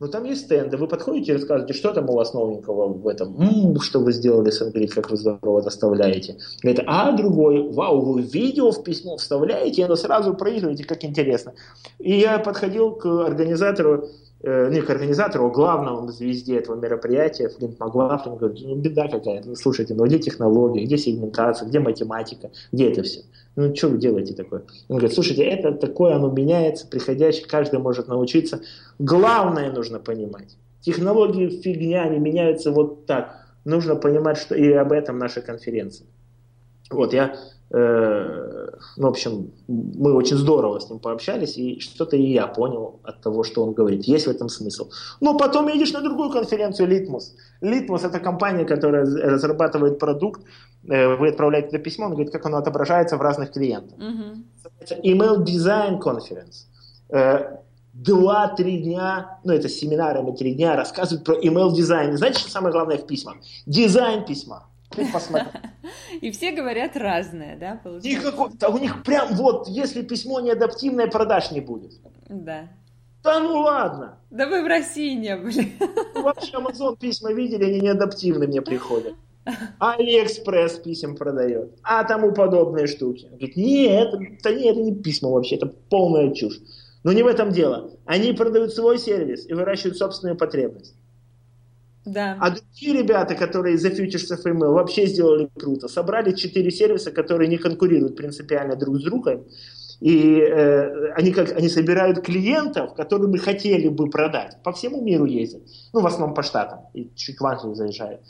[0.00, 3.34] Но там есть стенды, вы подходите и рассказываете, что там у вас новенького в этом,
[3.36, 6.36] м-м, что вы сделали с говорит, как вы здорово доставляете.
[6.62, 11.52] Говорит, а другой, вау, вы видео в письмо вставляете, и оно сразу проигрываете, как интересно.
[11.98, 14.08] И я подходил к организатору,
[14.42, 19.48] э, не к организатору, а главному звезде этого мероприятия, Флинт Маглафлин, говорит, ну беда какая-то,
[19.48, 23.20] ну, слушайте, ну где технологии, где сегментация, где математика, где это все?
[23.56, 24.62] Ну, что вы делаете такое?
[24.88, 28.60] Он говорит, слушайте, это такое, оно меняется, приходящий, каждый может научиться.
[28.98, 30.56] Главное нужно понимать.
[30.80, 33.46] Технологии фигня, они меняются вот так.
[33.64, 36.06] Нужно понимать, что и об этом наша конференция.
[36.90, 37.34] Вот, я
[37.70, 38.57] Э,
[38.96, 43.20] ну, в общем, мы очень здорово с ним пообщались, и что-то и я понял от
[43.22, 44.04] того, что он говорит.
[44.04, 44.90] Есть в этом смысл.
[45.20, 47.32] Но потом едешь на другую конференцию Litmus.
[47.62, 50.42] Litmus– это компания, которая разрабатывает продукт,
[50.88, 53.98] э, вы отправляете это письмо, он говорит, как оно отображается в разных клиентах.
[53.98, 55.02] Mm-hmm.
[55.04, 56.66] Email Design Conference.
[57.10, 57.58] Э,
[57.98, 62.16] два-три дня, ну это семинарами три дня, рассказывают про email дизайн.
[62.16, 63.36] Знаете, что самое главное в письмах?
[63.66, 64.67] Дизайн письма.
[66.20, 68.68] И все говорят разное, да, получается?
[68.68, 71.92] У них прям вот, если письмо не адаптивное, продаж не будет.
[72.28, 72.68] Да.
[73.22, 74.18] Да ну ладно.
[74.30, 75.72] Да вы в России не были.
[76.14, 79.14] Ну, вообще Amazon письма видели, они не адаптивны мне приходят.
[79.78, 83.24] Алиэкспресс писем продает, а тому подобные штуки.
[83.24, 86.60] Он говорит, нет, это, не, это не письма вообще, это полная чушь.
[87.02, 87.90] Но не в этом дело.
[88.04, 90.94] Они продают свой сервис и выращивают собственную потребность.
[92.08, 92.36] Да.
[92.40, 95.88] А другие ребята, которые из Futures Email вообще сделали круто.
[95.88, 99.44] Собрали четыре сервиса, которые не конкурируют принципиально друг с другом.
[100.00, 104.56] И э, они, как, они собирают клиентов, которые мы хотели бы продать.
[104.62, 105.62] По всему миру ездят.
[105.92, 106.80] Ну, в основном по штатам.
[106.94, 108.20] И чуть в Англию заезжают.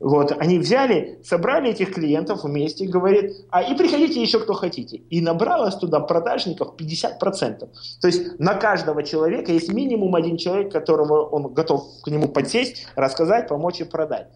[0.00, 4.96] Вот, они взяли, собрали этих клиентов вместе, говорит, а и приходите еще кто хотите.
[4.96, 7.68] И набралось туда продажников 50%.
[8.00, 12.86] То есть на каждого человека есть минимум один человек, которого он готов к нему подсесть,
[12.94, 14.28] рассказать, помочь и продать.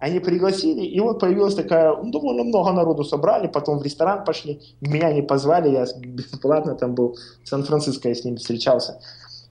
[0.00, 4.60] Они пригласили, и вот появилась такая, ну, довольно много народу собрали, потом в ресторан пошли,
[4.80, 9.00] меня не позвали, я бесплатно там был, в Сан-Франциско я с ними встречался.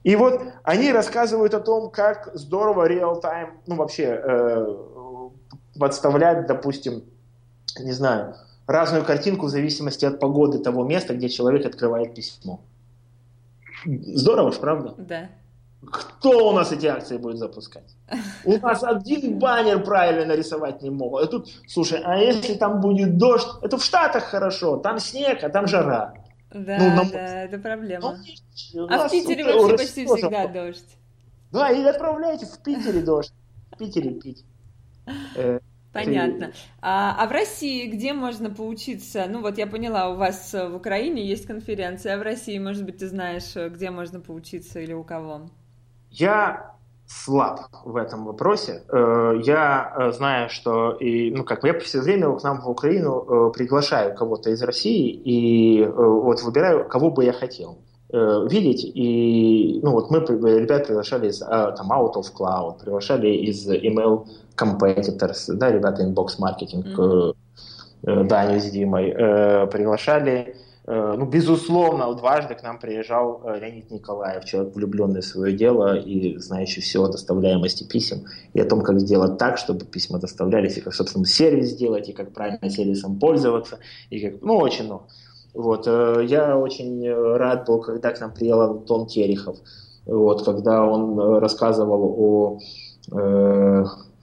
[0.04, 4.76] И вот они рассказывают о том, как здорово реал-тайм, ну вообще, э,
[5.78, 7.04] подставлять, допустим,
[7.78, 8.36] не знаю,
[8.66, 12.60] разную картинку в зависимости от погоды того места, где человек открывает письмо.
[13.84, 14.94] Здорово ж, правда?
[14.96, 15.28] Да.
[15.84, 17.94] Кто у нас эти акции будет запускать?
[18.44, 21.22] У нас один баннер правильно нарисовать не могут.
[21.22, 23.46] А тут, слушай, а если там будет дождь?
[23.60, 26.14] Это в Штатах хорошо, там снег, а там жара.
[26.50, 27.10] Да, ну, нам...
[27.10, 28.18] да, это проблема.
[28.72, 30.96] Ну, а в Питере вообще почти всегда дождь.
[31.52, 33.32] Да, и отправляйте в Питере дождь.
[33.72, 34.44] В Питере пить.
[35.36, 35.58] Э,
[35.92, 36.52] Понятно.
[36.80, 39.26] А, а в России где можно поучиться?
[39.28, 42.98] Ну вот я поняла, у вас в Украине есть конференция, а в России, может быть,
[42.98, 45.42] ты знаешь, где можно поучиться или у кого?
[46.10, 46.74] Я
[47.06, 48.82] слаб в этом вопросе.
[48.88, 53.52] Э, я э, знаю, что и, ну, как я все время к нам в Украину
[53.52, 57.78] приглашаю кого-то из России и вот выбираю, кого бы я хотел.
[58.16, 58.84] Э, видеть.
[58.94, 64.28] И ну, вот мы ребят приглашали из а, там, Out of Cloud, приглашали из Email
[64.56, 67.34] Competitors, да, ребята Inbox Marketing,
[68.04, 68.24] mm-hmm.
[68.28, 69.10] Даню с Димой,
[69.66, 70.54] приглашали
[70.86, 76.82] ну, безусловно, дважды к нам приезжал Леонид Николаев, человек, влюбленный в свое дело и знающий
[76.82, 80.94] все о доставляемости писем, и о том, как сделать так, чтобы письма доставлялись, и как,
[80.94, 83.78] собственно, сервис сделать, и как правильно сервисом пользоваться,
[84.10, 85.04] и как, ну, очень много.
[85.54, 85.86] Вот.
[85.86, 89.56] Э, я очень э, рад был, когда к нам приехал Антон Терехов,
[90.04, 92.58] вот, когда он э, рассказывал о,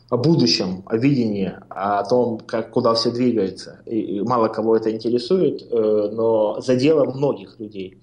[0.09, 3.79] о будущем, о видении, о том, как, куда все двигается.
[3.85, 8.01] И, мало кого это интересует, но задело многих людей.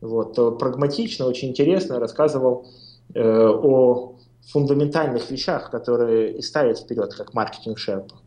[0.00, 0.58] Вот.
[0.58, 2.66] Прагматично, очень интересно рассказывал
[3.14, 4.14] о
[4.52, 8.21] фундаментальных вещах, которые и ставят вперед, как MarketingSherpa.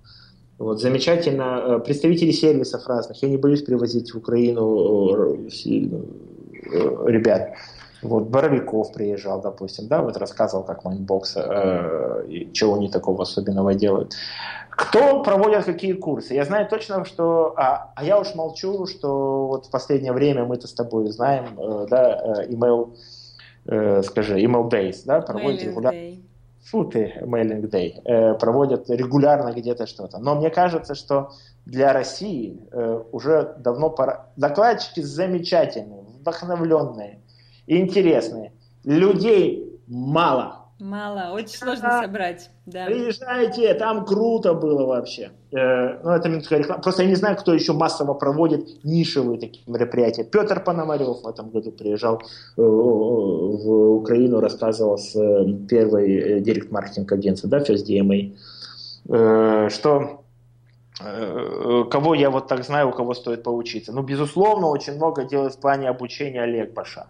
[0.57, 1.63] Вот, замечательно.
[1.65, 3.21] Э, представители сервисов разных.
[3.21, 7.53] Я не боюсь привозить в Украину э, э, ребят.
[8.01, 14.13] Вот Боровиков приезжал, допустим, да, вот рассказывал, как Mindbox, э, чего они такого особенного делают.
[14.69, 16.33] Кто проводит какие курсы?
[16.33, 17.53] Я знаю точно, что...
[17.57, 21.87] А, а я уж молчу, что вот в последнее время мы-то с тобой знаем, э,
[21.89, 22.95] да, email,
[23.65, 26.14] э, скажи, email days, да, проводит регулярно
[26.75, 30.19] фу ты, Mailing Day, э, проводят регулярно где-то что-то.
[30.19, 31.29] Но мне кажется, что
[31.65, 34.27] для России э, уже давно пора...
[34.35, 37.19] Докладчики замечательные, вдохновленные,
[37.67, 38.51] интересные.
[38.83, 40.64] Людей мало.
[40.79, 42.49] Мало, очень сложно собрать.
[42.65, 42.85] Да.
[42.85, 45.31] Приезжайте, там круто было вообще.
[45.53, 46.81] Э, ну, это минутка реклама.
[46.81, 50.25] Просто я не знаю, кто еще массово проводит нишевые такие мероприятия.
[50.25, 57.49] Петр Пономарев в этом году приезжал э, в Украину, рассказывал с э, первой директ-маркетинг агентства,
[57.49, 58.35] да, First DMA,
[59.07, 60.23] э, что
[61.01, 63.93] э, кого я вот так знаю, у кого стоит поучиться.
[63.93, 67.07] Ну, безусловно, очень много делает в плане обучения Олег Баша.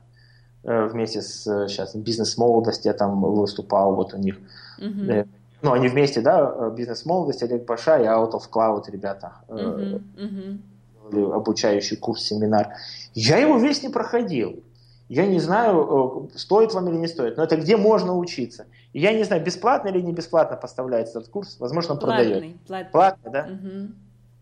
[0.66, 4.40] Э, вместе с сейчас бизнес-молодость я там выступал, вот у них.
[4.80, 5.28] Uh-huh.
[5.62, 9.34] Ну, они вместе, да, бизнес-молодость, Олег Баша и Out of Cloud ребята.
[9.48, 10.02] Uh-huh.
[10.18, 11.34] Uh-huh.
[11.34, 12.74] Обучающий курс, семинар.
[13.14, 14.64] Я его весь не проходил.
[15.08, 18.66] Я не знаю, стоит вам или не стоит, но это где можно учиться.
[18.92, 22.56] И я не знаю, бесплатно или не бесплатно поставляется этот курс, возможно, платный, продает.
[22.66, 22.92] Платный.
[22.92, 23.48] Платно, да?
[23.52, 23.88] Угу.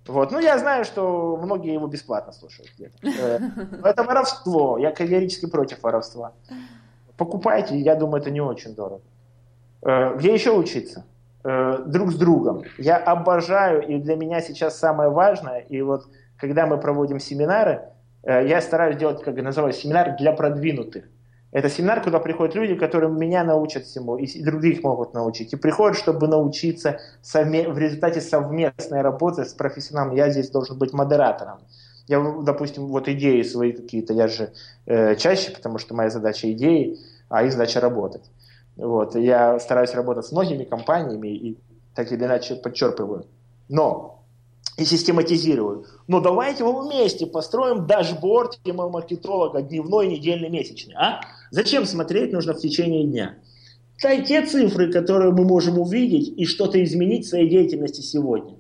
[0.08, 0.32] Вот.
[0.32, 2.98] Ну, я знаю, что многие его бесплатно слушают где-то.
[3.84, 4.78] Это воровство.
[4.78, 6.34] Я категорически против воровства.
[7.18, 9.02] Покупайте, я думаю, это не очень дорого.
[9.82, 11.06] Где еще учиться?
[11.44, 12.64] Друг с другом.
[12.78, 16.08] Я обожаю, и для меня сейчас самое важное, и вот
[16.38, 17.82] когда мы проводим семинары,
[18.24, 21.06] я стараюсь делать, как называю, семинар для продвинутых.
[21.54, 25.54] Это семинар, куда приходят люди, которые меня научат всему, и других могут научить.
[25.54, 30.16] И приходят, чтобы научиться совме- в результате совместной работы с профессионалом.
[30.16, 31.60] Я здесь должен быть модератором.
[32.08, 34.52] Я, допустим, вот идеи свои какие-то, я же
[34.88, 36.98] э, чаще, потому что моя задача идеи,
[37.30, 38.24] а их задача работать.
[38.76, 39.16] Вот.
[39.16, 41.58] Я стараюсь работать с многими компаниями и
[41.94, 43.28] так или иначе подчерпываю.
[43.70, 44.24] Но
[44.78, 45.86] и систематизирую.
[46.08, 50.96] Но давайте мы вместе построим дашборд маркетолога дневной, недельный, месячный.
[50.96, 51.22] А?
[51.54, 53.36] Зачем смотреть нужно в течение дня?
[54.02, 58.56] Да те цифры, которые мы можем увидеть и что-то изменить в своей деятельности сегодня.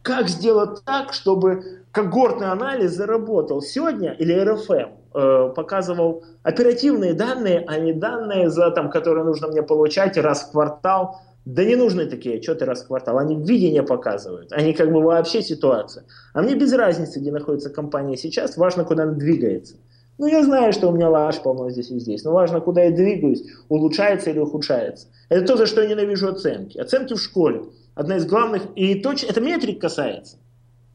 [0.00, 7.78] Как сделать так, чтобы когортный анализ заработал сегодня или РФМ э, показывал оперативные данные, а
[7.78, 12.36] не данные, за, там, которые нужно мне получать раз в квартал, да не нужны такие
[12.36, 13.18] отчеты раз в квартал.
[13.18, 14.54] Они видение показывают.
[14.54, 16.04] Они как бы вообще ситуация.
[16.32, 18.56] А мне без разницы, где находится компания сейчас.
[18.56, 19.74] Важно, куда она двигается.
[20.18, 22.24] Ну, я знаю, что у меня лаж полно здесь и здесь.
[22.24, 23.42] Но важно, куда я двигаюсь.
[23.68, 25.08] Улучшается или ухудшается.
[25.28, 26.78] Это то, за что я ненавижу оценки.
[26.78, 27.64] Оценки в школе.
[27.94, 28.62] Одна из главных.
[28.76, 30.36] И точно, это метрик касается.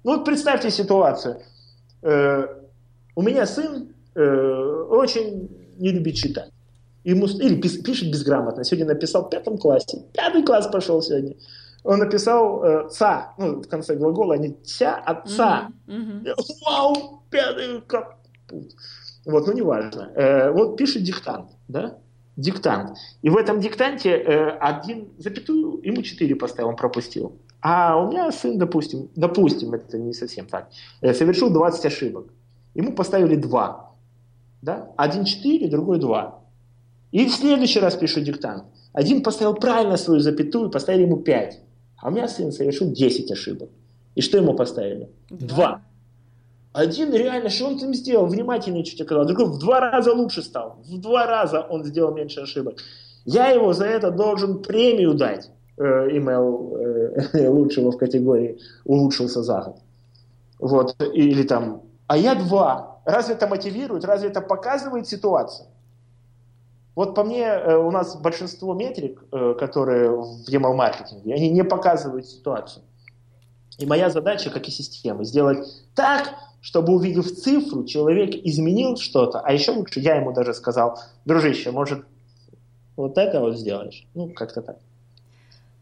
[0.04, 1.42] Ну, вот представьте ситуацию.
[2.02, 2.48] Э,
[3.16, 6.52] у меня сын э, очень не любит читать
[7.08, 8.64] ему, или пишет безграмотно.
[8.64, 10.04] Сегодня написал в пятом классе.
[10.14, 11.36] Пятый класс пошел сегодня.
[11.84, 15.70] Он написал э, «ца», ну, в конце глагола, а не «ся», а «ца».
[15.88, 16.24] Mm-hmm.
[16.24, 16.36] Mm-hmm.
[16.66, 18.74] Вау, пятый капут.
[19.28, 20.12] Вот, ну, неважно.
[20.16, 21.98] Э, вот пишет диктант, да?
[22.38, 22.98] Диктант.
[23.22, 27.34] И в этом диктанте э, один запятую, ему четыре поставил, он пропустил.
[27.62, 30.70] А у меня сын, допустим, допустим, это не совсем так,
[31.02, 32.28] э, совершил 20 ошибок.
[32.74, 33.92] Ему поставили два.
[34.62, 34.92] Да?
[34.96, 36.40] Один четыре, другой два.
[37.12, 38.64] И в следующий раз пишу диктант.
[38.94, 41.60] Один поставил правильно свою запятую, поставили ему 5.
[41.98, 43.70] А у меня сын совершил 10 ошибок.
[44.16, 45.10] И что ему поставили?
[45.30, 45.82] Два.
[46.78, 48.28] Один реально, что он там сделал?
[48.28, 49.26] Внимательнее чуть оказал.
[49.26, 50.78] Другой в два раза лучше стал.
[50.88, 52.76] В два раза он сделал меньше ошибок.
[53.26, 55.50] Я его за это должен премию дать.
[55.78, 59.78] Э, имейл э, лучшего в категории улучшился за год.
[60.60, 60.96] Вот.
[61.16, 63.02] Или там, а я два.
[63.06, 64.06] Разве это мотивирует?
[64.06, 65.70] Разве это показывает ситуацию?
[66.94, 72.28] Вот по мне, э, у нас большинство метрик, э, которые в email-маркетинге, они не показывают
[72.28, 72.84] ситуацию.
[73.80, 79.54] И моя задача, как и системы, сделать так, чтобы увидев цифру, человек изменил что-то, а
[79.54, 82.06] еще лучше я ему даже сказал, дружище, может,
[82.96, 84.06] вот это вот сделаешь.
[84.14, 84.78] Ну, как-то так.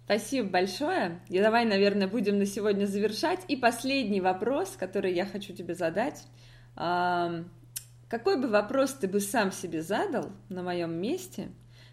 [0.04, 1.20] Спасибо большое.
[1.30, 3.40] И давай, наверное, будем на сегодня завершать.
[3.48, 6.28] И последний вопрос, который я хочу тебе задать.
[6.76, 11.48] Какой бы вопрос ты бы сам себе задал на моем месте,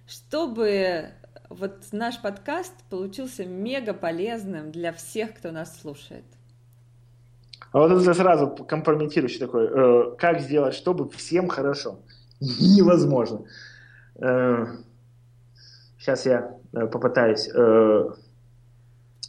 [0.07, 1.13] чтобы
[1.49, 6.25] вот наш подкаст получился мега полезным для всех, кто нас слушает?
[7.73, 9.67] А вот это сразу компрометирующий такой.
[9.67, 12.01] Э, как сделать, чтобы всем хорошо?
[12.41, 13.45] Невозможно.
[14.17, 14.67] Э,
[15.99, 18.11] сейчас я э, попытаюсь э,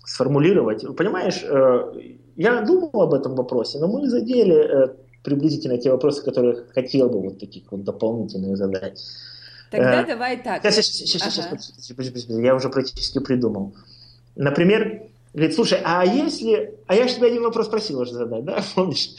[0.06, 0.86] сформулировать.
[0.96, 4.94] Понимаешь, э, я думал об этом вопросе, но мы задели э,
[5.24, 9.02] приблизительно те вопросы, которые хотел бы вот таких вот дополнительных задать.
[9.72, 10.62] Тогда э, давай так.
[10.62, 11.58] Сейчас, сейчас, сейчас, ага.
[11.58, 13.74] сейчас, подожди, подожди, подожди, я уже практически придумал.
[14.36, 15.04] Например,
[15.34, 16.78] говорит, слушай, а если...
[16.88, 19.10] А я же тебя один вопрос просил уже задать, да, помнишь?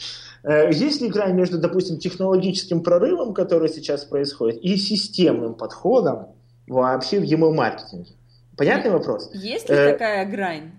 [0.43, 6.27] Э, есть ли грань между, допустим, технологическим прорывом, который сейчас происходит, и системным подходом
[6.67, 8.11] вообще в email-маркетинге?
[8.57, 9.29] Понятный вопрос?
[9.33, 10.71] Есть ли э, такая грань?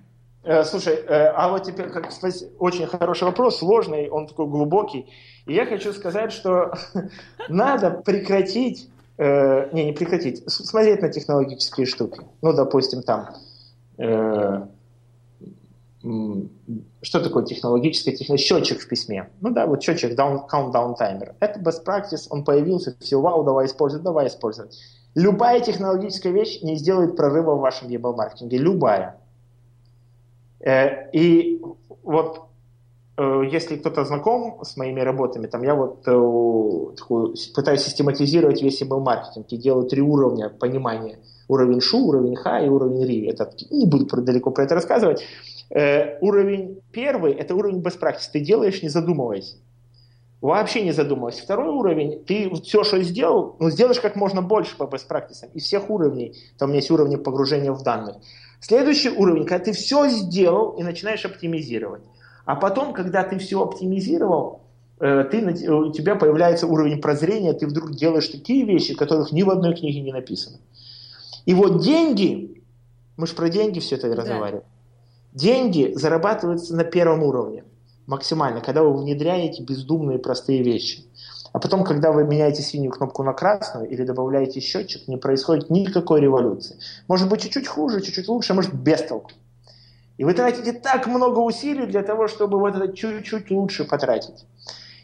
[0.46, 2.08] Э, слушай, э, а вот теперь как,
[2.60, 5.06] очень хороший вопрос, сложный, он такой глубокий.
[5.44, 6.72] И я хочу сказать, что
[7.48, 8.88] надо прекратить,
[9.18, 12.20] э, не, не прекратить, смотреть на технологические штуки.
[12.42, 13.34] Ну, допустим, там,
[17.02, 18.36] что такое технологическое техно...
[18.36, 19.30] счетчик в письме.
[19.40, 21.34] Ну да, вот счетчик down, countdown timer.
[21.40, 24.78] Это best practice, он появился, все, вау, давай использовать, давай использовать.
[25.14, 29.18] Любая технологическая вещь не сделает прорыва в вашем email маркетинге, любая.
[30.60, 31.62] Э, и
[32.02, 32.42] вот
[33.16, 38.82] э, если кто-то знаком с моими работами, там я вот э, такую, пытаюсь систематизировать весь
[38.82, 41.18] email-маркетинг и делаю три уровня понимания.
[41.48, 43.26] Уровень шу, уровень ха и уровень ри.
[43.26, 45.22] Это, не буду далеко про это рассказывать.
[45.70, 48.30] Уровень первый– это уровень best practice.
[48.32, 49.56] Ты делаешь, не задумываясь.
[50.40, 51.40] Вообще не задумываясь.
[51.40, 55.50] Второй уровень, ты все, что сделал, ну, сделаешь как можно больше по practice.
[55.54, 58.16] Из всех уровней, там есть уровни погружения в данных.
[58.60, 62.02] Следующий уровень, когда ты все сделал и начинаешь оптимизировать.
[62.44, 64.60] А потом, когда ты все оптимизировал,
[65.00, 69.50] э, ты, у тебя появляется уровень прозрения, ты вдруг делаешь такие вещи, которых ни в
[69.50, 70.58] одной книге не написано.
[71.46, 72.62] И вот деньги,
[73.16, 74.16] мы же про деньги все это да.
[74.16, 74.64] разговариваем,
[75.32, 77.64] деньги зарабатываются на первом уровне
[78.06, 81.04] максимально, когда вы внедряете бездумные простые вещи.
[81.52, 86.20] А потом, когда вы меняете синюю кнопку на красную или добавляете счетчик, не происходит никакой
[86.20, 86.76] революции.
[87.08, 89.30] Может быть, чуть-чуть хуже, чуть-чуть лучше, может, без толку.
[90.18, 94.44] И вы тратите так много усилий для того, чтобы вот это чуть-чуть лучше потратить.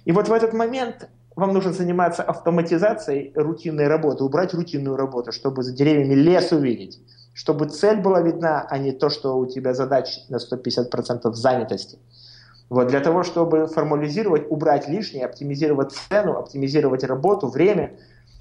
[0.04, 5.62] И вот в этот момент вам нужно заниматься автоматизацией рутинной работы, убрать рутинную работу, чтобы
[5.62, 7.00] за деревьями лес увидеть,
[7.34, 11.98] чтобы цель была видна, а не то, что у тебя задач на 150% занятости.
[12.68, 17.98] Вот, для того, чтобы формализировать, убрать лишнее, оптимизировать цену, оптимизировать работу, время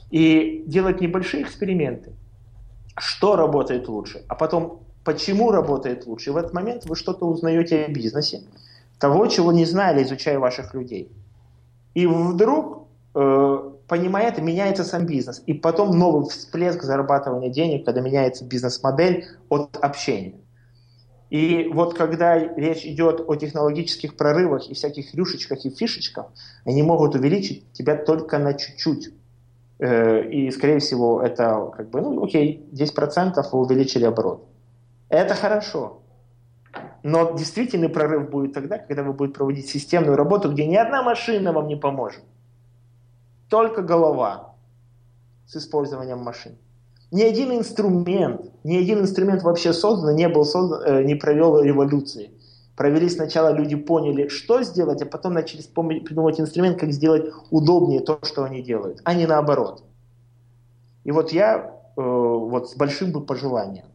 [0.09, 2.13] и делать небольшие эксперименты.
[2.97, 6.30] Что работает лучше, а потом почему работает лучше.
[6.30, 8.41] И в этот момент вы что-то узнаете о бизнесе,
[8.99, 11.11] того, чего не знали, изучая ваших людей.
[11.93, 12.81] И вдруг,
[13.13, 15.43] понимая это, меняется сам бизнес.
[15.45, 20.35] И потом новый всплеск зарабатывания денег, когда меняется бизнес-модель от общения.
[21.31, 26.25] И вот когда речь идет о технологических прорывах и всяких рюшечках и фишечках,
[26.65, 29.13] они могут увеличить тебя только на чуть-чуть.
[29.79, 34.45] Э, и, скорее всего, это как бы, ну, окей, 10% вы увеличили оборот.
[35.07, 36.01] Это хорошо.
[37.01, 41.53] Но действительный прорыв будет тогда, когда вы будете проводить системную работу, где ни одна машина
[41.53, 42.23] вам не поможет.
[43.52, 44.56] Только голова
[45.45, 46.53] с использованием машин.
[47.11, 52.32] Ни один инструмент, ни один инструмент вообще создан, не был создан, э, не провел революции.
[52.78, 58.19] Провели сначала люди поняли, что сделать, а потом начали придумывать инструмент, как сделать удобнее то,
[58.23, 59.84] что они делают, а не наоборот.
[61.03, 61.57] И вот я
[61.98, 63.88] э, вот с большим бы пожеланием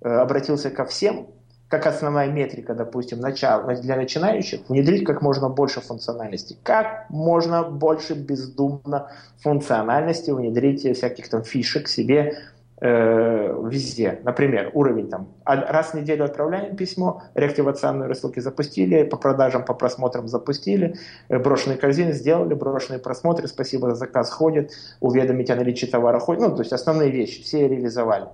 [0.00, 1.26] э, обратился ко всем,
[1.68, 6.56] как основная метрика, допустим, начала, для начинающих, внедрить как можно больше функциональности.
[6.62, 9.10] Как можно больше бездумно
[9.42, 12.38] функциональности внедрить всяких там фишек себе
[12.80, 14.20] э, везде.
[14.22, 20.28] Например, уровень там, раз в неделю отправляем письмо, реактивационные рассылки запустили, по продажам, по просмотрам
[20.28, 20.94] запустили,
[21.28, 24.70] э, брошенные корзины сделали, брошенные просмотры, спасибо за заказ ходит,
[25.00, 28.26] уведомить о наличии товара ходит, ну, то есть основные вещи, все реализовали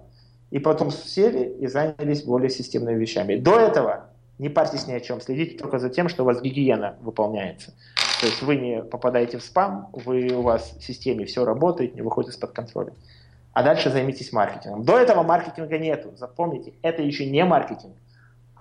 [0.53, 3.37] и потом сели и занялись более системными вещами.
[3.37, 6.97] До этого не парьтесь ни о чем, следите только за тем, что у вас гигиена
[7.01, 7.73] выполняется.
[8.21, 12.03] То есть вы не попадаете в спам, вы, у вас в системе все работает, не
[12.03, 12.93] выходит из-под контроля.
[13.55, 14.85] А дальше займитесь маркетингом.
[14.85, 16.13] До этого маркетинга нету.
[16.17, 17.95] Запомните, это еще не маркетинг.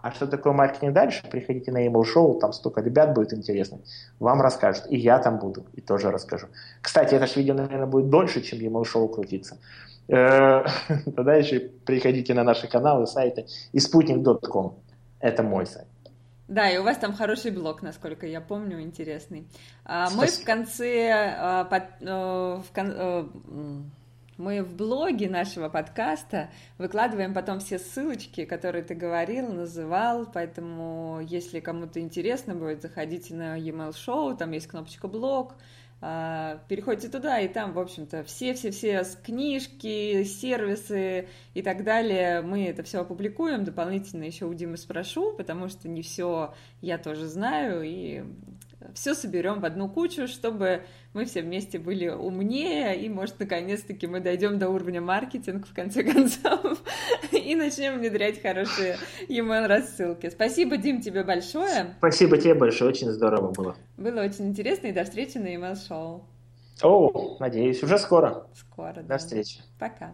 [0.01, 1.23] А что такое маркетинг дальше?
[1.29, 3.79] Приходите на email шоу, там столько ребят будет интересно.
[4.19, 4.85] Вам расскажут.
[4.89, 6.47] И я там буду, и тоже расскажу.
[6.81, 9.57] Кстати, это же видео, наверное, будет дольше, чем email шоу крутиться.
[10.07, 10.63] Э,
[11.15, 14.79] тогда еще приходите на наши каналы, сайты и спутник.ком.
[15.19, 15.87] Это мой сайт.
[16.51, 19.47] Да, и у вас там хороший блог, насколько я помню, интересный.
[19.85, 21.09] А, мы в конце,
[21.39, 21.65] а,
[22.01, 23.25] э, в кон, э,
[24.35, 31.61] мы в блоге нашего подкаста выкладываем потом все ссылочки, которые ты говорил, называл, поэтому если
[31.61, 35.53] кому-то интересно будет, заходите на e-mail шоу, там есть кнопочка блог,
[36.01, 43.01] переходите туда, и там, в общем-то, все-все-все книжки, сервисы и так далее, мы это все
[43.01, 48.23] опубликуем, дополнительно еще у Димы спрошу, потому что не все я тоже знаю, и
[48.93, 50.83] все соберем в одну кучу, чтобы
[51.13, 56.03] мы все вместе были умнее, и, может, наконец-таки мы дойдем до уровня маркетинг, в конце
[56.11, 56.81] концов,
[57.31, 58.97] и начнем внедрять хорошие
[59.27, 60.29] email рассылки.
[60.29, 61.95] Спасибо, Дим, тебе большое.
[61.97, 63.75] Спасибо тебе большое, очень здорово было.
[63.97, 66.25] Было очень интересно, и до встречи на email шоу
[66.81, 68.47] О, надеюсь, уже скоро.
[68.55, 69.59] Скоро, До встречи.
[69.79, 70.11] Пока.